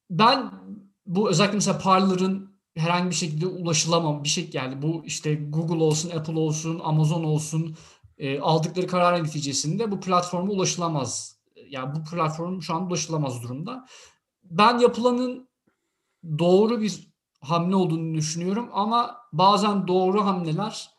ben 0.09 0.51
bu 1.05 1.29
özellikle 1.29 1.55
mesela 1.55 1.79
Parler'ın 1.79 2.53
herhangi 2.75 3.09
bir 3.09 3.15
şekilde 3.15 3.47
ulaşılamam 3.47 4.23
bir 4.23 4.29
şey 4.29 4.49
yani 4.53 4.81
bu 4.81 5.03
işte 5.05 5.35
Google 5.35 5.83
olsun, 5.83 6.09
Apple 6.09 6.39
olsun, 6.39 6.81
Amazon 6.83 7.23
olsun 7.23 7.75
e, 8.17 8.39
aldıkları 8.39 8.87
karar 8.87 9.23
neticesinde 9.23 9.91
bu 9.91 9.99
platforma 9.99 10.51
ulaşılamaz. 10.51 11.37
Yani 11.69 11.95
bu 11.95 12.03
platform 12.03 12.61
şu 12.61 12.73
an 12.75 12.87
ulaşılamaz 12.87 13.43
durumda. 13.43 13.85
Ben 14.43 14.79
yapılanın 14.79 15.49
doğru 16.39 16.81
bir 16.81 17.12
hamle 17.43 17.75
olduğunu 17.75 18.15
düşünüyorum 18.17 18.69
ama 18.73 19.17
bazen 19.33 19.87
doğru 19.87 20.25
hamleler 20.25 20.89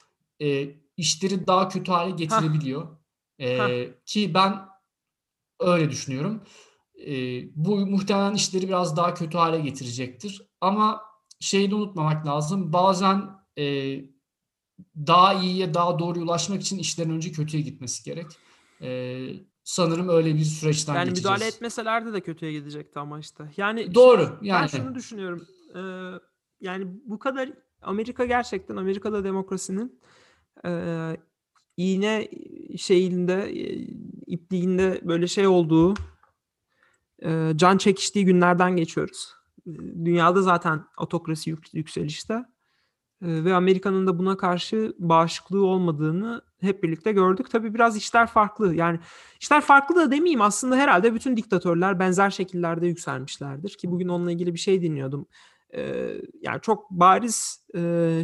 e, 0.40 0.68
işleri 0.97 1.47
daha 1.47 1.68
kötü 1.68 1.92
hale 1.92 2.11
getirebiliyor. 2.11 2.88
E, 3.40 3.90
ki 4.07 4.34
ben 4.34 4.68
öyle 5.61 5.90
düşünüyorum. 5.90 6.42
E, 7.07 7.12
bu 7.57 7.86
muhtemelen 7.86 8.34
işleri 8.34 8.68
biraz 8.68 8.97
daha 8.97 9.14
kötü 9.14 9.38
hale 9.38 9.61
getirecektir. 9.61 10.42
Ama 10.61 11.03
şeyi 11.40 11.70
de 11.70 11.74
unutmamak 11.74 12.26
lazım. 12.26 12.72
Bazen 12.72 13.30
e, 13.59 13.97
daha 14.97 15.34
iyiye, 15.34 15.74
daha 15.74 15.99
doğru 15.99 16.20
ulaşmak 16.20 16.61
için 16.61 16.78
işlerin 16.78 17.11
önce 17.11 17.32
kötüye 17.32 17.62
gitmesi 17.62 18.05
gerek. 18.05 18.26
E, 18.82 19.20
sanırım 19.64 20.09
öyle 20.09 20.34
bir 20.34 20.45
süreçten 20.45 20.95
yani 20.95 21.09
geçeceğiz. 21.09 21.24
müdahale 21.24 21.47
etmeselerdi 21.47 22.12
de 22.12 22.20
kötüye 22.20 22.53
gidecekti 22.53 22.99
ama 22.99 23.18
işte. 23.18 23.51
Yani 23.57 23.95
Doğru. 23.95 24.38
Ben 24.42 24.47
Yani 24.47 24.68
şunu 24.68 24.95
düşünüyorum. 24.95 25.47
e, 25.74 25.80
yani 26.61 26.86
bu 27.05 27.18
kadar 27.18 27.50
Amerika 27.82 28.24
gerçekten 28.24 28.76
Amerika'da 28.76 29.24
demokrasinin 29.24 30.00
e, 30.66 30.70
iğne 31.76 32.28
şeyinde 32.76 33.52
ipliğinde 34.26 35.00
böyle 35.05 35.26
şey 35.26 35.46
olduğu 35.46 35.94
e, 37.22 37.52
can 37.57 37.78
çekiştiği 37.78 38.24
günlerden 38.24 38.76
geçiyoruz. 38.76 39.34
Dünyada 40.05 40.42
zaten 40.42 40.84
otokrasi 40.98 41.50
yük- 41.50 41.74
yükselişte 41.74 42.44
ve 43.22 43.55
Amerika'nın 43.55 44.07
da 44.07 44.18
buna 44.18 44.36
karşı 44.36 44.94
bağışıklığı 44.98 45.66
olmadığını 45.66 46.42
hep 46.61 46.82
birlikte 46.82 47.12
gördük. 47.12 47.50
Tabii 47.50 47.74
biraz 47.74 47.96
işler 47.96 48.26
farklı. 48.26 48.74
Yani 48.74 49.00
işler 49.40 49.61
farklı 49.61 49.96
da 49.96 50.11
demeyeyim 50.11 50.40
aslında 50.40 50.76
herhalde 50.76 51.14
bütün 51.14 51.36
diktatörler 51.36 51.98
benzer 51.98 52.30
şekillerde 52.30 52.86
yükselmişlerdir 52.86 53.70
ki 53.70 53.90
bugün 53.90 54.09
onunla 54.09 54.32
ilgili 54.32 54.55
bir 54.55 54.59
şey 54.59 54.82
dinliyordum. 54.82 55.26
Yani 56.43 56.61
çok 56.62 56.91
bariz 56.91 57.64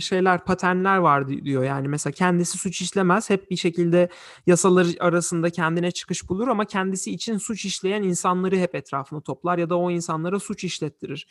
şeyler, 0.00 0.44
paternler 0.44 0.96
var 0.96 1.28
di- 1.28 1.44
diyor. 1.44 1.64
Yani 1.64 1.88
mesela 1.88 2.12
kendisi 2.12 2.58
suç 2.58 2.80
işlemez. 2.80 3.30
Hep 3.30 3.50
bir 3.50 3.56
şekilde 3.56 4.08
yasalar 4.46 4.86
arasında 5.00 5.50
kendine 5.50 5.90
çıkış 5.90 6.28
bulur 6.28 6.48
ama 6.48 6.64
kendisi 6.64 7.12
için 7.12 7.38
suç 7.38 7.64
işleyen 7.64 8.02
insanları 8.02 8.56
hep 8.56 8.74
etrafına 8.74 9.20
toplar 9.20 9.58
ya 9.58 9.70
da 9.70 9.78
o 9.78 9.90
insanlara 9.90 10.40
suç 10.40 10.64
işlettirir. 10.64 11.26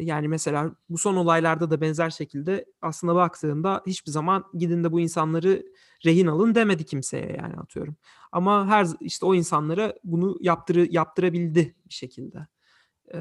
Yani 0.00 0.28
mesela 0.28 0.72
bu 0.88 0.98
son 0.98 1.16
olaylarda 1.16 1.70
da 1.70 1.80
benzer 1.80 2.10
şekilde 2.10 2.64
aslında 2.82 3.14
baktığında 3.14 3.82
hiçbir 3.86 4.10
zaman 4.10 4.44
gidin 4.54 4.84
de 4.84 4.92
bu 4.92 5.00
insanları 5.00 5.62
rehin 6.04 6.26
alın 6.26 6.54
demedi 6.54 6.84
kimseye 6.84 7.36
yani 7.38 7.54
atıyorum. 7.56 7.96
Ama 8.32 8.66
her 8.66 8.86
işte 9.00 9.26
o 9.26 9.34
insanlara 9.34 9.94
bunu 10.04 10.36
yaptırı 10.40 10.86
yaptırabildi 10.90 11.74
bir 11.88 11.94
şekilde. 11.94 12.46
Ee, 13.14 13.18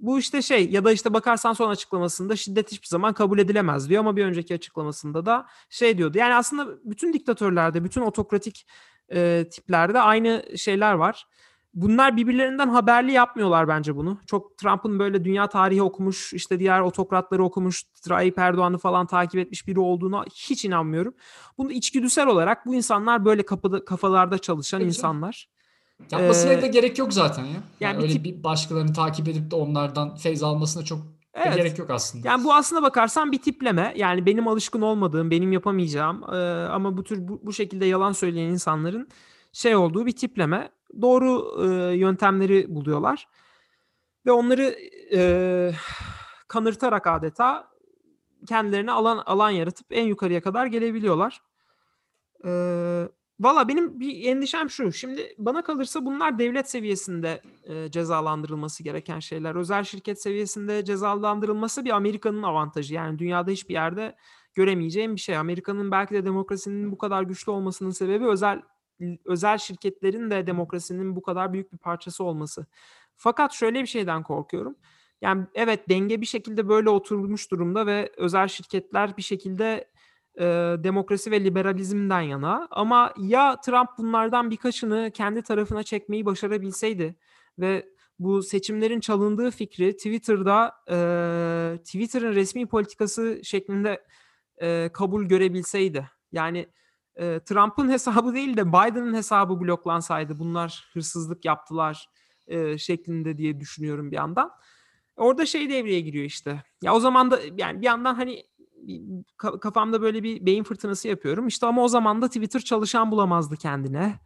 bu 0.00 0.18
işte 0.18 0.42
şey 0.42 0.70
ya 0.70 0.84
da 0.84 0.92
işte 0.92 1.14
bakarsan 1.14 1.52
son 1.52 1.70
açıklamasında 1.70 2.36
şiddet 2.36 2.72
hiçbir 2.72 2.88
zaman 2.88 3.14
kabul 3.14 3.38
edilemez 3.38 3.88
diyor 3.88 4.00
ama 4.00 4.16
bir 4.16 4.24
önceki 4.24 4.54
açıklamasında 4.54 5.26
da 5.26 5.46
şey 5.70 5.98
diyordu. 5.98 6.18
Yani 6.18 6.34
aslında 6.34 6.66
bütün 6.84 7.12
diktatörlerde, 7.12 7.84
bütün 7.84 8.00
otokratik 8.00 8.66
e, 9.12 9.48
tiplerde 9.50 10.00
aynı 10.00 10.44
şeyler 10.56 10.94
var. 10.94 11.26
Bunlar 11.74 12.16
birbirlerinden 12.16 12.68
haberli 12.68 13.12
yapmıyorlar 13.12 13.68
bence 13.68 13.96
bunu. 13.96 14.18
Çok 14.26 14.58
Trump'ın 14.58 14.98
böyle 14.98 15.24
dünya 15.24 15.46
tarihi 15.46 15.82
okumuş, 15.82 16.32
işte 16.32 16.58
diğer 16.58 16.80
otokratları 16.80 17.44
okumuş, 17.44 17.82
Tayyip 18.04 18.38
Erdoğan'ı 18.38 18.78
falan 18.78 19.06
takip 19.06 19.40
etmiş 19.40 19.66
biri 19.66 19.80
olduğuna 19.80 20.24
hiç 20.24 20.64
inanmıyorum. 20.64 21.14
Bunu 21.58 21.72
içgüdüsel 21.72 22.26
olarak 22.26 22.66
bu 22.66 22.74
insanlar 22.74 23.24
böyle 23.24 23.42
kapıda, 23.42 23.84
kafalarda 23.84 24.38
çalışan 24.38 24.78
canım. 24.78 24.88
insanlar. 24.88 25.48
Yapmasına 26.12 26.52
Ee, 26.52 26.62
da 26.62 26.66
gerek 26.66 26.98
yok 26.98 27.12
zaten 27.12 27.44
ya. 27.44 27.50
Yani, 27.50 27.62
yani 27.80 27.98
bir 27.98 28.02
öyle 28.02 28.12
tip- 28.12 28.24
bir 28.24 28.44
başkalarını 28.44 28.92
takip 28.92 29.28
edip 29.28 29.50
de 29.50 29.56
onlardan 29.56 30.16
feyz 30.16 30.42
almasına 30.42 30.84
çok 30.84 30.98
Evet. 31.34 31.56
gerek 31.56 31.78
yok 31.78 31.90
aslında. 31.90 32.28
Yani 32.28 32.44
bu 32.44 32.54
aslına 32.54 32.82
bakarsan 32.82 33.32
bir 33.32 33.42
tipleme. 33.42 33.92
Yani 33.96 34.26
benim 34.26 34.48
alışkın 34.48 34.80
olmadığım, 34.82 35.30
benim 35.30 35.52
yapamayacağım 35.52 36.22
e, 36.34 36.36
ama 36.68 36.96
bu 36.96 37.04
tür 37.04 37.28
bu, 37.28 37.40
bu 37.42 37.52
şekilde 37.52 37.86
yalan 37.86 38.12
söyleyen 38.12 38.48
insanların 38.48 39.08
şey 39.52 39.76
olduğu 39.76 40.06
bir 40.06 40.16
tipleme. 40.16 40.70
Doğru 41.02 41.56
e, 41.64 41.96
yöntemleri 41.96 42.74
buluyorlar 42.74 43.28
ve 44.26 44.32
onları 44.32 44.76
e, 45.14 45.72
kanırtarak 46.48 47.06
adeta 47.06 47.70
kendilerine 48.48 48.92
alan 48.92 49.22
alan 49.26 49.50
yaratıp 49.50 49.86
en 49.90 50.04
yukarıya 50.06 50.40
kadar 50.40 50.66
gelebiliyorlar. 50.66 51.42
E, 52.44 52.50
Valla 53.40 53.68
benim 53.68 54.00
bir 54.00 54.24
endişem 54.24 54.70
şu. 54.70 54.92
Şimdi 54.92 55.34
bana 55.38 55.62
kalırsa 55.62 56.04
bunlar 56.04 56.38
devlet 56.38 56.70
seviyesinde 56.70 57.42
e, 57.64 57.90
cezalandırılması 57.90 58.82
gereken 58.82 59.20
şeyler. 59.20 59.54
Özel 59.54 59.84
şirket 59.84 60.22
seviyesinde 60.22 60.84
cezalandırılması 60.84 61.84
bir 61.84 61.90
Amerika'nın 61.90 62.42
avantajı. 62.42 62.94
Yani 62.94 63.18
dünyada 63.18 63.50
hiçbir 63.50 63.74
yerde 63.74 64.16
göremeyeceğim 64.54 65.14
bir 65.14 65.20
şey. 65.20 65.36
Amerika'nın 65.36 65.90
belki 65.90 66.14
de 66.14 66.24
demokrasinin 66.24 66.92
bu 66.92 66.98
kadar 66.98 67.22
güçlü 67.22 67.52
olmasının 67.52 67.90
sebebi 67.90 68.26
özel 68.26 68.62
özel 69.24 69.58
şirketlerin 69.58 70.30
de 70.30 70.46
demokrasinin 70.46 71.16
bu 71.16 71.22
kadar 71.22 71.52
büyük 71.52 71.72
bir 71.72 71.78
parçası 71.78 72.24
olması. 72.24 72.66
Fakat 73.16 73.52
şöyle 73.52 73.80
bir 73.82 73.86
şeyden 73.86 74.22
korkuyorum. 74.22 74.76
Yani 75.20 75.46
evet 75.54 75.88
denge 75.88 76.20
bir 76.20 76.26
şekilde 76.26 76.68
böyle 76.68 76.90
oturmuş 76.90 77.50
durumda 77.50 77.86
ve 77.86 78.12
özel 78.16 78.48
şirketler 78.48 79.16
bir 79.16 79.22
şekilde 79.22 79.90
e, 80.38 80.44
demokrasi 80.78 81.30
ve 81.30 81.44
liberalizmden 81.44 82.20
yana 82.20 82.68
ama 82.70 83.12
ya 83.18 83.60
Trump 83.60 83.88
bunlardan 83.98 84.50
birkaçını 84.50 85.10
kendi 85.14 85.42
tarafına 85.42 85.82
çekmeyi 85.82 86.26
başarabilseydi 86.26 87.16
ve 87.58 87.86
bu 88.18 88.42
seçimlerin 88.42 89.00
çalındığı 89.00 89.50
fikri 89.50 89.96
Twitter'da 89.96 90.74
e, 90.90 90.96
Twitter'ın 91.78 92.34
resmi 92.34 92.66
politikası 92.66 93.40
şeklinde 93.42 94.04
e, 94.62 94.90
kabul 94.92 95.24
görebilseydi. 95.24 96.10
Yani 96.32 96.68
e, 97.16 97.40
Trump'ın 97.40 97.90
hesabı 97.90 98.34
değil 98.34 98.56
de 98.56 98.68
Biden'ın 98.68 99.14
hesabı 99.14 99.60
bloklansaydı 99.60 100.38
bunlar 100.38 100.90
hırsızlık 100.92 101.44
yaptılar 101.44 102.06
e, 102.46 102.78
şeklinde 102.78 103.38
diye 103.38 103.60
düşünüyorum 103.60 104.10
bir 104.10 104.16
yandan. 104.16 104.50
Orada 105.16 105.46
şey 105.46 105.70
devreye 105.70 106.00
giriyor 106.00 106.24
işte. 106.24 106.62
Ya 106.82 106.94
o 106.94 107.00
zaman 107.00 107.30
da 107.30 107.40
yani 107.56 107.80
bir 107.80 107.86
yandan 107.86 108.14
hani 108.14 108.42
kafamda 109.38 110.02
böyle 110.02 110.22
bir 110.22 110.46
beyin 110.46 110.64
fırtınası 110.64 111.08
yapıyorum. 111.08 111.46
İşte 111.46 111.66
ama 111.66 111.82
o 111.82 111.88
zaman 111.88 112.22
da 112.22 112.28
Twitter 112.28 112.60
çalışan 112.60 113.10
bulamazdı 113.10 113.56
kendine 113.56 114.18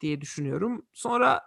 diye 0.00 0.20
düşünüyorum. 0.20 0.86
Sonra 0.92 1.42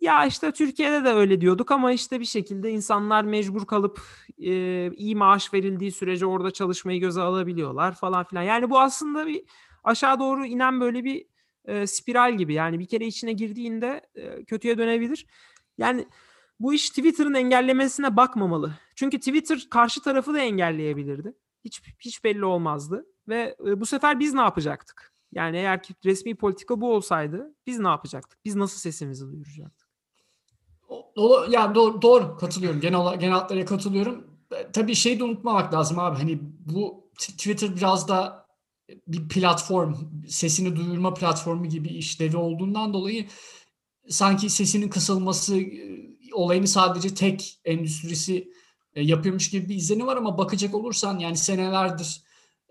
ya 0.00 0.26
işte 0.26 0.52
Türkiye'de 0.52 1.04
de 1.04 1.08
öyle 1.08 1.40
diyorduk 1.40 1.70
ama 1.70 1.92
işte 1.92 2.20
bir 2.20 2.24
şekilde 2.24 2.70
insanlar 2.70 3.24
mecbur 3.24 3.66
kalıp 3.66 4.00
e, 4.38 4.90
iyi 4.92 5.16
maaş 5.16 5.54
verildiği 5.54 5.92
sürece 5.92 6.26
orada 6.26 6.50
çalışmayı 6.50 7.00
göze 7.00 7.20
alabiliyorlar 7.20 7.94
falan 7.94 8.24
filan. 8.24 8.42
Yani 8.42 8.70
bu 8.70 8.80
aslında 8.80 9.26
bir 9.26 9.44
aşağı 9.84 10.18
doğru 10.18 10.46
inen 10.46 10.80
böyle 10.80 11.04
bir 11.04 11.26
e, 11.64 11.86
spiral 11.86 12.36
gibi. 12.36 12.54
Yani 12.54 12.78
bir 12.78 12.86
kere 12.86 13.06
içine 13.06 13.32
girdiğinde 13.32 14.00
e, 14.14 14.44
kötüye 14.44 14.78
dönebilir. 14.78 15.26
Yani 15.78 16.06
bu 16.60 16.74
iş 16.74 16.90
Twitter'ın 16.90 17.34
engellemesine 17.34 18.16
bakmamalı. 18.16 18.72
Çünkü 18.94 19.18
Twitter 19.18 19.66
karşı 19.70 20.02
tarafı 20.02 20.34
da 20.34 20.40
engelleyebilirdi. 20.40 21.34
Hiç 21.66 21.82
hiç 22.00 22.24
belli 22.24 22.44
olmazdı 22.44 23.06
ve 23.28 23.56
e, 23.66 23.80
bu 23.80 23.86
sefer 23.86 24.20
biz 24.20 24.34
ne 24.34 24.40
yapacaktık? 24.40 25.12
Yani 25.32 25.56
eğer 25.56 25.82
ki 25.82 25.94
resmi 26.04 26.34
politika 26.34 26.80
bu 26.80 26.94
olsaydı 26.94 27.54
biz 27.66 27.78
ne 27.78 27.88
yapacaktık? 27.88 28.38
Biz 28.44 28.56
nasıl 28.56 28.78
sesimizi 28.78 29.32
duyuracaktık? 29.32 29.88
Doğru, 31.16 31.52
yani 31.52 31.74
doğru, 31.74 32.02
doğru 32.02 32.36
katılıyorum. 32.36 32.80
Genel 32.80 33.18
genel 33.18 33.34
hatlarıyla 33.34 33.66
katılıyorum. 33.66 34.26
E, 34.52 34.72
Tabii 34.72 34.94
şeyi 34.94 35.18
de 35.18 35.24
unutmamak 35.24 35.74
lazım 35.74 35.98
abi. 35.98 36.16
Hani 36.16 36.38
bu 36.42 37.10
Twitter 37.18 37.76
biraz 37.76 38.08
da 38.08 38.46
bir 39.08 39.28
platform, 39.28 39.94
sesini 40.28 40.76
duyurma 40.76 41.14
platformu 41.14 41.66
gibi 41.66 41.88
işlevi 41.88 42.36
olduğundan 42.36 42.94
dolayı 42.94 43.26
sanki 44.08 44.50
sesinin 44.50 44.88
kısılması 44.88 45.56
e, 45.56 46.06
olayını 46.32 46.68
sadece 46.68 47.14
tek 47.14 47.60
endüstrisi 47.64 48.52
e, 48.96 49.02
yapıyormuş 49.02 49.50
gibi 49.50 49.68
bir 49.68 49.74
izlenim 49.74 50.06
var 50.06 50.16
ama 50.16 50.38
bakacak 50.38 50.74
olursan 50.74 51.18
yani 51.18 51.36
senelerdir 51.36 52.22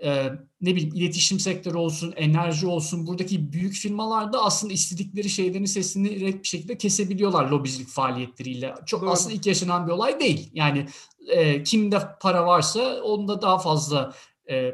e, 0.04 0.26
ne 0.62 0.76
bileyim 0.76 0.96
iletişim 0.96 1.40
sektörü 1.40 1.78
olsun, 1.78 2.14
enerji 2.16 2.68
olsun 2.68 3.08
buradaki 3.08 3.54
büyük 3.54 3.74
firmalarda 3.74 4.44
aslında 4.44 4.74
istedikleri 4.74 5.30
şeylerin 5.30 5.66
sesini 5.66 6.20
direkt 6.20 6.44
bir 6.44 6.48
şekilde 6.48 6.78
kesebiliyorlar 6.78 7.50
lobicilik 7.50 7.88
faaliyetleriyle. 7.88 8.76
Çok 8.86 9.02
Doğru. 9.02 9.10
aslında 9.10 9.36
ilk 9.36 9.46
yaşanan 9.46 9.88
bir 9.88 9.92
olay 9.92 10.20
değil. 10.20 10.50
Yani 10.54 10.88
e, 11.28 11.64
kimde 11.64 12.02
para 12.22 12.46
varsa 12.46 13.02
onda 13.02 13.42
daha 13.42 13.60
fazla 13.60 14.14
e, 14.50 14.72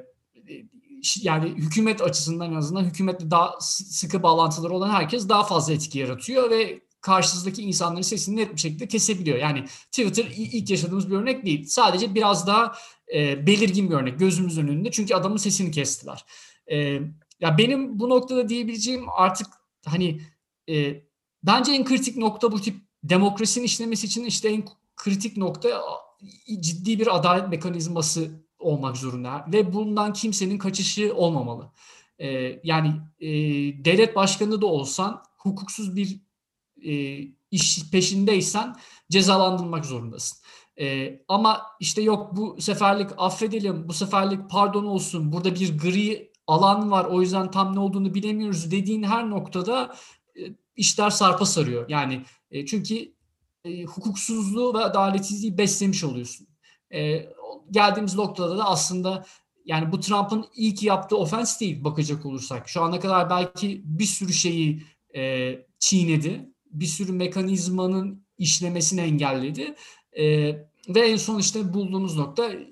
yani 1.22 1.49
hükümet 1.49 2.02
açısından 2.02 2.52
en 2.52 2.56
azından 2.56 2.84
hükümetle 2.84 3.32
daha 3.32 3.56
sıkı 3.62 4.24
bağlantıları 4.24 4.74
olan 4.74 4.89
herkes 4.89 5.30
daha 5.30 5.43
fazla 5.43 5.74
etki 5.74 5.99
yaratıyor 5.99 6.49
ve 6.49 6.82
karşısındaki 7.02 7.62
insanların 7.62 8.02
sesini 8.02 8.36
net 8.36 8.56
bir 8.56 8.60
şekilde 8.60 8.88
kesebiliyor. 8.88 9.38
Yani 9.38 9.66
Twitter 9.91 10.26
ilk 10.36 10.70
yaşadığımız 10.70 11.12
bir 11.12 11.16
örnek 11.16 11.45
değil. 11.45 11.66
Sadece 11.66 12.16
biraz 12.16 12.47
daha 12.47 12.76
e, 13.14 13.47
belirgin 13.47 13.89
bir 13.89 13.95
örnek 13.95 14.20
gözümüzün 14.20 14.68
önünde. 14.68 14.91
Çünkü 14.91 15.16
adamın 15.16 15.38
sesini 15.38 15.72
kestiler. 15.72 16.26
E, 16.72 16.78
ya 17.39 17.58
benim 17.58 17.99
bu 17.99 18.10
noktada 18.10 18.49
diyebileceğim 18.49 19.06
artık 19.18 19.47
hani 19.86 20.22
e, 20.70 21.04
bence 21.43 21.72
en 21.72 21.86
kritik 21.86 22.18
nokta 22.18 22.52
bu 22.52 22.62
tip 22.62 22.76
demokrasinin 23.04 23.66
işlemesi 23.66 24.08
için 24.08 24.26
işte 24.26 24.49
en 24.49 24.66
kritik 24.95 25.38
nokta 25.38 25.82
ciddi 26.60 26.99
bir 26.99 27.16
adalet 27.16 27.49
mekanizması 27.49 28.32
olmak 28.60 28.97
zorunda 28.97 29.45
ve 29.54 29.74
bundan 29.74 30.14
kimsenin 30.14 30.58
kaçışı 30.58 31.16
olmamalı. 31.16 31.72
Ee, 32.20 32.60
yani 32.64 32.93
e, 33.20 33.30
devlet 33.86 34.16
başkanı 34.16 34.62
da 34.62 34.66
olsan 34.66 35.24
hukuksuz 35.38 35.95
bir 35.95 36.20
e, 36.86 37.22
iş 37.52 37.92
peşindeysen 37.92 38.76
cezalandırmak 39.10 39.86
zorundasın. 39.86 40.38
E, 40.80 41.20
ama 41.28 41.62
işte 41.80 42.02
yok 42.02 42.36
bu 42.36 42.62
seferlik 42.62 43.10
affedelim, 43.18 43.88
bu 43.88 43.94
seferlik 43.94 44.50
pardon 44.50 44.86
olsun, 44.86 45.32
burada 45.32 45.56
bir 45.56 45.78
gri 45.78 46.32
alan 46.48 46.92
var 46.92 47.06
o 47.06 47.22
yüzden 47.22 47.52
tam 47.52 47.76
ne 47.76 47.80
olduğunu 47.80 48.14
bilemiyoruz 48.14 48.72
dediğin 48.72 49.04
her 49.04 49.30
noktada 49.30 49.96
e, 50.36 50.42
işler 50.76 51.10
sarpa 51.10 51.46
sarıyor. 51.46 51.90
Yani 51.90 52.24
e, 52.52 52.66
çünkü 52.66 53.14
e, 53.66 53.84
hukuksuzluğu 53.84 54.74
ve 54.74 54.78
adaletsizliği 54.78 55.58
beslemiş 55.58 56.04
oluyorsun. 56.04 56.48
E, 56.94 57.30
geldiğimiz 57.72 58.16
noktada 58.16 58.58
da 58.58 58.66
aslında 58.66 59.26
yani 59.66 59.92
bu 59.92 60.00
Trump'ın 60.00 60.46
ilk 60.56 60.84
yaptığı 60.84 61.18
ofens 61.18 61.62
değil 61.62 61.84
bakacak 61.84 62.26
olursak. 62.26 62.70
Şu 62.70 62.82
ana 62.82 63.00
kadar 63.00 63.30
belki 63.30 63.82
bir 63.86 64.06
sürü 64.06 64.34
şeyi 64.34 64.84
e, 65.16 65.54
çiğnedi. 65.80 66.51
Bir 66.72 66.86
sürü 66.86 67.11
mekanizmanın 67.11 68.26
işlemesini 68.38 69.01
engelledi. 69.01 69.76
E, 70.13 70.26
ve 70.89 70.99
en 70.99 71.15
son 71.15 71.39
işte 71.39 71.74
bulduğumuz 71.74 72.17
nokta 72.17 72.49
e, 72.49 72.67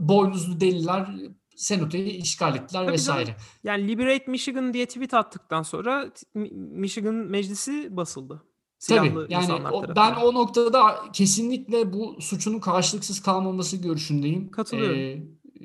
boynuzlu 0.00 0.60
deliler 0.60 1.08
senatoyu 1.56 2.04
işgal 2.04 2.56
ettiler 2.56 2.82
Tabii 2.82 2.92
vesaire. 2.92 3.24
canım. 3.26 3.40
Yani 3.64 3.88
Liberate 3.88 4.30
Michigan 4.30 4.74
diye 4.74 4.86
tweet 4.86 5.14
attıktan 5.14 5.62
sonra 5.62 6.12
Michigan 6.54 7.14
meclisi 7.14 7.96
basıldı. 7.96 8.42
Silahlı 8.78 9.22
Tabii 9.22 9.32
yani 9.32 9.52
o, 9.52 9.96
ben 9.96 10.14
o 10.14 10.34
noktada 10.34 10.96
kesinlikle 11.12 11.92
bu 11.92 12.16
suçunun 12.20 12.60
karşılıksız 12.60 13.22
kalmaması 13.22 13.76
görüşündeyim. 13.76 14.50
Katılıyorum. 14.50 14.98
Ee, 14.98 15.10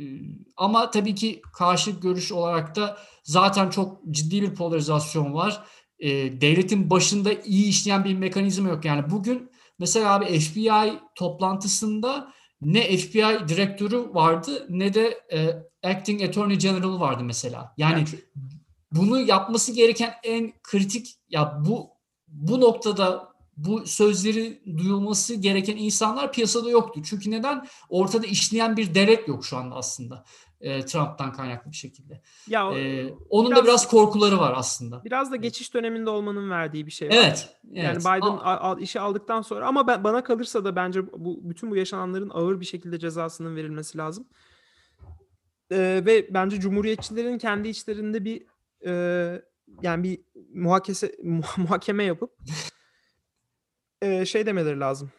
e, 0.03 0.21
ama 0.57 0.91
tabii 0.91 1.15
ki 1.15 1.41
karşı 1.53 1.91
görüş 1.91 2.31
olarak 2.31 2.75
da 2.75 2.97
zaten 3.23 3.69
çok 3.69 4.03
ciddi 4.11 4.41
bir 4.41 4.55
polarizasyon 4.55 5.33
var. 5.33 5.63
E, 5.99 6.41
devletin 6.41 6.89
başında 6.89 7.33
iyi 7.33 7.67
işleyen 7.67 8.05
bir 8.05 8.13
mekanizma 8.13 8.69
yok. 8.69 8.85
Yani 8.85 9.11
bugün 9.11 9.49
mesela 9.79 10.13
abi 10.13 10.39
FBI 10.39 10.99
toplantısında 11.15 12.33
ne 12.61 12.97
FBI 12.97 13.47
direktörü 13.47 14.13
vardı 14.13 14.65
ne 14.69 14.93
de 14.93 15.19
e, 15.33 15.49
Acting 15.89 16.21
Attorney 16.21 16.57
General 16.57 16.99
vardı 16.99 17.23
mesela. 17.23 17.73
Yani, 17.77 18.05
bunu 18.91 19.19
yapması 19.19 19.73
gereken 19.73 20.13
en 20.23 20.53
kritik 20.63 21.15
ya 21.29 21.61
bu 21.65 21.89
bu 22.27 22.61
noktada 22.61 23.27
bu 23.57 23.87
sözleri 23.87 24.61
duyulması 24.77 25.35
gereken 25.35 25.77
insanlar 25.77 26.31
piyasada 26.31 26.69
yoktu. 26.69 27.01
Çünkü 27.05 27.31
neden? 27.31 27.67
Ortada 27.89 28.27
işleyen 28.27 28.77
bir 28.77 28.95
devlet 28.95 29.27
yok 29.27 29.45
şu 29.45 29.57
anda 29.57 29.75
aslında. 29.75 30.23
E, 30.61 30.85
Trump'tan 30.85 31.33
kaynaklı 31.33 31.71
bir 31.71 31.75
şekilde. 31.75 32.21
Ya 32.47 32.71
e, 32.71 33.09
onun 33.29 33.51
biraz, 33.51 33.61
da 33.61 33.65
biraz 33.65 33.87
korkuları 33.87 34.37
var 34.37 34.53
aslında. 34.57 35.03
Biraz 35.05 35.31
da 35.31 35.35
geçiş 35.35 35.73
döneminde 35.73 36.09
olmanın 36.09 36.49
verdiği 36.49 36.85
bir 36.85 36.91
şey 36.91 37.09
var. 37.09 37.15
Evet. 37.15 37.49
Yani 37.71 37.87
evet. 37.87 37.99
Biden 37.99 38.21
al, 38.21 38.57
al, 38.71 38.81
işi 38.81 38.99
aldıktan 38.99 39.41
sonra 39.41 39.67
ama 39.67 39.87
ben, 39.87 40.03
bana 40.03 40.23
kalırsa 40.23 40.65
da 40.65 40.75
bence 40.75 41.07
bu 41.13 41.49
bütün 41.49 41.71
bu 41.71 41.75
yaşananların 41.75 42.29
ağır 42.33 42.59
bir 42.59 42.65
şekilde 42.65 42.99
cezasının 42.99 43.55
verilmesi 43.55 43.97
lazım. 43.97 44.27
E, 45.71 45.77
ve 46.05 46.33
bence 46.33 46.59
cumhuriyetçilerin 46.59 47.37
kendi 47.37 47.67
içlerinde 47.69 48.25
bir 48.25 48.45
e, 48.85 49.41
yani 49.81 50.03
bir 50.03 50.21
muhakese 50.53 51.15
muhakeme 51.57 52.03
yapıp 52.03 52.31
e, 54.01 54.25
şey 54.25 54.45
demeleri 54.45 54.79
lazım. 54.79 55.11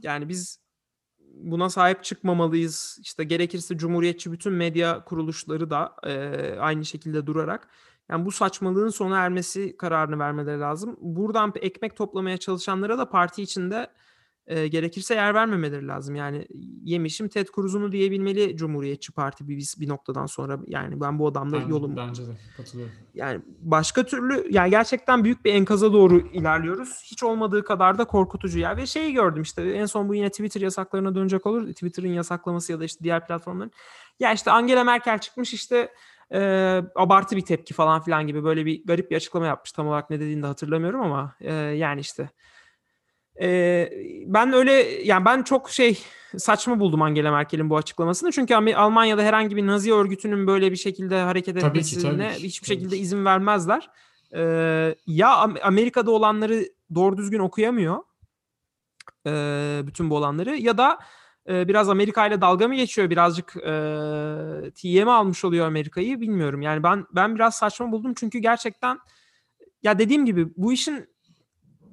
Yani 0.00 0.28
biz 0.28 0.59
buna 1.42 1.70
sahip 1.70 2.04
çıkmamalıyız. 2.04 2.98
İşte 3.02 3.24
gerekirse 3.24 3.76
cumhuriyetçi 3.76 4.32
bütün 4.32 4.52
medya 4.52 5.04
kuruluşları 5.04 5.70
da 5.70 5.94
e, 6.06 6.56
aynı 6.58 6.84
şekilde 6.84 7.26
durarak 7.26 7.68
yani 8.08 8.24
bu 8.24 8.30
saçmalığın 8.32 8.88
sona 8.88 9.18
ermesi 9.18 9.76
kararını 9.76 10.18
vermeleri 10.18 10.60
lazım. 10.60 10.96
Buradan 11.00 11.52
ekmek 11.60 11.96
toplamaya 11.96 12.36
çalışanlara 12.36 12.98
da 12.98 13.08
parti 13.08 13.42
içinde 13.42 13.90
e, 14.50 14.68
gerekirse 14.68 15.14
yer 15.14 15.34
vermemeleri 15.34 15.88
lazım. 15.88 16.14
Yani 16.14 16.46
yemişim 16.84 17.28
Ted 17.28 17.46
Cruz'unu 17.54 17.92
diyebilmeli 17.92 18.56
Cumhuriyetçi 18.56 19.12
Parti 19.12 19.48
bir, 19.48 19.74
bir 19.78 19.88
noktadan 19.88 20.26
sonra. 20.26 20.58
Yani 20.66 21.00
ben 21.00 21.18
bu 21.18 21.26
adamla 21.26 21.60
ben, 21.60 21.68
yolum. 21.68 21.96
Bence 21.96 22.26
de 22.26 22.30
katılıyorum. 22.56 22.94
Yani 23.14 23.40
başka 23.60 24.04
türlü 24.04 24.46
yani 24.50 24.70
gerçekten 24.70 25.24
büyük 25.24 25.44
bir 25.44 25.54
enkaza 25.54 25.92
doğru 25.92 26.18
ilerliyoruz. 26.18 27.02
Hiç 27.04 27.22
olmadığı 27.22 27.64
kadar 27.64 27.98
da 27.98 28.04
korkutucu 28.04 28.58
ya. 28.58 28.76
Ve 28.76 28.86
şeyi 28.86 29.12
gördüm 29.12 29.42
işte 29.42 29.62
en 29.62 29.86
son 29.86 30.08
bu 30.08 30.14
yine 30.14 30.30
Twitter 30.30 30.60
yasaklarına 30.60 31.14
dönecek 31.14 31.46
olur. 31.46 31.68
Twitter'ın 31.68 32.08
yasaklaması 32.08 32.72
ya 32.72 32.80
da 32.80 32.84
işte 32.84 33.04
diğer 33.04 33.26
platformların. 33.26 33.72
Ya 34.20 34.32
işte 34.32 34.50
Angela 34.50 34.84
Merkel 34.84 35.18
çıkmış 35.18 35.54
işte 35.54 35.92
e, 36.32 36.40
abartı 36.94 37.36
bir 37.36 37.44
tepki 37.44 37.74
falan 37.74 38.02
filan 38.02 38.26
gibi 38.26 38.44
böyle 38.44 38.66
bir 38.66 38.86
garip 38.86 39.10
bir 39.10 39.16
açıklama 39.16 39.46
yapmış. 39.46 39.72
Tam 39.72 39.88
olarak 39.88 40.10
ne 40.10 40.20
dediğini 40.20 40.42
de 40.42 40.46
hatırlamıyorum 40.46 41.00
ama 41.00 41.34
e, 41.40 41.52
yani 41.54 42.00
işte 42.00 42.30
ee, 43.40 43.90
ben 44.26 44.52
öyle 44.52 44.72
yani 45.04 45.24
ben 45.24 45.42
çok 45.42 45.70
şey 45.70 45.98
saçma 46.36 46.80
buldum 46.80 47.02
Angela 47.02 47.32
Merkel'in 47.32 47.70
bu 47.70 47.76
açıklamasını. 47.76 48.32
Çünkü 48.32 48.54
Almanya'da 48.54 49.22
herhangi 49.22 49.56
bir 49.56 49.66
Nazi 49.66 49.94
örgütünün 49.94 50.46
böyle 50.46 50.70
bir 50.70 50.76
şekilde 50.76 51.20
hareket 51.20 51.56
etmesine 51.56 52.30
hiçbir 52.30 52.66
tabii 52.66 52.76
şekilde 52.76 52.96
ki. 52.96 53.02
izin 53.02 53.24
vermezler. 53.24 53.90
Ee, 54.34 54.94
ya 55.06 55.48
Amerika'da 55.62 56.10
olanları 56.10 56.64
doğru 56.94 57.16
düzgün 57.16 57.38
okuyamıyor. 57.38 58.02
E, 59.26 59.32
bütün 59.86 60.10
bu 60.10 60.16
olanları 60.16 60.56
ya 60.56 60.78
da 60.78 60.98
e, 61.48 61.68
biraz 61.68 61.88
Amerika 61.88 62.26
ile 62.26 62.40
dalga 62.40 62.68
mı 62.68 62.74
geçiyor 62.74 63.10
birazcık 63.10 63.56
e, 64.84 65.04
mi 65.04 65.10
almış 65.10 65.44
oluyor 65.44 65.66
Amerika'yı 65.66 66.20
bilmiyorum. 66.20 66.62
Yani 66.62 66.82
ben 66.82 67.06
ben 67.14 67.34
biraz 67.34 67.54
saçma 67.54 67.92
buldum 67.92 68.14
çünkü 68.16 68.38
gerçekten 68.38 68.98
ya 69.82 69.98
dediğim 69.98 70.26
gibi 70.26 70.48
bu 70.56 70.72
işin 70.72 71.09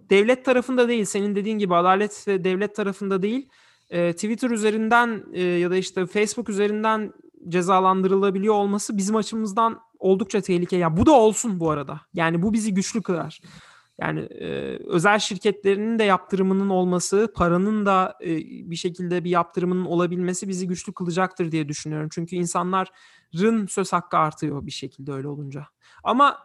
devlet 0.10 0.46
tarafında 0.46 0.88
değil 0.88 1.06
senin 1.06 1.36
dediğin 1.36 1.58
gibi 1.58 1.76
adalet 1.76 2.28
ve 2.28 2.44
devlet 2.44 2.76
tarafında 2.76 3.22
değil 3.22 3.50
e, 3.90 4.14
Twitter 4.14 4.50
üzerinden 4.50 5.24
e, 5.34 5.44
ya 5.44 5.72
da 5.72 5.76
işte 5.76 6.06
Facebook 6.06 6.50
üzerinden 6.50 7.14
cezalandırılabiliyor 7.48 8.54
olması 8.54 8.98
bizim 8.98 9.16
açımızdan 9.16 9.80
oldukça 10.00 10.42
tehlikeli. 10.42 10.80
Ya 10.80 10.98
bu 10.98 11.06
da 11.06 11.12
olsun 11.12 11.60
bu 11.60 11.72
arada. 11.72 12.02
Yani 12.14 12.42
bu 12.42 12.54
bizi 12.54 12.74
güçlü 12.74 13.02
kılar. 13.02 13.40
Yani 14.02 14.20
e, 14.20 14.78
özel 14.86 15.20
şirketlerinin 15.20 16.00
de 16.00 16.04
yaptırımının 16.04 16.70
olması, 16.70 17.34
paranın 17.36 17.86
da 17.86 18.18
e, 18.24 18.38
bir 18.72 18.76
şekilde 18.76 19.24
bir 19.24 19.30
yaptırımının 19.30 19.86
olabilmesi 19.86 20.48
bizi 20.48 20.68
güçlü 20.68 20.94
kılacaktır 20.94 21.52
diye 21.52 21.70
düşünüyorum. 21.70 22.10
Çünkü 22.12 22.36
insanların 22.36 23.66
söz 23.66 23.94
hakkı 23.94 24.18
artıyor 24.18 24.66
bir 24.66 24.72
şekilde 24.72 25.12
öyle 25.12 25.28
olunca. 25.28 25.68
Ama 26.04 26.38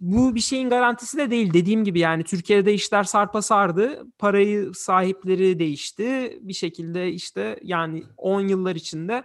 bu 0.00 0.34
bir 0.34 0.40
şeyin 0.40 0.70
garantisi 0.70 1.18
de 1.18 1.30
değil. 1.30 1.52
Dediğim 1.52 1.84
gibi 1.84 1.98
yani 1.98 2.24
Türkiye'de 2.24 2.74
işler 2.74 3.04
sarpa 3.04 3.42
sardı. 3.42 4.06
Parayı 4.18 4.74
sahipleri 4.74 5.58
değişti. 5.58 6.38
Bir 6.40 6.52
şekilde 6.52 7.12
işte 7.12 7.60
yani 7.62 8.04
10 8.16 8.40
yıllar 8.40 8.76
içinde 8.76 9.24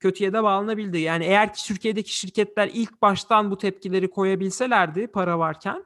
kötüye 0.00 0.32
de 0.32 0.42
bağlanabildi. 0.42 0.98
Yani 0.98 1.24
eğer 1.24 1.54
ki 1.54 1.64
Türkiye'deki 1.66 2.16
şirketler 2.16 2.70
ilk 2.72 3.02
baştan 3.02 3.50
bu 3.50 3.58
tepkileri 3.58 4.10
koyabilselerdi 4.10 5.06
para 5.06 5.38
varken 5.38 5.84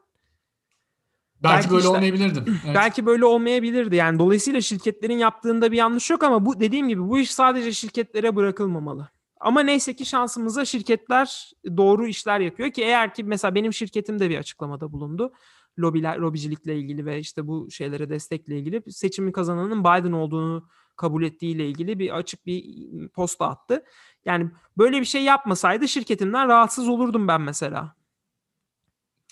Belki, 1.42 1.56
belki 1.56 1.70
böyle 1.70 1.78
işte, 1.78 1.88
olmayabilirdi. 1.88 2.42
Evet. 2.64 2.74
Belki 2.74 3.06
böyle 3.06 3.24
olmayabilirdi. 3.24 3.96
Yani 3.96 4.18
dolayısıyla 4.18 4.60
şirketlerin 4.60 5.18
yaptığında 5.18 5.72
bir 5.72 5.76
yanlış 5.76 6.10
yok 6.10 6.22
ama 6.22 6.46
bu 6.46 6.60
dediğim 6.60 6.88
gibi 6.88 7.08
bu 7.08 7.18
iş 7.18 7.30
sadece 7.30 7.72
şirketlere 7.72 8.36
bırakılmamalı. 8.36 9.08
Ama 9.40 9.60
neyse 9.60 9.96
ki 9.96 10.06
şansımıza 10.06 10.64
şirketler 10.64 11.52
doğru 11.76 12.06
işler 12.06 12.40
yapıyor 12.40 12.70
ki 12.70 12.82
eğer 12.82 13.14
ki 13.14 13.24
mesela 13.24 13.54
benim 13.54 13.72
şirketim 13.72 14.18
de 14.18 14.30
bir 14.30 14.38
açıklamada 14.38 14.92
bulundu. 14.92 15.32
Lobiler, 15.78 16.18
lobicilikle 16.18 16.78
ilgili 16.78 17.06
ve 17.06 17.18
işte 17.18 17.46
bu 17.46 17.70
şeylere 17.70 18.10
destekle 18.10 18.58
ilgili 18.58 18.92
seçimi 18.92 19.32
kazananın 19.32 19.80
Biden 19.80 20.12
olduğunu 20.12 20.68
kabul 20.96 21.22
ettiğiyle 21.22 21.68
ilgili 21.68 21.98
bir 21.98 22.16
açık 22.16 22.46
bir 22.46 22.64
posta 23.08 23.48
attı. 23.48 23.84
Yani 24.24 24.50
böyle 24.78 25.00
bir 25.00 25.04
şey 25.04 25.22
yapmasaydı 25.22 25.88
şirketimden 25.88 26.48
rahatsız 26.48 26.88
olurdum 26.88 27.28
ben 27.28 27.40
mesela. 27.40 27.96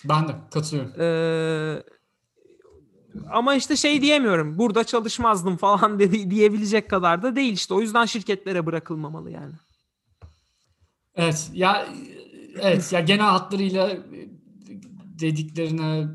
Ben 0.03 0.27
de 0.27 0.35
katılıyorum. 0.53 1.01
Ee, 1.01 1.83
ama 3.29 3.55
işte 3.55 3.75
şey 3.75 4.01
diyemiyorum. 4.01 4.57
Burada 4.57 4.83
çalışmazdım 4.83 5.57
falan 5.57 5.99
dedi 5.99 6.31
diyebilecek 6.31 6.89
kadar 6.89 7.23
da 7.23 7.35
değil 7.35 7.53
işte. 7.53 7.73
O 7.73 7.81
yüzden 7.81 8.05
şirketlere 8.05 8.65
bırakılmamalı 8.65 9.31
yani. 9.31 9.53
Evet 11.15 11.49
ya 11.53 11.87
evet 12.61 12.93
ya 12.93 12.99
genel 13.01 13.25
hatlarıyla 13.25 13.97
dediklerine 15.19 16.07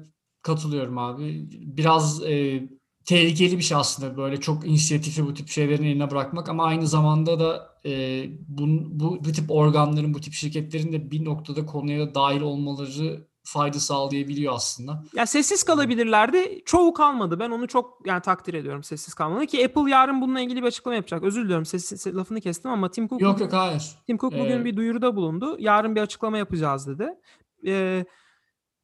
katılıyorum 0.43 0.99
abi. 0.99 1.49
Biraz 1.77 2.23
e, 2.25 2.63
tehlikeli 3.05 3.59
bir 3.59 3.63
şey 3.63 3.77
aslında 3.77 4.17
böyle 4.17 4.41
çok 4.41 4.67
inisiyatifi 4.67 5.27
bu 5.27 5.35
tip 5.35 5.49
şeylerin 5.49 5.85
eline 5.85 6.11
bırakmak 6.11 6.49
ama 6.49 6.65
aynı 6.65 6.87
zamanda 6.87 7.41
da 7.41 7.71
e, 7.87 8.25
bu, 8.49 8.67
bu, 9.01 9.25
bu 9.25 9.33
tip 9.33 9.51
organların, 9.51 10.15
bu 10.15 10.21
tip 10.21 10.33
şirketlerin 10.33 10.93
de 10.93 11.11
bir 11.11 11.25
noktada 11.25 11.67
konuya 11.67 12.15
dahil 12.15 12.41
olmaları 12.41 13.27
fayda 13.53 13.79
sağlayabiliyor 13.81 14.55
aslında. 14.55 15.03
Ya 15.15 15.27
sessiz 15.27 15.63
kalabilirlerdi. 15.63 16.63
Çoğu 16.65 16.93
kalmadı. 16.95 17.39
Ben 17.39 17.51
onu 17.51 17.69
çok 17.69 18.07
yani 18.07 18.23
takdir 18.23 18.55
ediyorum 18.55 18.83
sessiz 18.83 19.15
kalmanı 19.15 19.47
ki 19.47 19.65
Apple 19.67 19.91
yarın 19.91 20.21
bununla 20.21 20.41
ilgili 20.41 20.63
bir 20.63 20.67
açıklama 20.67 20.95
yapacak. 20.95 21.23
Özür 21.23 21.45
diliyorum 21.45 21.65
sessiz 21.67 22.07
lafını 22.17 22.41
kestim 22.41 22.71
ama 22.71 22.91
Tim 22.91 23.09
Cook 23.09 23.21
Yok 23.21 23.41
yok 23.41 23.53
hayır. 23.53 23.91
Tim 24.07 24.19
Cook 24.19 24.33
bugün 24.33 24.61
Ee, 24.61 24.65
bir 24.65 24.77
duyuruda 24.77 25.17
bulundu. 25.17 25.57
Yarın 25.59 25.97
bir 25.97 26.01
açıklama 26.01 26.39
yapacağız 26.39 26.87
dedi. 26.89 27.09
Ee, 27.67 28.05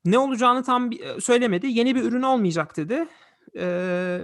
ne 0.05 0.19
olacağını 0.19 0.63
tam 0.63 0.91
bir- 0.91 1.21
söylemedi. 1.21 1.67
Yeni 1.67 1.95
bir 1.95 2.03
ürün 2.03 2.23
olmayacak 2.23 2.77
dedi. 2.77 3.07
Ee, 3.57 3.65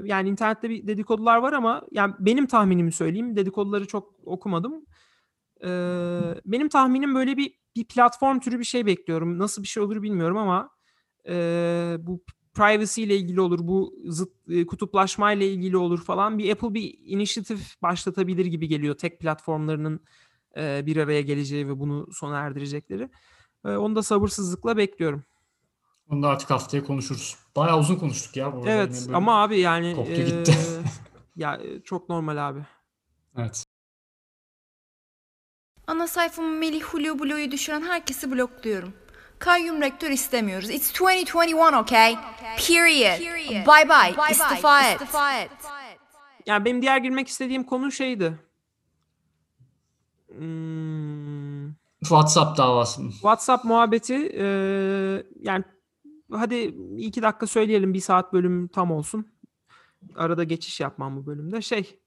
yani 0.04 0.28
internette 0.28 0.70
bir 0.70 0.86
dedikodular 0.86 1.36
var 1.36 1.52
ama 1.52 1.82
yani 1.90 2.14
benim 2.18 2.46
tahminimi 2.46 2.92
söyleyeyim. 2.92 3.36
Dedikoduları 3.36 3.86
çok 3.86 4.14
okumadım. 4.24 4.86
Ee, 5.64 5.68
benim 6.46 6.68
tahminim 6.68 7.14
böyle 7.14 7.36
bir 7.36 7.61
bir 7.76 7.84
platform 7.84 8.38
türü 8.38 8.58
bir 8.58 8.64
şey 8.64 8.86
bekliyorum. 8.86 9.38
Nasıl 9.38 9.62
bir 9.62 9.68
şey 9.68 9.82
olur 9.82 10.02
bilmiyorum 10.02 10.36
ama 10.36 10.70
e, 11.28 11.96
bu 12.00 12.22
privacy 12.54 13.02
ile 13.02 13.16
ilgili 13.16 13.40
olur, 13.40 13.58
bu 13.62 13.94
zıt 14.04 14.32
e, 14.48 14.66
kutuplaşma 14.66 15.32
ile 15.32 15.52
ilgili 15.52 15.76
olur 15.76 16.04
falan. 16.04 16.38
Bir 16.38 16.52
Apple 16.52 16.74
bir 16.74 16.98
inisiyatif 17.04 17.82
başlatabilir 17.82 18.46
gibi 18.46 18.68
geliyor. 18.68 18.94
Tek 18.94 19.20
platformlarının 19.20 20.00
e, 20.56 20.86
bir 20.86 20.96
araya 20.96 21.22
geleceği 21.22 21.68
ve 21.68 21.80
bunu 21.80 22.06
sona 22.12 22.38
erdirecekleri. 22.38 23.10
E, 23.64 23.68
onu 23.68 23.96
da 23.96 24.02
sabırsızlıkla 24.02 24.76
bekliyorum. 24.76 25.24
Onu 26.08 26.22
da 26.22 26.28
artık 26.28 26.50
haftaya 26.50 26.84
konuşuruz. 26.84 27.36
Bayağı 27.56 27.78
uzun 27.78 27.96
konuştuk 27.96 28.36
ya 28.36 28.56
bu. 28.56 28.68
Evet 28.68 29.04
böyle- 29.06 29.16
ama 29.16 29.42
abi 29.42 29.60
yani 29.60 29.94
koptu 29.96 30.12
e, 30.12 30.24
gitti. 30.24 30.52
ya 31.36 31.56
e, 31.56 31.80
çok 31.80 32.08
normal 32.08 32.48
abi. 32.48 32.60
Evet. 33.36 33.64
Ana 35.86 36.06
sayfamı 36.06 36.50
Melih 36.50 36.82
Hulu 36.82 37.18
Blue'yu 37.18 37.50
düşüren 37.50 37.82
herkesi 37.82 38.30
blokluyorum. 38.30 38.92
Kayyum 39.38 39.82
rektör 39.82 40.10
istemiyoruz. 40.10 40.70
It's 40.70 40.90
2021 40.90 41.78
okay? 41.80 42.16
Period. 42.68 43.18
Bye 43.66 43.88
bye. 43.88 44.30
İstifa 44.30 44.84
et. 44.88 45.00
Yani 46.46 46.64
benim 46.64 46.82
diğer 46.82 46.98
girmek 46.98 47.28
istediğim 47.28 47.64
konu 47.64 47.92
şeydi. 47.92 48.38
Hmm, 50.28 51.72
WhatsApp 52.00 52.58
davası 52.58 53.02
mı? 53.02 53.10
WhatsApp 53.10 53.64
muhabbeti 53.64 54.14
e, 54.14 54.44
yani 55.40 55.64
hadi 56.32 56.56
iki 56.98 57.22
dakika 57.22 57.46
söyleyelim 57.46 57.94
bir 57.94 58.00
saat 58.00 58.32
bölüm 58.32 58.68
tam 58.68 58.90
olsun. 58.90 59.32
Arada 60.16 60.44
geçiş 60.44 60.80
yapmam 60.80 61.16
bu 61.16 61.26
bölümde. 61.26 61.62
Şey 61.62 62.01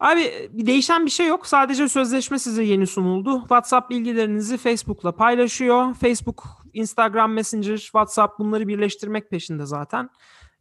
abi 0.00 0.50
bir 0.52 0.66
değişen 0.66 1.06
bir 1.06 1.10
şey 1.10 1.26
yok. 1.26 1.46
Sadece 1.46 1.88
sözleşme 1.88 2.38
size 2.38 2.64
yeni 2.64 2.86
sunuldu. 2.86 3.40
WhatsApp 3.40 3.90
bilgilerinizi 3.90 4.56
Facebook'la 4.56 5.12
paylaşıyor. 5.12 5.94
Facebook, 5.94 6.44
Instagram 6.72 7.32
Messenger, 7.32 7.76
WhatsApp 7.76 8.38
bunları 8.38 8.68
birleştirmek 8.68 9.30
peşinde 9.30 9.66
zaten. 9.66 10.10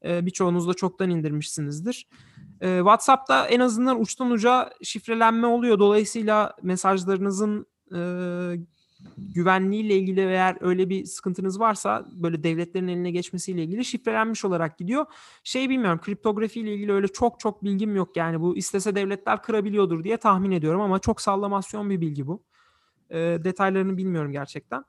E, 0.06 0.26
birçoğunuz 0.26 0.68
da 0.68 0.74
çoktan 0.74 1.10
indirmişsinizdir. 1.10 2.08
E, 2.62 2.78
WhatsApp'ta 2.78 3.48
en 3.48 3.60
azından 3.60 4.02
uçtan 4.02 4.32
uca 4.32 4.70
şifrelenme 4.84 5.48
oluyor. 5.48 5.80
Dolayısıyla 5.80 6.54
mesajlarınızın 6.62 7.66
e, 7.96 8.00
güvenliğiyle 9.18 9.96
ilgili 9.98 10.20
eğer 10.20 10.58
öyle 10.62 10.90
bir 10.90 11.06
sıkıntınız 11.06 11.60
varsa 11.60 12.06
böyle 12.12 12.44
devletlerin 12.44 12.88
eline 12.88 13.12
geçmesiyle 13.12 13.64
ilgili 13.64 13.86
şifrelenmiş 13.86 14.46
olarak 14.46 14.78
gidiyor. 14.78 15.06
Şey 15.44 15.70
bilmiyorum 15.70 16.00
kriptografi 16.04 16.60
ile 16.60 16.74
ilgili 16.74 16.94
öyle 16.94 17.08
çok 17.08 17.40
çok 17.40 17.64
bilgim 17.64 17.96
yok 17.96 18.18
yani 18.18 18.42
bu 18.42 18.58
istese 18.58 18.96
devletler 18.96 19.42
kırabiliyordur 19.42 20.04
diye 20.04 20.18
tahmin 20.18 20.52
ediyorum 20.52 20.82
ama 20.82 21.00
çok 21.00 21.22
sallamasyon 21.22 21.90
bir 21.90 22.02
bilgi 22.02 22.28
bu. 22.28 22.44
E, 23.10 23.18
detaylarını 23.20 23.98
bilmiyorum 23.98 24.32
gerçekten. 24.32 24.84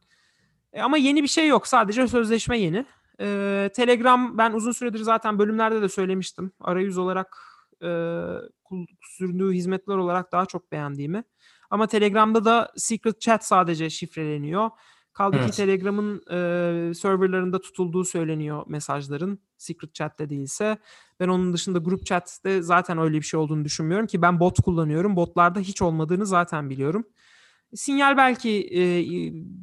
E, 0.73 0.83
ama 0.83 0.97
yeni 0.97 1.23
bir 1.23 1.29
şey 1.29 1.49
yok 1.49 1.67
sadece 1.67 2.09
sözleşme 2.09 2.59
yeni. 2.59 2.87
E, 3.21 3.71
Telegram 3.77 4.39
ben 4.39 4.53
uzun 4.53 4.73
süredir 4.73 4.99
zaten 4.99 5.39
bölümlerde 5.39 5.83
de 5.83 5.89
söylemiştim. 5.89 6.53
Arayüz 6.61 6.99
olarak 6.99 7.39
e, 7.83 7.89
sürdüğü 9.01 9.53
hizmetler 9.53 9.97
olarak 9.97 10.33
daha 10.33 10.47
çok 10.47 10.73
beğendiğimi. 10.73 11.25
Ama 11.75 11.87
Telegram'da 11.87 12.45
da 12.45 12.73
secret 12.77 13.21
chat 13.21 13.45
sadece 13.45 13.91
şifreleniyor. 13.91 14.71
Kaldı 15.13 15.37
ki 15.37 15.43
Evet. 15.45 15.57
Telegram'ın 15.57 16.23
e, 16.31 16.95
serverlarında 16.95 17.61
tutulduğu 17.61 18.05
söyleniyor 18.05 18.65
mesajların. 18.67 19.39
Secret 19.59 19.95
chat'te 19.95 20.29
değilse. 20.29 20.79
Ben 21.21 21.29
onun 21.29 21.53
dışında 21.53 21.79
group 21.79 22.07
chat'te 22.07 22.63
zaten 22.63 22.99
öyle 22.99 23.17
bir 23.17 23.23
şey 23.23 23.41
olduğunu 23.41 23.65
düşünmüyorum 23.65 24.07
ki 24.07 24.23
ben 24.23 24.41
bot 24.41 24.61
kullanıyorum. 24.61 25.17
Botlarda 25.17 25.61
hiç 25.61 25.83
olmadığını 25.83 26.27
zaten 26.27 26.71
biliyorum. 26.71 27.07
Sinyal 27.75 28.17
belki 28.17 28.51
e, 28.51 29.03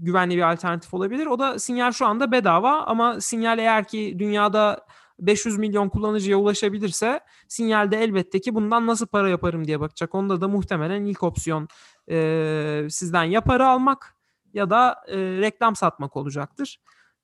güvenli 0.02 0.38
bir 0.38 0.52
alternatif 0.52 0.94
olabilir. 0.94 1.26
O 1.26 1.40
da 1.40 1.60
sinyal 1.60 1.92
şu 1.92 2.06
anda 2.06 2.32
bedava 2.32 2.82
ama 2.82 3.22
sinyal 3.22 3.60
eğer 3.60 3.88
ki 3.88 4.16
dünyada 4.20 4.86
500 5.22 5.58
milyon 5.58 5.90
kullanıcıya 5.90 6.38
ulaşabilirse 6.38 7.20
sinyalde 7.48 8.04
elbette 8.04 8.42
ki 8.42 8.56
bundan 8.56 8.88
nasıl 8.88 9.08
para 9.08 9.30
yaparım 9.30 9.68
diye 9.68 9.80
bakacak. 9.80 10.16
Onda 10.16 10.42
da 10.42 10.48
muhtemelen 10.48 11.06
ilk 11.06 11.24
opsiyon 11.24 11.68
e, 12.10 12.88
sizden 12.90 13.24
ya 13.24 13.42
para 13.42 13.70
almak 13.70 14.16
ya 14.54 14.70
da 14.70 15.04
e, 15.08 15.18
reklam 15.18 15.76
satmak 15.76 16.18
olacaktır. 16.18 16.80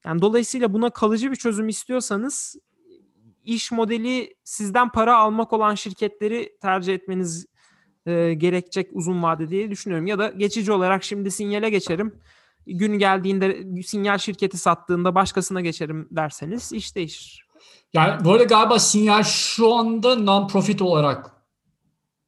Yani 0.05 0.21
dolayısıyla 0.21 0.73
buna 0.73 0.89
kalıcı 0.89 1.32
bir 1.32 1.36
çözüm 1.36 1.69
istiyorsanız 1.69 2.55
iş 3.43 3.71
modeli 3.71 4.36
sizden 4.43 4.91
para 4.91 5.17
almak 5.17 5.53
olan 5.53 5.75
şirketleri 5.75 6.57
tercih 6.61 6.93
etmeniz 6.93 7.45
e, 8.05 8.34
gerekecek 8.34 8.89
uzun 8.93 9.23
vade 9.23 9.49
diye 9.49 9.71
düşünüyorum. 9.71 10.07
Ya 10.07 10.19
da 10.19 10.28
geçici 10.30 10.71
olarak 10.71 11.03
şimdi 11.03 11.32
sinyale 11.32 11.69
geçerim. 11.69 12.19
Gün 12.65 12.99
geldiğinde 12.99 13.63
sinyal 13.84 14.17
şirketi 14.17 14.57
sattığında 14.57 15.15
başkasına 15.15 15.61
geçerim 15.61 16.07
derseniz 16.11 16.73
iş 16.73 16.95
değişir. 16.95 17.47
Yani 17.93 18.25
bu 18.25 18.32
arada 18.32 18.43
galiba 18.43 18.80
sinyal 18.80 19.23
şu 19.23 19.73
anda 19.73 20.13
non-profit 20.13 20.82
olarak 20.82 21.32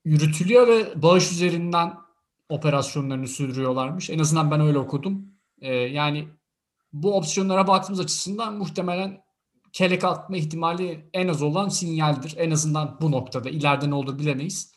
yürütülüyor 0.05 0.67
ve 0.67 1.01
bağış 1.01 1.31
üzerinden 1.31 1.93
operasyonlarını 2.49 3.27
sürdürüyorlarmış. 3.27 4.09
En 4.09 4.19
azından 4.19 4.51
ben 4.51 4.61
öyle 4.61 4.77
okudum. 4.77 5.25
Ee, 5.61 5.73
yani 5.73 6.27
bu 6.93 7.17
opsiyonlara 7.17 7.67
baktığımız 7.67 7.99
açısından 7.99 8.53
muhtemelen 8.53 9.21
kelek 9.73 10.03
atma 10.03 10.37
ihtimali 10.37 11.09
en 11.13 11.27
az 11.27 11.41
olan 11.41 11.69
sinyaldir. 11.69 12.35
En 12.37 12.51
azından 12.51 12.97
bu 13.01 13.11
noktada. 13.11 13.49
İleride 13.49 13.89
ne 13.89 13.95
olur 13.95 14.19
bilemeyiz. 14.19 14.73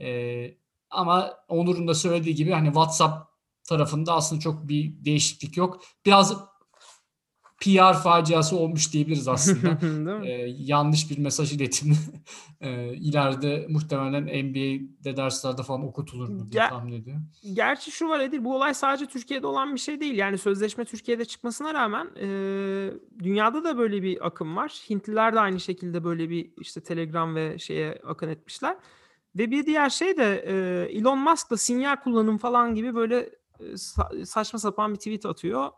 Ee, 0.00 0.54
ama 0.90 1.34
Onur'un 1.48 1.88
da 1.88 1.94
söylediği 1.94 2.34
gibi 2.34 2.52
hani 2.52 2.66
WhatsApp 2.66 3.28
tarafında 3.68 4.12
aslında 4.12 4.40
çok 4.40 4.68
bir 4.68 5.04
değişiklik 5.04 5.56
yok. 5.56 5.80
Biraz 6.06 6.36
PR 7.60 7.94
faciası 8.02 8.56
olmuş 8.58 8.92
diyebiliriz 8.92 9.28
aslında. 9.28 9.78
Ee, 10.26 10.30
yanlış 10.58 11.10
bir 11.10 11.18
mesaj 11.18 11.52
iletimi 11.52 11.94
ee, 12.60 12.94
ileride 12.94 13.66
muhtemelen 13.70 14.22
NBA'de 14.22 15.16
derslerde 15.16 15.62
falan 15.62 15.84
okutulur 15.86 16.28
mu 16.28 16.52
diye 16.52 16.62
Ya- 16.62 16.68
tahmin 16.68 16.92
ediyorum. 16.92 17.22
Gerçi 17.52 17.90
şu 17.90 18.08
var 18.08 18.20
Edil, 18.20 18.44
bu 18.44 18.54
olay 18.56 18.74
sadece 18.74 19.06
Türkiye'de 19.06 19.46
olan 19.46 19.74
bir 19.74 19.80
şey 19.80 20.00
değil. 20.00 20.14
Yani 20.14 20.38
sözleşme 20.38 20.84
Türkiye'de 20.84 21.24
çıkmasına 21.24 21.74
rağmen 21.74 22.06
e, 22.20 22.26
dünyada 23.24 23.64
da 23.64 23.78
böyle 23.78 24.02
bir 24.02 24.26
akım 24.26 24.56
var. 24.56 24.68
Hintliler 24.90 25.34
de 25.34 25.40
aynı 25.40 25.60
şekilde 25.60 26.04
böyle 26.04 26.30
bir 26.30 26.50
işte 26.60 26.80
Telegram 26.80 27.34
ve 27.34 27.58
şeye 27.58 27.98
akın 28.06 28.28
etmişler. 28.28 28.76
Ve 29.36 29.50
bir 29.50 29.66
diğer 29.66 29.90
şey 29.90 30.16
de 30.16 30.44
e, 30.46 30.52
Elon 30.98 31.18
Musk 31.18 31.50
da 31.50 31.56
sinyal 31.56 31.96
kullanım 31.96 32.38
falan 32.38 32.74
gibi 32.74 32.94
böyle 32.94 33.18
e, 33.60 33.64
sa- 33.64 34.26
saçma 34.26 34.58
sapan 34.58 34.92
bir 34.92 34.98
tweet 34.98 35.26
atıyor. 35.26 35.68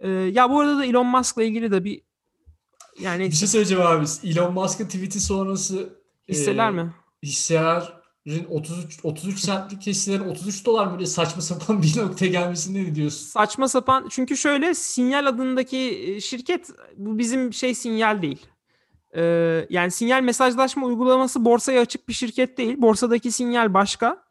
E, 0.00 0.08
ya 0.08 0.50
bu 0.50 0.60
arada 0.60 0.78
da 0.78 0.84
Elon 0.84 1.06
Musk'la 1.06 1.42
ilgili 1.42 1.70
de 1.70 1.84
bir 1.84 2.02
yani 3.00 3.30
Bir 3.30 3.34
şey 3.34 3.48
söyleyeceğim 3.48 3.82
abi. 3.86 4.04
Elon 4.24 4.54
Musk'ın 4.54 4.84
tweet'i 4.84 5.20
sonrası 5.20 5.88
hisseler 6.28 6.68
e, 6.68 6.72
mi? 6.72 6.94
hisselerin 7.22 8.44
33 8.48 9.04
33 9.04 9.42
centlik 9.44 9.86
hisselerin 9.86 10.28
33 10.28 10.66
dolar 10.66 10.92
böyle 10.92 11.06
saçma 11.06 11.42
sapan 11.42 11.82
bir 11.82 11.96
noktaya 11.98 12.26
gelmesine 12.26 12.84
ne 12.84 12.94
diyorsun? 12.94 13.26
Saçma 13.26 13.68
sapan 13.68 14.08
çünkü 14.10 14.36
şöyle 14.36 14.74
Sinyal 14.74 15.26
adındaki 15.26 15.78
e, 15.78 16.20
şirket 16.20 16.70
bu 16.96 17.18
bizim 17.18 17.52
şey 17.52 17.74
Sinyal 17.74 18.22
değil. 18.22 18.46
Ee, 19.16 19.66
yani 19.70 19.90
Sinyal 19.90 20.22
mesajlaşma 20.22 20.86
uygulaması 20.86 21.44
borsaya 21.44 21.80
açık 21.80 22.08
bir 22.08 22.12
şirket 22.12 22.58
değil. 22.58 22.74
Borsadaki 22.78 23.32
Sinyal 23.32 23.74
başka. 23.74 24.28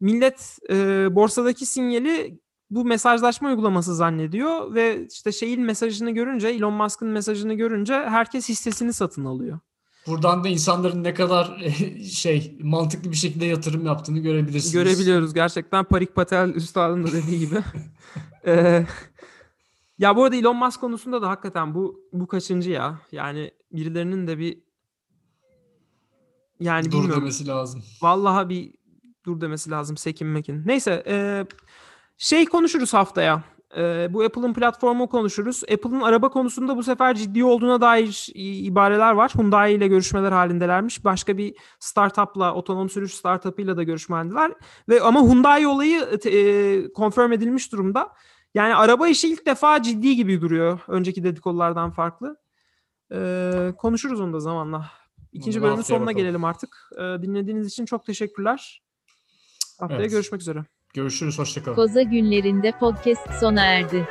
Millet 0.00 0.58
e, 0.70 0.74
borsadaki 1.14 1.66
sinyali 1.66 2.38
bu 2.74 2.84
mesajlaşma 2.84 3.48
uygulaması 3.48 3.94
zannediyor 3.94 4.74
ve 4.74 5.06
işte 5.10 5.32
şeyin 5.32 5.62
mesajını 5.62 6.10
görünce 6.10 6.48
Elon 6.48 6.72
Musk'ın 6.72 7.08
mesajını 7.08 7.54
görünce 7.54 7.94
herkes 7.94 8.48
hissesini 8.48 8.92
satın 8.92 9.24
alıyor. 9.24 9.58
Buradan 10.06 10.44
da 10.44 10.48
insanların 10.48 11.04
ne 11.04 11.14
kadar 11.14 11.60
e, 11.62 12.04
şey 12.04 12.58
mantıklı 12.62 13.10
bir 13.10 13.16
şekilde 13.16 13.44
yatırım 13.44 13.86
yaptığını 13.86 14.18
görebilirsiniz. 14.18 14.72
Görebiliyoruz 14.72 15.34
gerçekten 15.34 15.84
Parik 15.84 16.14
Patel 16.14 16.48
üstadın 16.54 17.04
da 17.04 17.12
dediği 17.12 17.38
gibi. 17.38 17.58
Ee, 18.46 18.86
ya 19.98 20.16
bu 20.16 20.24
arada 20.24 20.36
Elon 20.36 20.56
Musk 20.56 20.80
konusunda 20.80 21.22
da 21.22 21.28
hakikaten 21.28 21.74
bu 21.74 22.00
bu 22.12 22.26
kaçıncı 22.26 22.70
ya? 22.70 23.00
Yani 23.12 23.50
birilerinin 23.72 24.26
de 24.26 24.38
bir 24.38 24.58
yani 26.60 26.84
Dur 26.84 26.92
bilmiyorum. 26.92 27.20
demesi 27.22 27.46
lazım. 27.46 27.82
Vallahi 28.02 28.48
bir 28.48 28.74
dur 29.26 29.40
demesi 29.40 29.70
lazım 29.70 29.96
Sekin 29.96 30.28
Mekin. 30.28 30.62
Neyse 30.66 31.02
e, 31.06 31.46
şey 32.18 32.46
konuşuruz 32.46 32.94
haftaya. 32.94 33.42
E, 33.76 34.08
bu 34.10 34.22
Apple'ın 34.24 34.54
platformu 34.54 35.08
konuşuruz. 35.08 35.62
Apple'ın 35.62 36.00
araba 36.00 36.28
konusunda 36.28 36.76
bu 36.76 36.82
sefer 36.82 37.14
ciddi 37.14 37.44
olduğuna 37.44 37.80
dair 37.80 38.28
ibareler 38.34 39.12
var. 39.12 39.32
Hyundai 39.34 39.72
ile 39.72 39.88
görüşmeler 39.88 40.32
halindelermiş. 40.32 41.04
Başka 41.04 41.38
bir 41.38 41.54
startupla, 41.80 42.54
otonom 42.54 42.90
sürüş 42.90 43.14
startupıyla 43.14 43.76
da 43.76 43.82
görüşme 43.82 44.16
halindeler. 44.16 44.52
Ve 44.88 45.00
ama 45.00 45.20
Hyundai 45.20 45.66
olayı 45.66 46.00
e, 46.26 46.92
confirm 46.94 47.32
edilmiş 47.32 47.72
durumda. 47.72 48.12
Yani 48.54 48.74
araba 48.74 49.08
işi 49.08 49.28
ilk 49.28 49.46
defa 49.46 49.82
ciddi 49.82 50.16
gibi 50.16 50.40
duruyor. 50.40 50.80
Önceki 50.88 51.24
dedikodulardan 51.24 51.90
farklı. 51.90 52.36
E, 53.12 53.72
konuşuruz 53.78 54.20
onu 54.20 54.32
da 54.32 54.40
zamanla. 54.40 54.90
İkinci 55.32 55.62
bölümün 55.62 55.82
sonuna 55.82 56.06
bakalım. 56.06 56.16
gelelim 56.16 56.44
artık. 56.44 56.90
E, 56.96 57.02
dinlediğiniz 57.22 57.66
için 57.66 57.84
çok 57.84 58.06
teşekkürler. 58.06 58.82
Haftaya 59.80 60.00
Evet. 60.00 60.10
görüşmek 60.10 60.40
üzere. 60.40 60.64
Görüşürüz. 60.94 61.38
Hoşçakalın. 61.38 61.76
Koza 61.76 62.02
günlerinde 62.02 62.72
podcast 62.72 63.34
sona 63.40 63.64
erdi. 63.64 64.08